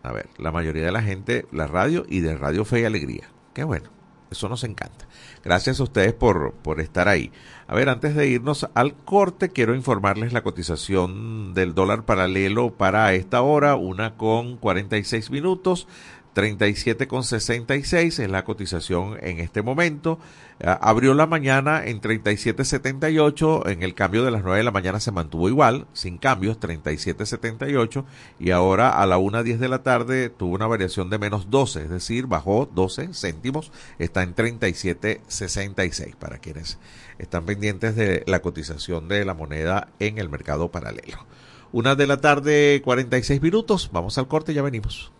a 0.02 0.12
ver, 0.12 0.28
la 0.38 0.52
mayoría 0.52 0.84
de 0.84 0.92
la 0.92 1.02
gente, 1.02 1.46
la 1.52 1.66
radio 1.66 2.04
y 2.08 2.20
de 2.20 2.36
Radio 2.36 2.64
Fe 2.64 2.80
y 2.80 2.84
Alegría. 2.84 3.28
Qué 3.54 3.64
bueno, 3.64 3.90
eso 4.30 4.48
nos 4.48 4.64
encanta. 4.64 5.06
Gracias 5.44 5.78
a 5.78 5.84
ustedes 5.84 6.12
por, 6.12 6.54
por 6.54 6.80
estar 6.80 7.08
ahí. 7.08 7.30
A 7.66 7.74
ver, 7.74 7.88
antes 7.88 8.14
de 8.14 8.26
irnos 8.26 8.68
al 8.74 8.94
corte, 8.94 9.50
quiero 9.50 9.74
informarles 9.74 10.32
la 10.32 10.42
cotización 10.42 11.54
del 11.54 11.74
dólar 11.74 12.04
paralelo 12.04 12.72
para 12.72 13.12
esta 13.14 13.42
hora, 13.42 13.76
una 13.76 14.16
con 14.16 14.56
46 14.56 15.30
minutos. 15.30 15.86
37,66 16.34 18.22
es 18.22 18.30
la 18.30 18.44
cotización 18.44 19.18
en 19.20 19.38
este 19.38 19.62
momento. 19.62 20.18
Ah, 20.64 20.78
abrió 20.80 21.12
la 21.14 21.26
mañana 21.26 21.84
en 21.84 22.00
37,78. 22.00 23.68
En 23.68 23.82
el 23.82 23.94
cambio 23.94 24.24
de 24.24 24.30
las 24.30 24.42
9 24.42 24.58
de 24.58 24.64
la 24.64 24.70
mañana 24.70 25.00
se 25.00 25.10
mantuvo 25.10 25.48
igual, 25.48 25.86
sin 25.92 26.18
cambios, 26.18 26.60
37,78. 26.60 28.04
Y 28.38 28.52
ahora 28.52 28.90
a 28.90 29.06
la 29.06 29.18
1.10 29.18 29.58
de 29.58 29.68
la 29.68 29.82
tarde 29.82 30.30
tuvo 30.30 30.54
una 30.54 30.68
variación 30.68 31.10
de 31.10 31.18
menos 31.18 31.50
12, 31.50 31.82
es 31.82 31.90
decir, 31.90 32.26
bajó 32.26 32.70
12 32.72 33.12
céntimos. 33.12 33.72
Está 33.98 34.22
en 34.22 34.36
37,66 34.36 36.14
para 36.14 36.38
quienes 36.38 36.78
están 37.18 37.44
pendientes 37.44 37.96
de 37.96 38.22
la 38.26 38.40
cotización 38.40 39.08
de 39.08 39.24
la 39.24 39.34
moneda 39.34 39.88
en 39.98 40.18
el 40.18 40.28
mercado 40.28 40.70
paralelo. 40.70 41.26
Una 41.72 41.96
de 41.96 42.06
la 42.06 42.20
tarde, 42.20 42.82
46 42.84 43.42
minutos. 43.42 43.90
Vamos 43.92 44.16
al 44.18 44.28
corte, 44.28 44.54
ya 44.54 44.62
venimos. 44.62 45.10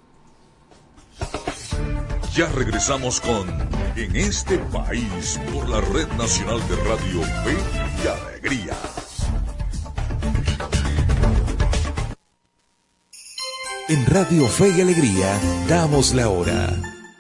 Ya 2.35 2.47
regresamos 2.47 3.21
con 3.21 3.47
En 3.95 4.17
este 4.17 4.57
país 4.57 5.39
por 5.53 5.69
la 5.69 5.83
Red 5.83 6.09
Nacional 6.17 6.67
de 6.67 6.77
Radio 6.77 7.21
Fe 7.45 7.57
y 8.03 8.07
Alegría. 8.09 8.77
En 13.91 14.07
Radio 14.07 14.47
Fe 14.47 14.71
y 14.71 14.81
Alegría 14.81 15.39
damos 15.69 16.15
la 16.15 16.31
hora. 16.31 16.71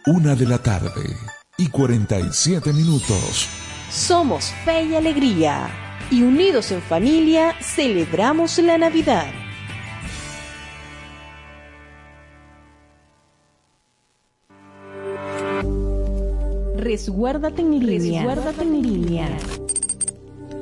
Una 0.06 0.34
de 0.34 0.46
la 0.46 0.62
tarde 0.62 1.14
y 1.58 1.68
47 1.68 2.72
minutos. 2.72 3.50
Somos 3.90 4.46
Fe 4.64 4.84
y 4.84 4.94
Alegría 4.94 5.68
y 6.10 6.22
unidos 6.22 6.72
en 6.72 6.80
familia 6.80 7.54
celebramos 7.60 8.56
la 8.58 8.78
Navidad. 8.78 9.51
Resguárdate 16.82 17.62
en 17.62 17.78
línea. 17.78 18.24
Resguárdate 18.24 18.62
en 18.62 18.82
línea. 18.82 19.38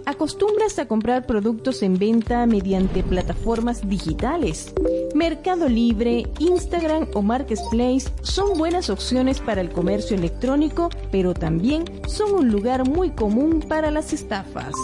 ¿Acostumbras 0.04 0.78
a 0.78 0.86
comprar 0.86 1.24
productos 1.24 1.82
en 1.82 1.98
venta 1.98 2.44
mediante 2.44 3.02
plataformas 3.02 3.88
digitales? 3.88 4.74
Mercado 5.14 5.66
Libre, 5.66 6.24
Instagram 6.38 7.06
o 7.14 7.22
Marketplace 7.22 8.10
son 8.20 8.58
buenas 8.58 8.90
opciones 8.90 9.40
para 9.40 9.62
el 9.62 9.70
comercio 9.70 10.14
electrónico, 10.14 10.90
pero 11.10 11.32
también 11.32 11.84
son 12.06 12.34
un 12.34 12.48
lugar 12.50 12.86
muy 12.86 13.12
común 13.12 13.64
para 13.66 13.90
las 13.90 14.12
estafas. 14.12 14.74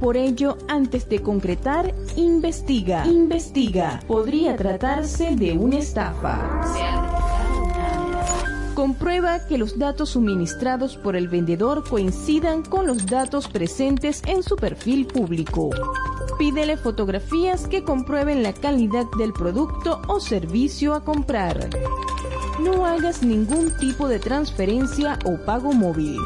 Por 0.00 0.16
ello, 0.16 0.56
antes 0.68 1.06
de 1.10 1.20
concretar, 1.20 1.94
investiga. 2.16 3.06
Investiga. 3.06 4.00
Podría 4.06 4.56
tratarse 4.56 5.36
de 5.36 5.52
una 5.52 5.78
estafa. 5.78 7.45
Comprueba 8.76 9.38
que 9.46 9.56
los 9.56 9.78
datos 9.78 10.10
suministrados 10.10 10.98
por 10.98 11.16
el 11.16 11.28
vendedor 11.28 11.82
coincidan 11.88 12.62
con 12.62 12.86
los 12.86 13.06
datos 13.06 13.48
presentes 13.48 14.22
en 14.26 14.42
su 14.42 14.54
perfil 14.56 15.06
público. 15.06 15.70
Pídele 16.38 16.76
fotografías 16.76 17.66
que 17.68 17.82
comprueben 17.82 18.42
la 18.42 18.52
calidad 18.52 19.06
del 19.16 19.32
producto 19.32 20.02
o 20.08 20.20
servicio 20.20 20.92
a 20.92 21.02
comprar. 21.02 21.70
No 22.60 22.84
hagas 22.84 23.22
ningún 23.22 23.74
tipo 23.78 24.08
de 24.08 24.18
transferencia 24.18 25.18
o 25.24 25.42
pago 25.46 25.72
móvil. 25.72 26.18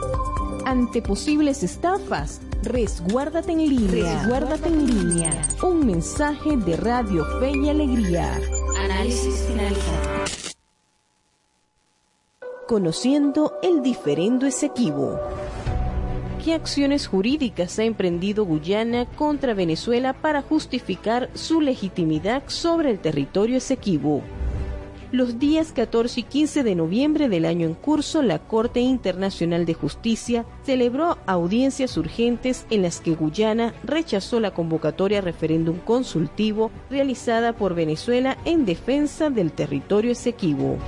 Ante 0.67 1.03
posibles 1.03 1.63
estafas, 1.63 2.41
resguárdate 2.65 3.53
en 3.53 3.59
línea. 3.61 4.23
Resguárdate 4.23 4.67
en 4.67 4.87
línea. 4.89 5.49
Un 5.63 5.87
mensaje 5.87 6.57
de 6.57 6.77
Radio 6.77 7.25
Fe 7.39 7.53
y 7.53 7.69
Alegría. 7.69 8.41
Análisis 8.77 9.37
finalizado. 9.47 10.50
Conociendo 12.71 13.55
el 13.65 13.83
diferendo 13.83 14.47
Esequibo. 14.47 15.19
¿Qué 16.45 16.55
acciones 16.55 17.09
jurídicas 17.09 17.77
ha 17.81 17.83
emprendido 17.83 18.45
Guyana 18.45 19.07
contra 19.07 19.55
Venezuela 19.55 20.13
para 20.13 20.41
justificar 20.41 21.31
su 21.35 21.61
legitimidad 21.61 22.45
sobre 22.47 22.93
el 22.93 23.01
territorio 23.01 23.57
Esequibo? 23.57 24.23
Los 25.11 25.41
días 25.41 25.73
14 25.73 26.21
y 26.21 26.23
15 26.23 26.63
de 26.63 26.77
noviembre 26.77 27.29
del 27.29 27.45
año 27.45 27.67
en 27.67 27.75
curso, 27.75 28.23
la 28.23 28.39
Corte 28.39 28.79
Internacional 28.79 29.67
de 29.67 29.75
Justicia 29.75 30.47
celebró 30.63 31.19
audiencias 31.27 31.97
urgentes 31.97 32.67
en 32.71 32.83
las 32.83 33.01
que 33.01 33.17
Guyana 33.17 33.75
rechazó 33.83 34.39
la 34.39 34.53
convocatoria 34.53 35.19
a 35.19 35.23
referéndum 35.23 35.79
consultivo 35.79 36.71
realizada 36.89 37.53
por 37.53 37.75
Venezuela 37.75 38.39
en 38.45 38.65
defensa 38.65 39.29
del 39.29 39.51
territorio 39.51 40.13
Esequibo. 40.13 40.79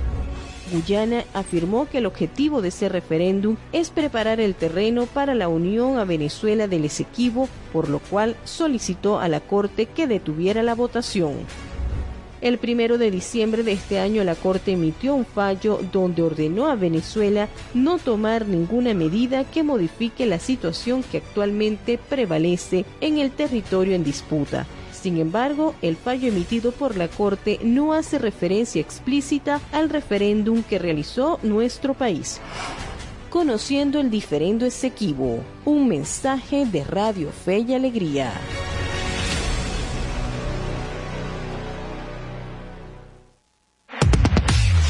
Guyana 0.73 1.23
afirmó 1.33 1.87
que 1.87 1.99
el 1.99 2.07
objetivo 2.07 2.61
de 2.61 2.69
ese 2.69 2.89
referéndum 2.89 3.57
es 3.71 3.91
preparar 3.91 4.39
el 4.39 4.55
terreno 4.55 5.05
para 5.05 5.35
la 5.35 5.47
unión 5.47 5.99
a 5.99 6.03
Venezuela 6.03 6.67
del 6.67 6.85
Esequibo, 6.85 7.47
por 7.71 7.89
lo 7.89 7.99
cual 7.99 8.35
solicitó 8.43 9.19
a 9.19 9.27
la 9.27 9.39
Corte 9.39 9.85
que 9.85 10.07
detuviera 10.07 10.63
la 10.63 10.73
votación. 10.73 11.33
El 12.41 12.57
primero 12.57 12.97
de 12.97 13.09
diciembre 13.09 13.63
de 13.63 13.71
este 13.71 13.99
año 13.99 14.23
la 14.23 14.35
Corte 14.35 14.71
emitió 14.71 15.15
un 15.15 15.25
fallo 15.25 15.79
donde 15.93 16.23
ordenó 16.23 16.67
a 16.67 16.75
Venezuela 16.75 17.47
no 17.73 17.99
tomar 17.99 18.47
ninguna 18.47 18.93
medida 18.93 19.45
que 19.45 19.63
modifique 19.63 20.25
la 20.25 20.39
situación 20.39 21.03
que 21.03 21.19
actualmente 21.19 21.97
prevalece 21.97 22.83
en 22.99 23.19
el 23.19 23.31
territorio 23.31 23.95
en 23.95 24.03
disputa. 24.03 24.65
Sin 25.03 25.17
embargo, 25.17 25.75
el 25.81 25.97
fallo 25.97 26.29
emitido 26.29 26.71
por 26.71 26.95
la 26.95 27.09
Corte 27.09 27.59
no 27.61 27.91
hace 27.91 28.19
referencia 28.19 28.79
explícita 28.79 29.59
al 29.73 29.89
referéndum 29.89 30.63
que 30.63 30.79
realizó 30.79 31.41
nuestro 31.43 31.93
país. 31.93 32.39
Conociendo 33.29 33.99
el 33.99 34.09
diferendo 34.09 34.65
Esequibo, 34.65 35.43
un 35.65 35.89
mensaje 35.89 36.65
de 36.65 36.85
Radio 36.85 37.31
Fe 37.33 37.65
y 37.67 37.73
Alegría. 37.73 38.31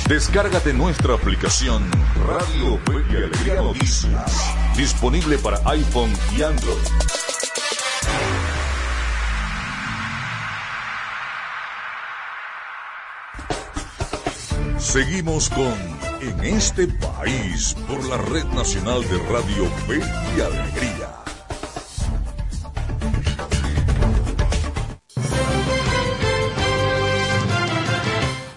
Descárgate 0.08 0.74
nuestra 0.74 1.16
aplicación 1.16 1.90
Radio 2.28 2.78
Fe 2.86 3.04
y 3.12 3.16
Alegría 3.16 3.64
Noticias, 3.64 4.56
disponible 4.78 5.40
para 5.40 5.58
iPhone 5.72 6.14
y 6.38 6.44
Android. 6.44 7.23
Seguimos 14.84 15.50
con 15.50 15.74
En 16.22 16.44
este 16.44 16.88
país 16.88 17.74
por 17.88 18.04
la 18.06 18.18
Red 18.18 18.44
Nacional 18.48 19.02
de 19.02 19.18
Radio 19.30 19.66
Fe 19.88 20.00
y 20.38 20.42
Alegría. 20.42 21.24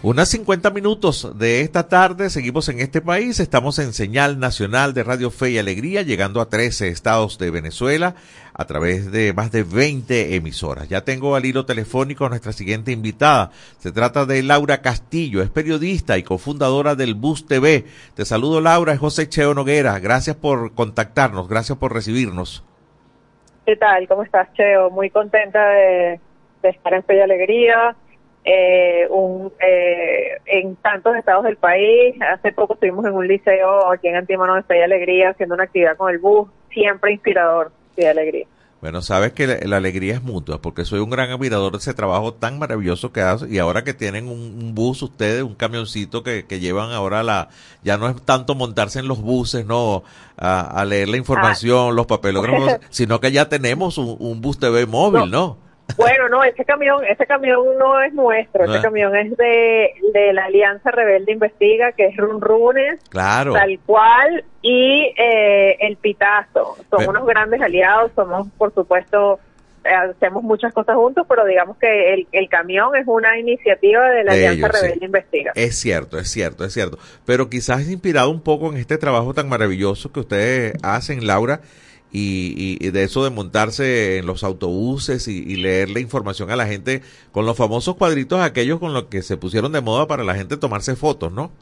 Unas 0.08 0.28
50 0.28 0.70
minutos 0.70 1.36
de 1.36 1.62
esta 1.62 1.88
tarde, 1.88 2.30
seguimos 2.30 2.68
en 2.68 2.78
este 2.78 3.00
país, 3.00 3.40
estamos 3.40 3.80
en 3.80 3.92
señal 3.92 4.38
nacional 4.38 4.94
de 4.94 5.02
Radio 5.02 5.32
Fe 5.32 5.50
y 5.50 5.58
Alegría, 5.58 6.02
llegando 6.02 6.40
a 6.40 6.48
13 6.48 6.86
estados 6.90 7.38
de 7.38 7.50
Venezuela 7.50 8.14
a 8.54 8.64
través 8.66 9.10
de 9.10 9.32
más 9.32 9.50
de 9.50 9.64
20 9.64 10.36
emisoras. 10.36 10.88
Ya 10.88 11.00
tengo 11.00 11.34
al 11.34 11.44
hilo 11.44 11.66
telefónico 11.66 12.24
a 12.24 12.28
nuestra 12.28 12.52
siguiente 12.52 12.92
invitada. 12.92 13.50
Se 13.78 13.90
trata 13.90 14.26
de 14.26 14.44
Laura 14.44 14.80
Castillo, 14.80 15.42
es 15.42 15.50
periodista 15.50 16.16
y 16.16 16.22
cofundadora 16.22 16.94
del 16.94 17.16
Bus 17.16 17.44
TV. 17.48 17.86
Te 18.14 18.24
saludo 18.24 18.60
Laura, 18.60 18.92
es 18.92 19.00
José 19.00 19.28
Cheo 19.28 19.54
Noguera. 19.54 19.98
Gracias 19.98 20.36
por 20.36 20.72
contactarnos, 20.72 21.48
gracias 21.48 21.78
por 21.78 21.92
recibirnos. 21.92 22.64
¿Qué 23.64 23.74
tal? 23.74 24.06
¿Cómo 24.06 24.22
estás, 24.22 24.52
Cheo? 24.52 24.88
Muy 24.88 25.10
contenta 25.10 25.68
de, 25.70 26.20
de 26.62 26.68
estar 26.68 26.94
en 26.94 27.02
Fe 27.02 27.16
y 27.16 27.20
Alegría 27.22 27.96
eh, 28.46 29.08
un, 29.10 29.52
eh, 29.60 30.38
en 30.46 30.76
tantos 30.76 31.16
estados 31.16 31.44
del 31.44 31.56
país. 31.56 32.14
Hace 32.22 32.52
poco 32.52 32.74
estuvimos 32.74 33.04
en 33.04 33.12
un 33.12 33.26
liceo 33.26 33.90
aquí 33.90 34.06
en 34.06 34.14
Antímano 34.14 34.54
de 34.54 34.62
Fe 34.62 34.78
y 34.78 34.82
Alegría 34.82 35.30
haciendo 35.30 35.56
una 35.56 35.64
actividad 35.64 35.96
con 35.96 36.10
el 36.12 36.18
bus, 36.18 36.48
siempre 36.70 37.12
inspirador 37.12 37.72
de 37.96 38.08
Alegría. 38.08 38.46
Bueno, 38.80 39.02
sabes 39.02 39.32
que 39.32 39.46
la, 39.64 39.78
alegría 39.78 40.14
es 40.14 40.22
mutua, 40.22 40.60
porque 40.60 40.84
soy 40.84 41.00
un 41.00 41.10
gran 41.10 41.30
admirador 41.30 41.72
de 41.72 41.78
ese 41.78 41.92
trabajo 41.92 42.34
tan 42.34 42.58
maravilloso 42.58 43.10
que 43.10 43.20
hace. 43.20 43.48
Y 43.48 43.58
ahora 43.58 43.82
que 43.82 43.94
tienen 43.94 44.28
un, 44.28 44.76
bus 44.76 45.02
ustedes, 45.02 45.42
un 45.42 45.56
camioncito 45.56 46.22
que, 46.22 46.46
que, 46.46 46.60
llevan 46.60 46.92
ahora 46.92 47.24
la. 47.24 47.48
Ya 47.82 47.96
no 47.96 48.08
es 48.08 48.22
tanto 48.22 48.54
montarse 48.54 49.00
en 49.00 49.08
los 49.08 49.20
buses, 49.22 49.66
no, 49.66 50.04
a, 50.36 50.84
leer 50.84 51.08
la 51.08 51.16
información, 51.16 51.88
ah. 51.88 51.92
los 51.92 52.06
papelógrafos, 52.06 52.76
sino 52.90 53.18
que 53.18 53.32
ya 53.32 53.48
tenemos 53.48 53.98
un, 53.98 54.40
bus 54.40 54.58
TV 54.60 54.86
móvil, 54.86 55.30
¿no? 55.32 55.65
Bueno, 55.96 56.28
no, 56.28 56.44
ese 56.44 56.64
camión, 56.64 57.04
ese 57.04 57.26
camión 57.26 57.60
no 57.78 58.00
es 58.00 58.12
nuestro, 58.12 58.64
ese 58.64 58.78
ah. 58.78 58.82
camión 58.82 59.16
es 59.16 59.36
de, 59.36 59.92
de 60.12 60.32
la 60.32 60.46
Alianza 60.46 60.90
Rebelde 60.90 61.32
Investiga, 61.32 61.92
que 61.92 62.06
es 62.06 62.16
Run 62.16 62.40
Runes, 62.40 63.00
claro. 63.08 63.52
tal 63.52 63.78
cual, 63.86 64.44
y 64.62 65.14
eh, 65.16 65.76
el 65.80 65.96
Pitazo. 65.96 66.76
Son 66.90 67.08
unos 67.08 67.26
grandes 67.26 67.60
aliados, 67.62 68.10
somos, 68.14 68.48
por 68.58 68.74
supuesto, 68.74 69.38
eh, 69.84 69.94
hacemos 69.94 70.42
muchas 70.42 70.72
cosas 70.74 70.96
juntos, 70.96 71.24
pero 71.28 71.44
digamos 71.46 71.78
que 71.78 72.14
el, 72.14 72.26
el 72.32 72.48
camión 72.48 72.94
es 72.96 73.06
una 73.06 73.38
iniciativa 73.38 74.10
de 74.10 74.24
la 74.24 74.32
Alianza 74.32 74.68
Rebelde 74.68 75.06
Investiga. 75.06 75.52
Es 75.54 75.76
cierto, 75.78 76.18
es 76.18 76.28
cierto, 76.28 76.64
es 76.64 76.74
cierto. 76.74 76.98
Pero 77.24 77.48
quizás 77.48 77.80
es 77.80 77.90
inspirado 77.90 78.30
un 78.30 78.42
poco 78.42 78.70
en 78.70 78.76
este 78.76 78.98
trabajo 78.98 79.32
tan 79.32 79.48
maravilloso 79.48 80.12
que 80.12 80.20
ustedes 80.20 80.74
hacen, 80.82 81.26
Laura, 81.26 81.60
y, 82.18 82.90
de 82.90 83.02
eso 83.02 83.24
de 83.24 83.30
montarse 83.30 84.18
en 84.18 84.26
los 84.26 84.42
autobuses 84.42 85.28
y, 85.28 85.56
leer 85.56 85.90
la 85.90 86.00
información 86.00 86.50
a 86.50 86.56
la 86.56 86.66
gente 86.66 87.02
con 87.32 87.44
los 87.44 87.56
famosos 87.56 87.96
cuadritos 87.96 88.40
aquellos 88.40 88.78
con 88.78 88.94
los 88.94 89.04
que 89.04 89.22
se 89.22 89.36
pusieron 89.36 89.72
de 89.72 89.80
moda 89.80 90.06
para 90.06 90.24
la 90.24 90.34
gente 90.34 90.56
tomarse 90.56 90.96
fotos, 90.96 91.32
¿no? 91.32 91.52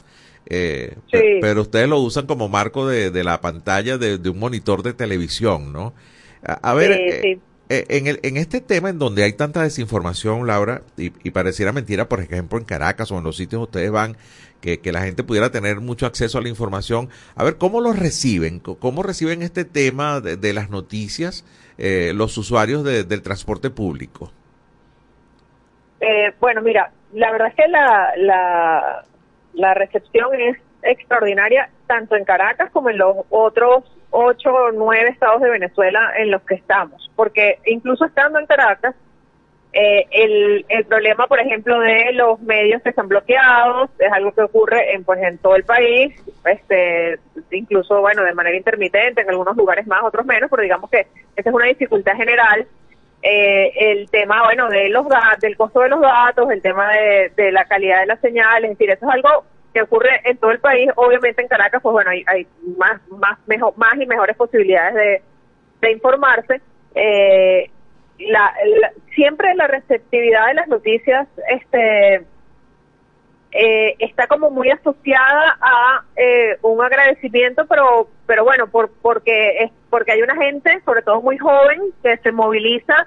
Eh, 0.46 0.94
Pero 1.10 1.62
ustedes 1.62 1.88
lo 1.88 1.98
usan 1.98 2.26
como 2.26 2.48
marco 2.48 2.86
de, 2.86 3.24
la 3.24 3.40
pantalla 3.40 3.98
de, 3.98 4.28
un 4.28 4.38
monitor 4.38 4.82
de 4.82 4.92
televisión, 4.92 5.72
¿no? 5.72 5.94
A, 6.42 6.74
ver, 6.74 6.92
eh, 6.92 7.38
eh, 7.70 7.84
en, 7.88 8.06
el, 8.06 8.20
en 8.22 8.36
este 8.36 8.60
tema 8.60 8.90
en 8.90 8.98
donde 8.98 9.24
hay 9.24 9.32
tanta 9.32 9.62
desinformación, 9.62 10.46
Laura, 10.46 10.82
y, 10.98 11.12
y, 11.26 11.30
pareciera 11.30 11.72
mentira, 11.72 12.08
por 12.08 12.20
ejemplo, 12.20 12.58
en 12.58 12.64
Caracas 12.64 13.10
o 13.10 13.18
en 13.18 13.24
los 13.24 13.36
sitios 13.38 13.62
ustedes 13.62 13.90
van, 13.90 14.18
que, 14.64 14.92
la 14.92 15.02
gente 15.02 15.22
pudiera 15.22 15.50
tener 15.50 15.80
mucho 15.80 16.06
acceso 16.06 16.38
a 16.38 16.42
la 16.42 16.48
información. 16.48 17.10
A 17.36 17.44
ver, 17.44 17.58
¿cómo 17.58 17.80
lo 17.80 17.92
reciben? 17.92 18.60
¿Cómo 18.60 19.02
reciben 19.02 19.42
este 19.42 19.64
tema 19.64 20.20
de, 20.20 20.52
las 20.52 20.70
noticias 20.70 21.44
eh, 21.76 22.12
los 22.14 22.38
usuarios 22.38 22.84
del 22.84 23.22
transporte 23.22 23.70
público? 23.70 24.30
Eh, 26.00 26.32
bueno, 26.40 26.62
mira, 26.62 26.90
la 27.12 27.30
verdad 27.30 27.48
es 27.48 27.54
que 27.54 27.68
la, 27.68 28.12
la, 28.16 29.04
la 29.54 29.74
recepción 29.74 30.28
es 30.40 30.58
extraordinaria 30.82 31.70
tanto 31.86 32.16
en 32.16 32.24
Caracas 32.24 32.70
como 32.72 32.90
en 32.90 32.98
los 32.98 33.16
otros 33.30 33.84
ocho 34.10 34.50
o 34.50 34.70
nueve 34.70 35.10
estados 35.10 35.42
de 35.42 35.50
Venezuela 35.50 36.12
en 36.16 36.30
los 36.30 36.42
que 36.42 36.54
estamos, 36.54 37.10
porque 37.16 37.58
incluso 37.66 38.04
estando 38.04 38.38
en 38.38 38.46
Caracas, 38.46 38.94
eh, 39.74 40.06
el, 40.10 40.64
el 40.68 40.84
problema, 40.84 41.26
por 41.26 41.40
ejemplo, 41.40 41.78
de 41.80 42.12
los 42.12 42.40
medios 42.40 42.80
que 42.82 42.90
están 42.90 43.08
bloqueados 43.08 43.90
es 43.98 44.12
algo 44.12 44.32
que 44.32 44.42
ocurre 44.42 44.94
en, 44.94 45.04
pues, 45.04 45.20
en 45.22 45.38
todo 45.38 45.56
el 45.56 45.64
país, 45.64 46.14
este, 46.44 47.18
incluso, 47.50 48.00
bueno, 48.00 48.22
de 48.22 48.34
manera 48.34 48.56
intermitente, 48.56 49.22
en 49.22 49.30
algunos 49.30 49.56
lugares 49.56 49.86
más, 49.86 50.02
otros 50.04 50.24
menos, 50.24 50.48
pero 50.50 50.62
digamos 50.62 50.88
que 50.90 51.06
esa 51.36 51.50
es 51.50 51.54
una 51.54 51.66
dificultad 51.66 52.16
general. 52.16 52.66
Eh, 53.26 53.72
el 53.92 54.10
tema, 54.10 54.44
bueno, 54.44 54.68
de 54.68 54.90
los 54.90 55.06
del 55.40 55.56
costo 55.56 55.80
de 55.80 55.88
los 55.88 56.00
datos, 56.00 56.50
el 56.50 56.60
tema 56.60 56.92
de, 56.92 57.32
de 57.34 57.52
la 57.52 57.64
calidad 57.64 58.00
de 58.00 58.06
las 58.06 58.20
señales, 58.20 58.70
es 58.70 58.78
decir, 58.78 58.90
eso 58.90 59.06
es 59.06 59.12
algo 59.12 59.44
que 59.72 59.80
ocurre 59.82 60.20
en 60.24 60.36
todo 60.36 60.50
el 60.50 60.60
país. 60.60 60.90
Obviamente 60.94 61.40
en 61.40 61.48
Caracas, 61.48 61.80
pues 61.82 61.92
bueno, 61.94 62.10
hay, 62.10 62.22
hay 62.26 62.46
más, 62.76 63.00
más, 63.08 63.38
mejor, 63.46 63.72
más 63.76 63.94
y 63.98 64.06
mejores 64.06 64.36
posibilidades 64.36 64.94
de, 64.94 65.22
de 65.80 65.92
informarse. 65.92 66.60
Eh, 66.94 67.70
la, 68.28 68.52
siempre 69.14 69.54
la 69.54 69.66
receptividad 69.66 70.46
de 70.48 70.54
las 70.54 70.68
noticias 70.68 71.28
este 71.48 72.24
eh, 73.52 73.94
está 74.00 74.26
como 74.26 74.50
muy 74.50 74.70
asociada 74.70 75.56
a 75.60 76.02
eh, 76.16 76.58
un 76.62 76.82
agradecimiento 76.82 77.66
pero 77.66 78.08
pero 78.26 78.44
bueno 78.44 78.66
por 78.66 78.90
porque 79.00 79.62
es 79.64 79.72
porque 79.90 80.12
hay 80.12 80.22
una 80.22 80.34
gente 80.36 80.80
sobre 80.84 81.02
todo 81.02 81.20
muy 81.22 81.38
joven 81.38 81.80
que 82.02 82.16
se 82.18 82.32
moviliza 82.32 83.06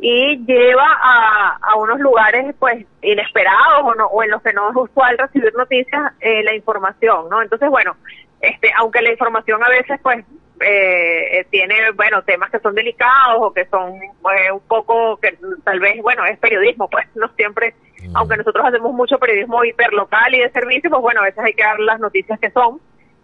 y 0.00 0.44
lleva 0.46 0.86
a, 0.86 1.58
a 1.60 1.76
unos 1.76 1.98
lugares 1.98 2.54
pues 2.60 2.86
inesperados 3.02 3.82
o, 3.82 3.94
no, 3.96 4.06
o 4.06 4.22
en 4.22 4.30
los 4.30 4.40
que 4.42 4.52
no 4.52 4.70
es 4.70 4.76
usual 4.76 5.18
recibir 5.18 5.52
noticias 5.54 6.12
eh, 6.20 6.44
la 6.44 6.54
información 6.54 7.28
no 7.28 7.42
entonces 7.42 7.68
bueno 7.68 7.96
este 8.40 8.70
aunque 8.78 9.02
la 9.02 9.10
información 9.10 9.64
a 9.64 9.68
veces 9.68 9.98
pues 10.02 10.24
eh, 10.60 11.46
tiene, 11.50 11.90
bueno, 11.92 12.22
temas 12.22 12.50
que 12.50 12.58
son 12.60 12.74
delicados 12.74 13.38
o 13.40 13.52
que 13.52 13.66
son 13.66 13.94
eh, 13.94 14.52
un 14.52 14.60
poco, 14.60 15.16
que 15.18 15.38
tal 15.64 15.80
vez, 15.80 16.00
bueno, 16.02 16.24
es 16.24 16.38
periodismo, 16.38 16.88
pues 16.88 17.06
no 17.14 17.28
siempre, 17.36 17.74
aunque 18.14 18.36
nosotros 18.36 18.64
hacemos 18.66 18.92
mucho 18.92 19.18
periodismo 19.18 19.64
hiperlocal 19.64 20.34
y 20.34 20.40
de 20.40 20.50
servicio, 20.50 20.90
pues 20.90 21.02
bueno, 21.02 21.20
a 21.20 21.24
veces 21.24 21.44
hay 21.44 21.54
que 21.54 21.62
dar 21.62 21.78
las 21.80 22.00
noticias 22.00 22.38
que 22.40 22.50
son. 22.50 22.80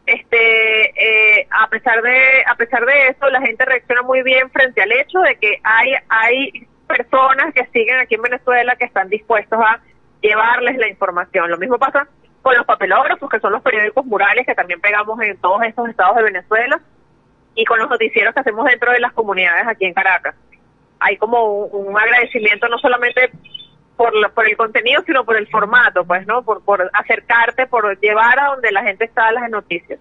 este, 0.06 1.38
eh, 1.40 1.46
a 1.50 1.68
pesar 1.68 2.02
de, 2.02 2.44
a 2.46 2.54
pesar 2.56 2.84
de 2.84 3.08
eso, 3.08 3.28
la 3.30 3.40
gente 3.40 3.64
reacciona 3.64 4.02
muy 4.02 4.22
bien 4.22 4.50
frente 4.50 4.82
al 4.82 4.92
hecho 4.92 5.20
de 5.20 5.36
que 5.36 5.60
hay, 5.62 5.94
hay 6.08 6.66
personas 6.86 7.54
que 7.54 7.66
siguen 7.72 7.98
aquí 7.98 8.14
en 8.14 8.22
Venezuela 8.22 8.76
que 8.76 8.84
están 8.84 9.08
dispuestos 9.08 9.58
a 9.58 9.80
llevarles 10.20 10.76
la 10.78 10.88
información. 10.88 11.50
Lo 11.50 11.58
mismo 11.58 11.78
pasa 11.78 12.06
con 12.42 12.54
los 12.54 12.66
papelógrafos, 12.66 13.30
que 13.30 13.40
son 13.40 13.52
los 13.52 13.62
periódicos 13.62 14.04
murales 14.04 14.46
que 14.46 14.54
también 14.54 14.80
pegamos 14.80 15.18
en 15.22 15.36
todos 15.38 15.62
estos 15.62 15.88
estados 15.88 16.16
de 16.16 16.24
Venezuela, 16.24 16.78
y 17.54 17.64
con 17.64 17.78
los 17.78 17.88
noticieros 17.88 18.34
que 18.34 18.40
hacemos 18.40 18.64
dentro 18.66 18.92
de 18.92 19.00
las 19.00 19.12
comunidades 19.12 19.66
aquí 19.66 19.84
en 19.84 19.94
Caracas. 19.94 20.34
Hay 21.00 21.16
como 21.16 21.66
un, 21.66 21.96
agradecimiento 21.96 22.68
no 22.68 22.78
solamente 22.78 23.30
por, 23.96 24.12
por 24.32 24.48
el 24.48 24.56
contenido, 24.56 25.02
sino 25.06 25.24
por 25.24 25.36
el 25.36 25.46
formato, 25.48 26.04
pues, 26.04 26.26
¿no? 26.26 26.42
Por, 26.42 26.62
por 26.64 26.90
acercarte, 26.92 27.66
por 27.66 27.98
llevar 28.00 28.38
a 28.38 28.46
donde 28.48 28.72
la 28.72 28.82
gente 28.82 29.04
está 29.04 29.30
las 29.32 29.50
noticias. 29.50 30.00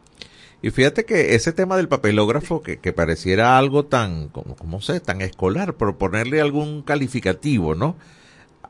Y 0.61 0.71
fíjate 0.71 1.05
que 1.05 1.35
ese 1.35 1.51
tema 1.51 1.75
del 1.75 1.89
papelógrafo, 1.89 2.63
que, 2.63 2.79
que 2.79 2.93
pareciera 2.93 3.57
algo 3.57 3.85
tan, 3.85 4.29
como, 4.29 4.55
como 4.55 4.79
sé, 4.81 5.01
tan 5.01 5.21
escolar, 5.21 5.73
por 5.73 5.97
ponerle 5.97 6.39
algún 6.39 6.83
calificativo, 6.83 7.75
¿no? 7.75 7.97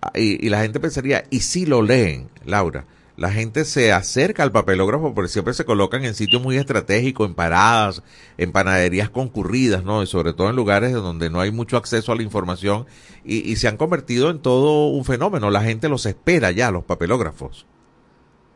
Ah, 0.01 0.11
y, 0.15 0.43
y 0.43 0.49
la 0.49 0.61
gente 0.61 0.79
pensaría, 0.79 1.23
¿y 1.29 1.41
si 1.41 1.67
lo 1.67 1.83
leen, 1.83 2.29
Laura? 2.45 2.85
La 3.15 3.29
gente 3.29 3.63
se 3.65 3.91
acerca 3.91 4.41
al 4.43 4.51
papelógrafo 4.51 5.13
porque 5.13 5.29
siempre 5.29 5.53
se 5.53 5.65
colocan 5.65 6.03
en 6.03 6.15
sitios 6.15 6.41
muy 6.41 6.57
estratégicos, 6.57 7.27
en 7.27 7.35
paradas, 7.35 8.03
en 8.37 8.51
panaderías 8.51 9.09
concurridas, 9.09 9.83
¿no? 9.83 10.01
Y 10.01 10.07
sobre 10.07 10.33
todo 10.33 10.49
en 10.49 10.55
lugares 10.55 10.93
donde 10.93 11.29
no 11.29 11.39
hay 11.39 11.51
mucho 11.51 11.77
acceso 11.77 12.11
a 12.11 12.15
la 12.15 12.23
información 12.23 12.85
y, 13.23 13.55
se 13.55 13.67
han 13.67 13.77
convertido 13.77 14.29
en 14.29 14.41
todo 14.41 14.87
un 14.87 15.05
fenómeno. 15.05 15.51
La 15.51 15.61
gente 15.61 15.89
los 15.89 16.05
espera 16.05 16.51
ya, 16.51 16.71
los 16.71 16.83
papelógrafos. 16.83 17.67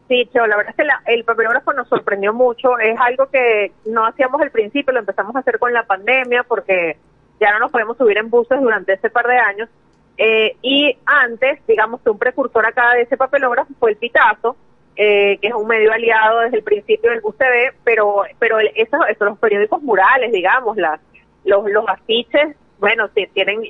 Sí, 0.08 0.28
Cheo, 0.32 0.48
la 0.48 0.58
verdad 0.58 0.74
es 0.76 0.86
que 0.86 1.14
el 1.14 1.24
papelógrafo 1.24 1.74
nos 1.74 1.88
sorprendió 1.88 2.34
mucho. 2.34 2.80
Es 2.80 2.98
algo 3.00 3.30
que 3.30 3.74
no 3.86 4.06
hacíamos 4.06 4.42
al 4.42 4.52
principio, 4.52 4.94
lo 4.94 5.00
empezamos 5.00 5.36
a 5.36 5.40
hacer 5.40 5.60
con 5.60 5.72
la 5.72 5.84
pandemia 5.84 6.44
porque 6.44 6.98
ya 7.40 7.52
no 7.54 7.60
nos 7.60 7.72
podemos 7.72 7.98
subir 7.98 8.18
en 8.18 8.30
buses 8.30 8.60
durante 8.60 8.94
ese 8.94 9.10
par 9.10 9.28
de 9.28 9.38
años 9.38 9.70
eh, 10.18 10.56
y 10.62 10.98
antes, 11.06 11.60
digamos 11.68 12.02
que 12.02 12.10
un 12.10 12.18
precursor 12.18 12.66
acá 12.66 12.94
de 12.94 13.04
ese 13.04 13.18
papelógrafo 13.18 13.74
fue 13.80 13.92
el 13.92 13.98
Pitazo, 13.98 14.56
eh, 14.96 15.38
que 15.40 15.50
es 15.50 15.54
un 15.54 15.68
medio 15.68 15.94
aliado 15.94 16.40
desde 16.40 16.58
el 16.58 16.64
principio 16.64 17.12
del 17.12 17.22
TV, 17.22 17.74
pero, 17.84 18.24
pero 18.40 18.58
esos, 18.60 19.00
los 19.20 19.38
periódicos 19.38 19.82
murales, 19.84 20.32
digamos, 20.32 20.76
las, 20.76 21.00
los, 21.46 21.70
los 21.70 21.88
afiches, 21.88 22.56
bueno, 22.80 23.10
tienen 23.10 23.62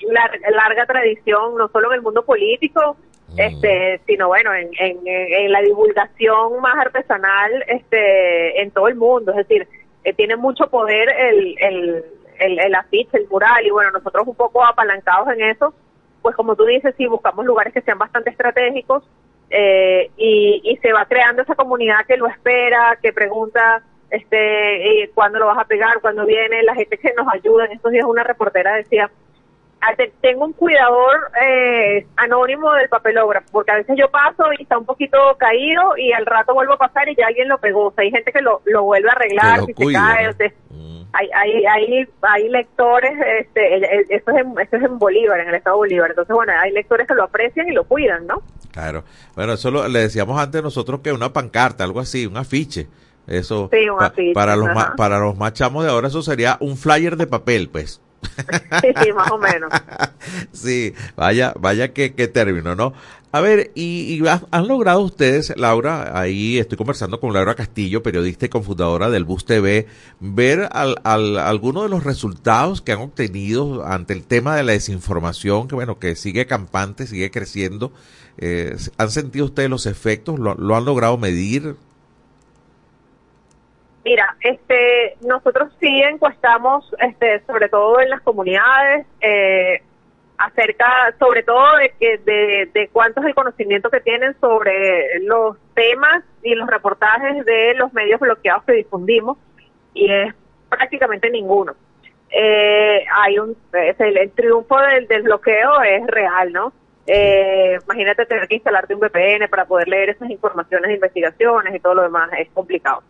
larga 0.49 0.85
tradición, 0.85 1.57
no 1.57 1.67
solo 1.67 1.89
en 1.89 1.95
el 1.95 2.01
mundo 2.01 2.23
político, 2.23 2.95
mm. 3.29 3.39
este, 3.39 4.01
sino 4.05 4.27
bueno, 4.27 4.53
en, 4.53 4.69
en, 4.79 4.99
en, 5.05 5.51
la 5.51 5.61
divulgación 5.61 6.61
más 6.61 6.77
artesanal 6.77 7.51
este, 7.67 8.61
en 8.61 8.71
todo 8.71 8.87
el 8.87 8.95
mundo. 8.95 9.31
Es 9.31 9.47
decir, 9.47 9.67
eh, 10.05 10.13
tiene 10.13 10.37
mucho 10.37 10.69
poder 10.69 11.09
el, 11.09 11.55
el, 11.59 12.05
el, 12.39 12.59
el 12.59 12.75
afiche, 12.75 13.17
el 13.17 13.27
mural, 13.27 13.65
y 13.65 13.69
bueno, 13.69 13.91
nosotros 13.91 14.25
un 14.27 14.35
poco 14.35 14.65
apalancados 14.65 15.27
en 15.29 15.41
eso, 15.41 15.73
pues 16.27 16.35
como 16.35 16.57
tú 16.57 16.65
dices, 16.65 16.93
sí, 16.97 17.07
buscamos 17.07 17.45
lugares 17.45 17.73
que 17.73 17.79
sean 17.79 17.97
bastante 17.97 18.31
estratégicos 18.31 19.01
eh, 19.49 20.11
y, 20.17 20.77
se 20.81 20.91
va 20.91 21.05
creando 21.05 21.41
esa 21.41 21.55
comunidad 21.55 22.05
que 22.05 22.17
lo 22.17 22.27
espera, 22.27 22.99
que 23.01 23.13
pregunta 23.13 23.81
este 24.09 25.03
eh, 25.03 25.09
cuándo 25.15 25.39
lo 25.39 25.45
vas 25.45 25.57
a 25.57 25.63
pegar, 25.63 26.01
cuándo 26.01 26.25
viene, 26.25 26.63
la 26.63 26.75
gente 26.75 26.97
que 26.97 27.13
nos 27.15 27.33
ayuda. 27.33 27.63
En 27.63 27.71
estos 27.71 27.93
días 27.93 28.03
una 28.03 28.25
reportera 28.25 28.75
decía, 28.75 29.09
ah, 29.79 29.93
tengo 30.19 30.43
un 30.43 30.51
cuidador 30.51 31.31
eh, 31.41 32.05
anónimo 32.17 32.73
del 32.73 32.89
papelógrafo, 32.89 33.47
porque 33.53 33.71
a 33.71 33.75
veces 33.75 33.95
yo 33.97 34.11
paso 34.11 34.51
y 34.59 34.63
está 34.63 34.77
un 34.77 34.85
poquito 34.85 35.17
caído 35.37 35.95
y 35.95 36.11
al 36.11 36.25
rato 36.25 36.53
vuelvo 36.53 36.73
a 36.73 36.77
pasar 36.77 37.07
y 37.07 37.15
ya 37.15 37.27
alguien 37.27 37.47
lo 37.47 37.57
pegó. 37.59 37.85
O 37.85 37.91
sea, 37.93 38.03
hay 38.03 38.11
gente 38.11 38.33
que 38.33 38.41
lo, 38.41 38.61
lo 38.65 38.83
vuelve 38.83 39.07
a 39.07 39.13
arreglar 39.13 39.61
si 39.61 39.73
se 39.73 39.93
cae. 39.93 40.27
O 40.27 40.33
sea, 40.33 40.51
hay, 41.13 41.29
hay, 41.33 41.65
hay, 41.65 42.07
hay 42.21 42.49
lectores, 42.49 43.13
este, 43.39 44.15
esto 44.15 44.31
es, 44.31 44.37
en, 44.37 44.59
esto 44.59 44.77
es 44.77 44.83
en 44.83 44.99
Bolívar, 44.99 45.39
en 45.39 45.49
el 45.49 45.55
estado 45.55 45.77
de 45.77 45.79
Bolívar, 45.79 46.09
entonces 46.11 46.35
bueno, 46.35 46.53
hay 46.59 46.71
lectores 46.71 47.07
que 47.07 47.15
lo 47.15 47.23
aprecian 47.23 47.67
y 47.67 47.71
lo 47.71 47.85
cuidan, 47.85 48.27
¿no? 48.27 48.43
Claro, 48.71 49.03
bueno, 49.35 49.53
eso 49.53 49.87
le 49.87 49.99
decíamos 49.99 50.39
antes 50.39 50.61
nosotros 50.61 51.01
que 51.01 51.11
una 51.11 51.33
pancarta, 51.33 51.83
algo 51.83 51.99
así, 51.99 52.25
un 52.25 52.37
afiche, 52.37 52.87
eso 53.25 53.69
sí, 53.71 53.89
un 53.89 54.01
afiche, 54.01 54.33
para 54.33 54.55
los 54.55 54.69
para 54.95 55.19
los 55.19 55.37
más 55.37 55.53
chamos 55.53 55.83
de 55.83 55.91
ahora 55.91 56.07
eso 56.07 56.21
sería 56.21 56.57
un 56.59 56.77
flyer 56.77 57.17
de 57.17 57.27
papel, 57.27 57.69
pues. 57.69 58.01
sí, 58.81 59.13
más 59.13 59.31
o 59.31 59.37
menos. 59.37 59.71
sí, 60.51 60.93
vaya, 61.15 61.53
vaya 61.59 61.93
que, 61.93 62.13
qué 62.13 62.27
término, 62.27 62.75
¿no? 62.75 62.93
A 63.31 63.41
ver, 63.41 63.71
y, 63.75 64.23
han 64.25 64.67
logrado 64.67 65.01
ustedes, 65.01 65.53
Laura, 65.57 66.17
ahí 66.17 66.57
estoy 66.57 66.77
conversando 66.77 67.19
con 67.19 67.33
Laura 67.33 67.55
Castillo, 67.55 68.01
periodista 68.01 68.45
y 68.45 68.49
cofundadora 68.49 69.09
del 69.09 69.25
Bus 69.25 69.45
TV, 69.45 69.85
ver 70.21 70.69
al, 70.71 70.95
al, 71.03 71.37
algunos 71.37 71.83
de 71.83 71.89
los 71.89 72.05
resultados 72.05 72.81
que 72.81 72.93
han 72.93 72.99
obtenido 72.99 73.85
ante 73.85 74.13
el 74.13 74.23
tema 74.23 74.55
de 74.55 74.63
la 74.63 74.71
desinformación, 74.71 75.67
que 75.67 75.75
bueno, 75.75 75.99
que 75.99 76.15
sigue 76.15 76.45
campante, 76.45 77.05
sigue 77.05 77.29
creciendo. 77.29 77.91
Eh, 78.37 78.77
¿Han 78.97 79.11
sentido 79.11 79.45
ustedes 79.45 79.69
los 79.69 79.87
efectos? 79.87 80.39
¿Lo, 80.39 80.55
¿Lo, 80.55 80.75
han 80.75 80.85
logrado 80.85 81.17
medir? 81.17 81.75
Mira, 84.07 84.37
este, 84.39 85.17
nosotros 85.19 85.69
sí 85.81 86.01
encuestamos, 86.01 86.89
este, 86.97 87.41
sobre 87.41 87.67
todo 87.67 87.99
en 87.99 88.09
las 88.09 88.21
comunidades, 88.21 89.05
eh, 89.19 89.81
acerca 90.37 91.13
sobre 91.19 91.43
todo 91.43 91.75
de 91.75 91.93
que 91.99 92.17
de, 92.19 92.69
de 92.73 92.87
cuánto 92.87 93.19
es 93.19 93.27
el 93.27 93.35
conocimiento 93.35 93.89
que 93.89 93.99
tienen 93.99 94.33
sobre 94.39 95.19
los 95.23 95.57
temas 95.73 96.23
y 96.41 96.55
los 96.55 96.69
reportajes 96.69 97.43
de 97.43 97.73
los 97.73 97.91
medios 97.91 98.21
bloqueados 98.21 98.63
que 98.63 98.75
difundimos 98.75 99.37
y 99.93 100.09
es 100.09 100.33
prácticamente 100.69 101.29
ninguno. 101.29 101.75
Eh, 102.29 103.03
hay 103.13 103.39
un 103.39 103.57
el, 103.73 104.31
triunfo 104.31 104.79
del, 104.79 105.05
del, 105.09 105.23
bloqueo 105.23 105.81
es 105.81 106.07
real, 106.07 106.53
¿no? 106.53 106.71
Eh, 107.07 107.77
imagínate 107.83 108.25
tener 108.25 108.47
que 108.47 108.55
instalarte 108.55 108.95
un 108.95 109.01
VPN 109.01 109.49
para 109.49 109.65
poder 109.65 109.89
leer 109.89 110.11
esas 110.11 110.29
informaciones 110.29 110.87
de 110.87 110.95
investigaciones 110.95 111.75
y 111.75 111.79
todo 111.81 111.95
lo 111.95 112.03
demás, 112.03 112.29
es 112.39 112.47
complicado. 112.51 113.03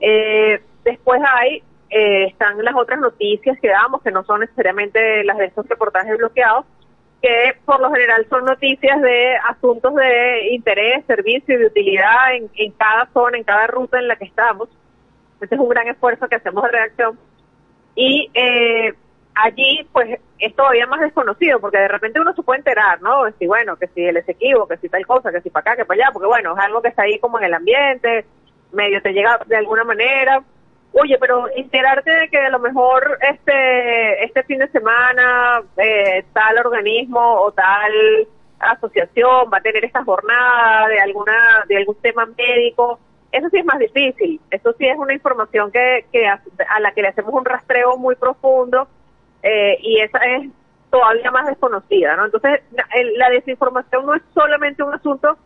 Eh, 0.00 0.60
después 0.84 1.20
hay 1.26 1.62
eh, 1.90 2.26
están 2.26 2.62
las 2.62 2.74
otras 2.74 3.00
noticias 3.00 3.58
que 3.60 3.68
damos, 3.68 4.02
que 4.02 4.10
no 4.10 4.22
son 4.24 4.40
necesariamente 4.40 5.24
las 5.24 5.38
de 5.38 5.46
estos 5.46 5.66
reportajes 5.68 6.18
bloqueados, 6.18 6.66
que 7.22 7.56
por 7.64 7.80
lo 7.80 7.90
general 7.90 8.26
son 8.28 8.44
noticias 8.44 9.00
de 9.00 9.36
asuntos 9.36 9.94
de 9.94 10.50
interés, 10.50 11.04
servicio 11.06 11.54
y 11.54 11.58
de 11.58 11.66
utilidad 11.66 12.34
en, 12.34 12.72
cada 12.72 13.06
zona, 13.12 13.38
en 13.38 13.44
cada 13.44 13.66
ruta 13.66 13.98
en 13.98 14.08
la 14.08 14.16
que 14.16 14.26
estamos. 14.26 14.68
Este 15.40 15.54
es 15.54 15.60
un 15.60 15.68
gran 15.68 15.88
esfuerzo 15.88 16.28
que 16.28 16.36
hacemos 16.36 16.62
de 16.64 16.70
reacción. 16.70 17.18
Y 17.94 18.30
eh, 18.34 18.92
allí, 19.34 19.88
pues, 19.92 20.20
es 20.38 20.54
todavía 20.54 20.86
más 20.86 21.00
desconocido, 21.00 21.58
porque 21.58 21.78
de 21.78 21.88
repente 21.88 22.20
uno 22.20 22.34
se 22.34 22.42
puede 22.42 22.58
enterar, 22.58 23.00
¿no? 23.00 23.24
Si, 23.38 23.46
bueno, 23.46 23.76
que 23.76 23.88
si 23.88 24.04
él 24.04 24.16
es 24.18 24.28
equivo, 24.28 24.68
que 24.68 24.76
si 24.76 24.88
tal 24.88 25.06
cosa, 25.06 25.32
que 25.32 25.40
si 25.40 25.50
para 25.50 25.72
acá, 25.72 25.76
que 25.76 25.86
para 25.86 26.02
allá, 26.02 26.12
porque, 26.12 26.28
bueno, 26.28 26.52
es 26.52 26.64
algo 26.64 26.82
que 26.82 26.88
está 26.88 27.02
ahí 27.02 27.18
como 27.18 27.38
en 27.38 27.46
el 27.46 27.54
ambiente, 27.54 28.26
medio 28.72 29.00
te 29.02 29.12
llega 29.12 29.40
de 29.46 29.56
alguna 29.56 29.84
manera, 29.84 30.42
oye, 30.92 31.16
pero 31.18 31.48
enterarte 31.54 32.10
de 32.10 32.28
que 32.28 32.38
a 32.38 32.50
lo 32.50 32.58
mejor 32.58 33.18
este, 33.20 34.24
este 34.24 34.42
fin 34.44 34.58
de 34.58 34.68
semana 34.68 35.62
eh, 35.76 36.24
tal 36.32 36.58
organismo 36.58 37.20
o 37.20 37.52
tal 37.52 37.92
asociación 38.58 39.50
va 39.52 39.58
a 39.58 39.62
tener 39.62 39.84
esta 39.84 40.02
jornada 40.04 40.88
de 40.88 41.00
alguna 41.00 41.64
de 41.68 41.76
algún 41.76 41.94
tema 41.96 42.26
médico, 42.26 42.98
eso 43.30 43.48
sí 43.50 43.58
es 43.58 43.64
más 43.64 43.78
difícil. 43.78 44.40
Eso 44.50 44.74
sí 44.78 44.86
es 44.86 44.96
una 44.96 45.12
información 45.12 45.70
que, 45.70 46.06
que 46.12 46.26
a, 46.26 46.40
la 46.80 46.92
que 46.92 47.02
le 47.02 47.08
hacemos 47.08 47.32
un 47.34 47.44
rastreo 47.44 47.96
muy 47.96 48.14
profundo 48.16 48.88
eh, 49.42 49.78
y 49.80 50.00
esa 50.00 50.18
es 50.18 50.48
todavía 50.90 51.30
más 51.30 51.46
desconocida, 51.46 52.16
¿no? 52.16 52.24
Entonces, 52.24 52.62
la 53.16 53.28
desinformación 53.28 54.06
no 54.06 54.14
es 54.14 54.22
solamente 54.32 54.82
un 54.82 54.94
asunto 54.94 55.36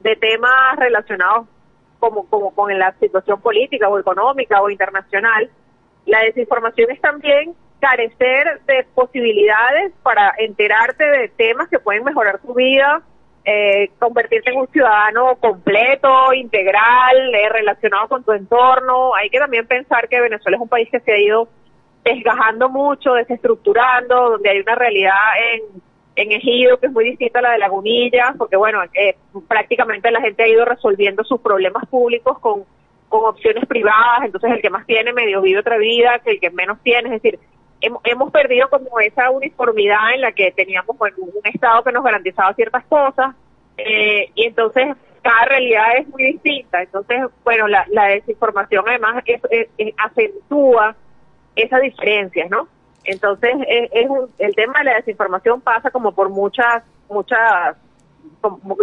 de 0.00 0.16
temas 0.16 0.76
relacionados 0.76 1.46
como, 2.04 2.26
como 2.28 2.54
con 2.54 2.78
la 2.78 2.92
situación 3.00 3.40
política 3.40 3.88
o 3.88 3.98
económica 3.98 4.60
o 4.60 4.68
internacional, 4.68 5.48
la 6.04 6.20
desinformación 6.20 6.90
es 6.90 7.00
también 7.00 7.54
carecer 7.80 8.60
de 8.66 8.86
posibilidades 8.94 9.92
para 10.02 10.34
enterarte 10.38 11.02
de 11.02 11.28
temas 11.28 11.68
que 11.70 11.78
pueden 11.78 12.04
mejorar 12.04 12.40
tu 12.40 12.52
vida, 12.52 13.00
eh, 13.46 13.90
convertirte 13.98 14.50
en 14.50 14.58
un 14.58 14.68
ciudadano 14.68 15.36
completo, 15.36 16.34
integral, 16.34 17.34
eh, 17.34 17.48
relacionado 17.48 18.08
con 18.08 18.22
tu 18.22 18.32
entorno. 18.32 19.14
Hay 19.14 19.30
que 19.30 19.38
también 19.38 19.66
pensar 19.66 20.06
que 20.08 20.20
Venezuela 20.20 20.58
es 20.58 20.62
un 20.62 20.68
país 20.68 20.88
que 20.90 21.00
se 21.00 21.10
ha 21.12 21.18
ido 21.18 21.48
desgajando 22.04 22.68
mucho, 22.68 23.14
desestructurando, 23.14 24.30
donde 24.32 24.50
hay 24.50 24.60
una 24.60 24.74
realidad 24.74 25.20
en 25.54 25.82
en 26.16 26.32
Ejido, 26.32 26.78
que 26.78 26.86
es 26.86 26.92
muy 26.92 27.04
distinta 27.04 27.40
a 27.40 27.42
la 27.42 27.52
de 27.52 27.58
Lagunilla, 27.58 28.34
porque 28.38 28.56
bueno, 28.56 28.82
eh, 28.94 29.16
prácticamente 29.48 30.10
la 30.10 30.20
gente 30.20 30.42
ha 30.42 30.48
ido 30.48 30.64
resolviendo 30.64 31.24
sus 31.24 31.40
problemas 31.40 31.86
públicos 31.86 32.38
con, 32.38 32.64
con 33.08 33.24
opciones 33.24 33.66
privadas, 33.66 34.24
entonces 34.24 34.52
el 34.52 34.62
que 34.62 34.70
más 34.70 34.86
tiene 34.86 35.12
medio 35.12 35.42
vive 35.42 35.60
otra 35.60 35.78
vida 35.78 36.20
que 36.20 36.32
el 36.32 36.40
que 36.40 36.50
menos 36.50 36.78
tiene, 36.82 37.14
es 37.14 37.22
decir, 37.22 37.38
hemos, 37.80 38.32
perdido 38.32 38.68
como 38.70 39.00
esa 39.00 39.30
uniformidad 39.30 40.14
en 40.14 40.22
la 40.22 40.32
que 40.32 40.52
teníamos 40.52 40.96
un 40.98 41.32
Estado 41.44 41.82
que 41.82 41.92
nos 41.92 42.04
garantizaba 42.04 42.54
ciertas 42.54 42.84
cosas, 42.86 43.34
eh, 43.76 44.30
y 44.34 44.46
entonces 44.46 44.96
cada 45.22 45.46
realidad 45.46 45.96
es 45.98 46.08
muy 46.08 46.24
distinta. 46.24 46.82
Entonces, 46.82 47.18
bueno, 47.44 47.66
la, 47.66 47.86
la 47.90 48.06
desinformación 48.06 48.84
además 48.86 49.22
es, 49.26 49.40
acentúa 49.96 50.94
esas 51.56 51.80
diferencias, 51.80 52.50
¿no? 52.50 52.68
Entonces, 53.04 53.52
es, 53.68 54.08
un, 54.08 54.30
el 54.38 54.54
tema 54.54 54.78
de 54.78 54.84
la 54.84 54.94
desinformación 54.96 55.60
pasa 55.60 55.90
como 55.90 56.12
por 56.12 56.30
muchas, 56.30 56.82
muchas, 57.08 57.76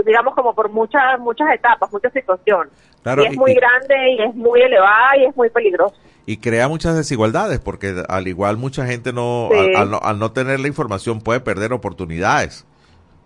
digamos 0.06 0.36
como 0.36 0.54
por 0.54 0.70
muchas, 0.70 1.20
muchas 1.20 1.50
etapas, 1.54 1.92
muchas 1.92 2.14
situaciones. 2.14 2.72
y 3.06 3.26
es 3.26 3.38
muy 3.38 3.54
grande 3.54 4.12
y 4.12 4.22
es 4.22 4.36
muy 4.36 4.62
elevada 4.62 5.18
y 5.18 5.26
es 5.26 5.36
muy 5.36 5.50
peligroso 5.50 5.96
y 6.26 6.38
crea 6.38 6.68
muchas 6.68 6.96
desigualdades 6.96 7.60
porque 7.60 8.04
al 8.08 8.28
igual 8.28 8.58
mucha 8.58 8.86
gente 8.86 9.12
no, 9.12 9.50
al, 9.76 10.20
no, 10.20 10.32
tener 10.32 10.60
la 10.60 10.68
información 10.68 11.20
puede 11.20 11.40
perder 11.40 11.74
oportunidades. 11.74 12.66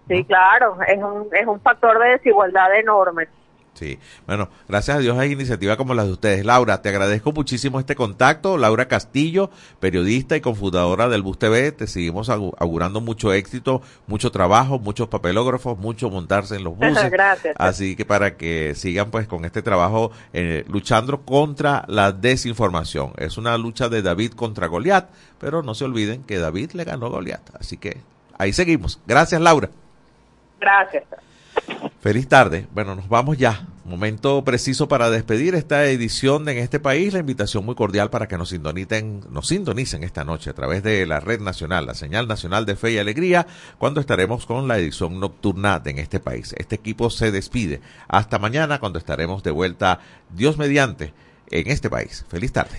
Sí, 0.07 0.23
claro, 0.23 0.77
es 0.87 0.97
un, 0.97 1.27
es 1.33 1.47
un 1.47 1.59
factor 1.61 1.99
de 1.99 2.09
desigualdad 2.09 2.73
enorme. 2.75 3.27
Sí, 3.75 3.99
bueno, 4.25 4.47
gracias 4.69 4.97
a 4.97 4.99
Dios 5.01 5.17
hay 5.17 5.33
iniciativas 5.33 5.75
como 5.75 5.93
las 5.93 6.05
de 6.05 6.13
ustedes. 6.13 6.45
Laura, 6.45 6.81
te 6.81 6.87
agradezco 6.87 7.33
muchísimo 7.33 7.77
este 7.77 7.93
contacto. 7.93 8.57
Laura 8.57 8.87
Castillo, 8.87 9.49
periodista 9.81 10.37
y 10.37 10.41
cofundadora 10.41 11.09
del 11.09 11.21
Bus 11.21 11.37
TV, 11.37 11.73
te 11.73 11.85
seguimos 11.85 12.29
augurando 12.29 13.01
mucho 13.01 13.33
éxito, 13.33 13.81
mucho 14.07 14.31
trabajo, 14.31 14.79
muchos 14.79 15.09
papelógrafos, 15.09 15.77
mucho 15.77 16.09
montarse 16.09 16.55
en 16.55 16.63
los 16.63 16.77
buses. 16.77 17.11
gracias. 17.11 17.53
Así 17.59 17.97
que 17.97 18.05
para 18.05 18.37
que 18.37 18.75
sigan 18.75 19.11
pues 19.11 19.27
con 19.27 19.43
este 19.43 19.61
trabajo 19.61 20.11
eh, 20.31 20.63
luchando 20.69 21.21
contra 21.21 21.83
la 21.89 22.13
desinformación. 22.13 23.11
Es 23.17 23.37
una 23.37 23.57
lucha 23.57 23.89
de 23.89 24.01
David 24.01 24.31
contra 24.31 24.67
Goliat, 24.67 25.09
pero 25.37 25.63
no 25.63 25.75
se 25.75 25.83
olviden 25.83 26.23
que 26.23 26.39
David 26.39 26.71
le 26.71 26.85
ganó 26.85 27.07
a 27.07 27.09
Goliat. 27.09 27.41
Así 27.59 27.75
que 27.75 27.97
ahí 28.37 28.53
seguimos. 28.53 29.01
Gracias, 29.05 29.41
Laura. 29.41 29.69
Gracias. 30.61 31.03
Feliz 31.99 32.27
tarde. 32.27 32.67
Bueno, 32.73 32.95
nos 32.95 33.09
vamos 33.09 33.37
ya. 33.37 33.67
Momento 33.83 34.43
preciso 34.43 34.87
para 34.87 35.09
despedir 35.09 35.55
esta 35.55 35.85
edición 35.85 36.45
de 36.45 36.53
En 36.53 36.57
este 36.59 36.79
país. 36.79 37.13
La 37.13 37.19
invitación 37.19 37.65
muy 37.65 37.75
cordial 37.75 38.09
para 38.09 38.27
que 38.27 38.37
nos 38.37 38.49
sintonicen, 38.49 39.21
nos 39.31 39.47
sintonicen 39.47 40.03
esta 40.03 40.23
noche 40.23 40.49
a 40.49 40.53
través 40.53 40.83
de 40.83 41.05
la 41.05 41.19
red 41.19 41.39
nacional, 41.39 41.85
la 41.85 41.95
señal 41.95 42.27
nacional 42.27 42.65
de 42.65 42.75
fe 42.75 42.91
y 42.91 42.97
alegría, 42.97 43.47
cuando 43.77 44.01
estaremos 44.01 44.45
con 44.45 44.67
la 44.67 44.77
edición 44.77 45.19
nocturna 45.19 45.79
de 45.79 45.91
En 45.91 45.97
este 45.99 46.19
país. 46.19 46.53
Este 46.57 46.75
equipo 46.75 47.09
se 47.09 47.31
despide. 47.31 47.81
Hasta 48.07 48.39
mañana 48.39 48.79
cuando 48.79 48.99
estaremos 48.99 49.43
de 49.43 49.51
vuelta, 49.51 49.99
Dios 50.29 50.57
mediante, 50.57 51.13
en 51.49 51.71
este 51.71 51.89
país. 51.89 52.25
Feliz 52.27 52.51
tarde. 52.51 52.77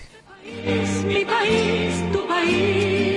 mi 1.05 1.25
país, 1.25 2.11
tu 2.11 2.27
país. 2.27 3.16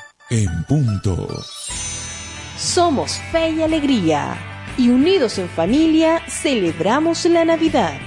en 0.31 0.63
punto. 0.63 1.27
Somos 2.57 3.19
fe 3.33 3.49
y 3.49 3.61
alegría 3.63 4.37
y 4.77 4.89
unidos 4.89 5.37
en 5.37 5.49
familia 5.49 6.21
celebramos 6.29 7.25
la 7.25 7.43
Navidad. 7.43 7.99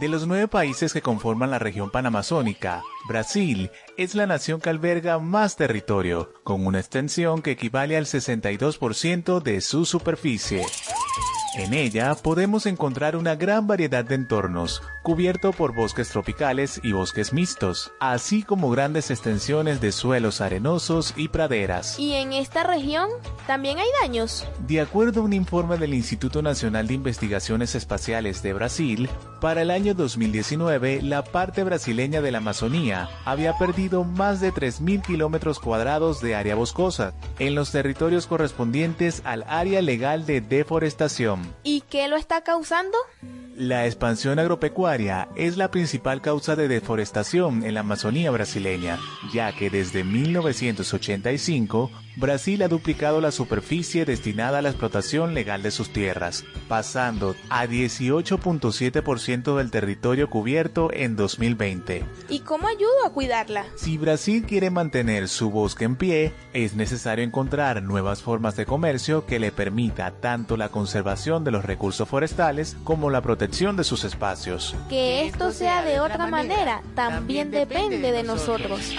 De 0.00 0.08
los 0.08 0.26
nueve 0.26 0.48
países 0.48 0.92
que 0.92 1.02
conforman 1.02 1.50
la 1.50 1.58
región 1.60 1.90
panamazónica, 1.90 2.82
Brasil 3.06 3.70
es 3.96 4.16
la 4.16 4.26
nación 4.26 4.60
que 4.60 4.70
alberga 4.70 5.18
más 5.18 5.56
territorio, 5.56 6.32
con 6.42 6.66
una 6.66 6.80
extensión 6.80 7.42
que 7.42 7.52
equivale 7.52 7.96
al 7.96 8.06
62% 8.06 9.42
de 9.42 9.60
su 9.60 9.84
superficie. 9.84 10.64
En 11.56 11.74
ella 11.74 12.14
podemos 12.14 12.64
encontrar 12.66 13.16
una 13.16 13.34
gran 13.34 13.66
variedad 13.66 14.04
de 14.04 14.14
entornos, 14.14 14.82
cubierto 15.02 15.50
por 15.50 15.74
bosques 15.74 16.08
tropicales 16.08 16.80
y 16.84 16.92
bosques 16.92 17.32
mixtos, 17.32 17.92
así 17.98 18.44
como 18.44 18.70
grandes 18.70 19.10
extensiones 19.10 19.80
de 19.80 19.90
suelos 19.90 20.40
arenosos 20.40 21.12
y 21.16 21.26
praderas. 21.28 21.98
¿Y 21.98 22.14
en 22.14 22.32
esta 22.32 22.62
región 22.62 23.08
también 23.48 23.78
hay 23.78 23.88
daños? 24.00 24.46
De 24.68 24.80
acuerdo 24.80 25.22
a 25.22 25.24
un 25.24 25.32
informe 25.32 25.76
del 25.76 25.92
Instituto 25.92 26.40
Nacional 26.40 26.86
de 26.86 26.94
Investigaciones 26.94 27.74
Espaciales 27.74 28.44
de 28.44 28.52
Brasil, 28.52 29.10
para 29.40 29.62
el 29.62 29.70
año 29.70 29.94
2019 29.94 31.02
la 31.02 31.24
parte 31.24 31.64
brasileña 31.64 32.20
de 32.20 32.30
la 32.30 32.38
Amazonía 32.38 33.08
había 33.24 33.56
perdido 33.56 34.04
más 34.04 34.40
de 34.40 34.52
3.000 34.52 35.02
kilómetros 35.02 35.58
cuadrados 35.58 36.20
de 36.20 36.34
área 36.34 36.54
boscosa 36.54 37.14
en 37.38 37.54
los 37.54 37.72
territorios 37.72 38.26
correspondientes 38.26 39.22
al 39.24 39.44
área 39.48 39.82
legal 39.82 40.26
de 40.26 40.40
deforestación. 40.40 41.40
¿Y 41.62 41.82
qué 41.82 42.08
lo 42.08 42.16
está 42.16 42.42
causando? 42.42 42.96
La 43.56 43.86
expansión 43.86 44.38
agropecuaria 44.38 45.28
es 45.36 45.56
la 45.56 45.70
principal 45.70 46.20
causa 46.20 46.56
de 46.56 46.68
deforestación 46.68 47.64
en 47.64 47.74
la 47.74 47.80
Amazonía 47.80 48.30
brasileña, 48.30 48.98
ya 49.32 49.52
que 49.52 49.70
desde 49.70 50.04
1985 50.04 51.90
Brasil 52.20 52.62
ha 52.62 52.68
duplicado 52.68 53.22
la 53.22 53.30
superficie 53.30 54.04
destinada 54.04 54.58
a 54.58 54.62
la 54.62 54.68
explotación 54.68 55.32
legal 55.32 55.62
de 55.62 55.70
sus 55.70 55.90
tierras, 55.90 56.44
pasando 56.68 57.34
a 57.48 57.66
18.7% 57.66 59.56
del 59.56 59.70
territorio 59.70 60.28
cubierto 60.28 60.90
en 60.92 61.16
2020. 61.16 62.04
¿Y 62.28 62.40
cómo 62.40 62.68
ayudo 62.68 63.06
a 63.06 63.10
cuidarla? 63.10 63.64
Si 63.76 63.96
Brasil 63.96 64.44
quiere 64.46 64.68
mantener 64.68 65.28
su 65.28 65.50
bosque 65.50 65.86
en 65.86 65.96
pie, 65.96 66.34
es 66.52 66.74
necesario 66.74 67.24
encontrar 67.24 67.82
nuevas 67.82 68.20
formas 68.22 68.54
de 68.54 68.66
comercio 68.66 69.24
que 69.24 69.38
le 69.38 69.50
permita 69.50 70.10
tanto 70.10 70.58
la 70.58 70.68
conservación 70.68 71.42
de 71.42 71.52
los 71.52 71.64
recursos 71.64 72.06
forestales 72.06 72.76
como 72.84 73.08
la 73.08 73.22
protección 73.22 73.76
de 73.76 73.84
sus 73.84 74.04
espacios. 74.04 74.76
Que 74.90 75.26
esto 75.26 75.52
sea 75.52 75.82
de 75.82 76.00
otra 76.00 76.26
manera 76.26 76.82
también 76.94 77.50
depende 77.50 78.12
de 78.12 78.22
nosotros 78.22 78.94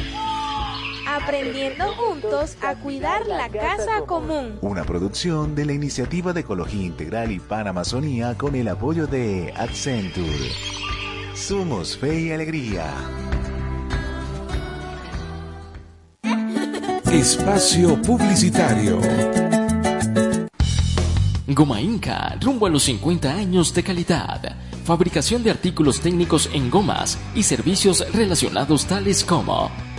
aprendiendo 1.15 1.93
juntos 1.93 2.55
a 2.61 2.75
cuidar 2.75 3.25
la 3.27 3.49
casa 3.49 4.01
común. 4.05 4.57
Una 4.61 4.83
producción 4.83 5.55
de 5.55 5.65
la 5.65 5.73
Iniciativa 5.73 6.33
de 6.33 6.41
Ecología 6.41 6.85
Integral 6.85 7.31
y 7.31 7.39
Panamazonía 7.39 8.37
con 8.37 8.55
el 8.55 8.67
apoyo 8.67 9.07
de 9.07 9.53
Accenture. 9.55 10.51
Somos 11.33 11.97
fe 11.97 12.21
y 12.21 12.31
alegría. 12.31 12.93
Espacio 17.11 18.01
Publicitario. 18.01 18.99
Goma 21.47 21.81
Inca, 21.81 22.37
rumbo 22.39 22.67
a 22.67 22.69
los 22.69 22.83
50 22.83 23.33
años 23.33 23.73
de 23.73 23.83
calidad. 23.83 24.55
Fabricación 24.85 25.43
de 25.43 25.51
artículos 25.51 25.99
técnicos 25.99 26.49
en 26.53 26.69
gomas 26.69 27.17
y 27.35 27.43
servicios 27.43 28.05
relacionados 28.13 28.85
tales 28.85 29.25
como 29.25 29.69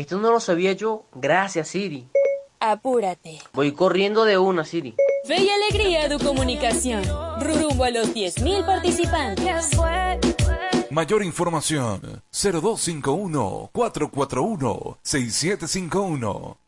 esto 0.00 0.18
no 0.18 0.30
lo 0.30 0.40
sabía 0.40 0.72
yo. 0.72 1.04
Gracias, 1.14 1.68
Siri. 1.68 2.08
Apúrate. 2.60 3.38
Voy 3.52 3.72
corriendo 3.72 4.24
de 4.24 4.38
una, 4.38 4.64
Siri. 4.64 4.94
Fe 5.24 5.42
y 5.42 5.48
alegría 5.48 6.08
de 6.08 6.18
comunicación. 6.18 7.04
Rumbo 7.40 7.84
a 7.84 7.90
los 7.90 8.14
10.000 8.14 8.64
participantes. 8.66 9.76
Mayor 10.90 11.22
información 11.22 12.22
0251 12.30 13.70
441 13.72 14.98
6751. 15.02 16.67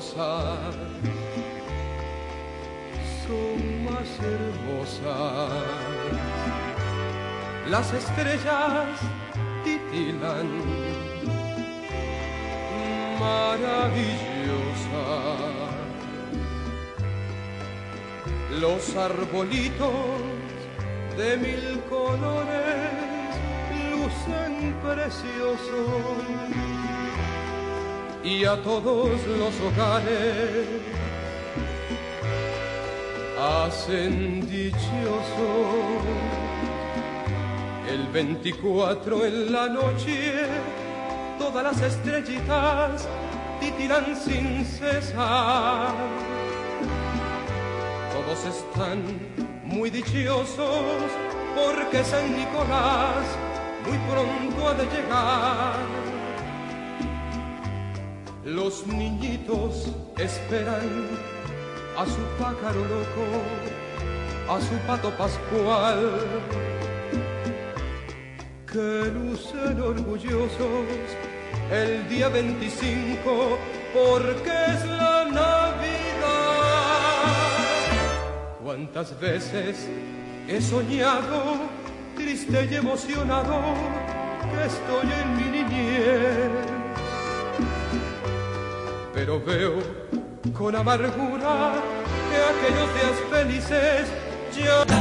Son 0.00 0.24
más 3.84 4.08
hermosas. 4.20 5.52
Las 7.68 7.92
estrellas 7.92 8.88
titilan 9.64 10.48
maravillosas. 13.20 13.92
Los 18.60 18.96
arbolitos 18.96 20.20
de 21.16 21.36
mil 21.36 21.80
colores 21.88 22.90
lucen 23.90 24.74
preciosos 24.82 26.42
y 28.24 28.44
a 28.44 28.56
todos 28.62 29.08
los 29.26 29.54
hogares 29.60 30.66
hacen 33.38 34.48
dichosos. 34.48 35.18
El 37.90 38.06
24 38.08 39.26
en 39.26 39.52
la 39.52 39.68
noche, 39.68 40.46
todas 41.38 41.64
las 41.64 41.82
estrellitas 41.82 43.08
titilan 43.60 44.16
sin 44.16 44.64
cesar. 44.64 45.92
Todos 48.12 48.44
están 48.44 49.02
muy 49.64 49.90
dichosos 49.90 51.10
porque 51.54 52.04
San 52.04 52.36
Nicolás 52.36 53.26
muy 53.86 53.98
pronto 54.08 54.68
ha 54.68 54.74
de 54.74 54.84
llegar. 54.84 56.01
Los 58.54 58.86
niñitos 58.86 59.88
esperan 60.18 61.08
a 61.96 62.04
su 62.04 62.20
pájaro 62.38 62.80
loco, 62.84 63.26
a 64.46 64.60
su 64.60 64.74
pato 64.86 65.10
pascual, 65.16 66.20
que 68.70 69.10
lucen 69.14 69.80
orgullosos 69.80 70.86
el 71.70 72.06
día 72.10 72.28
25 72.28 73.58
porque 73.94 74.52
es 74.68 74.84
la 74.84 75.24
Navidad. 75.24 76.12
¿Cuántas 78.62 79.18
veces 79.18 79.88
he 80.46 80.60
soñado, 80.60 81.56
triste 82.16 82.68
y 82.70 82.74
emocionado, 82.74 83.62
que 84.52 84.66
estoy 84.66 85.08
en 85.22 85.36
mi 85.38 85.44
niñez? 85.56 86.71
Pero 89.24 89.38
veo 89.38 89.74
con 90.52 90.74
amargura 90.74 91.74
que 92.28 92.38
aquellos 92.52 92.88
días 92.92 93.16
felices 93.30 94.08
ya 94.52 94.84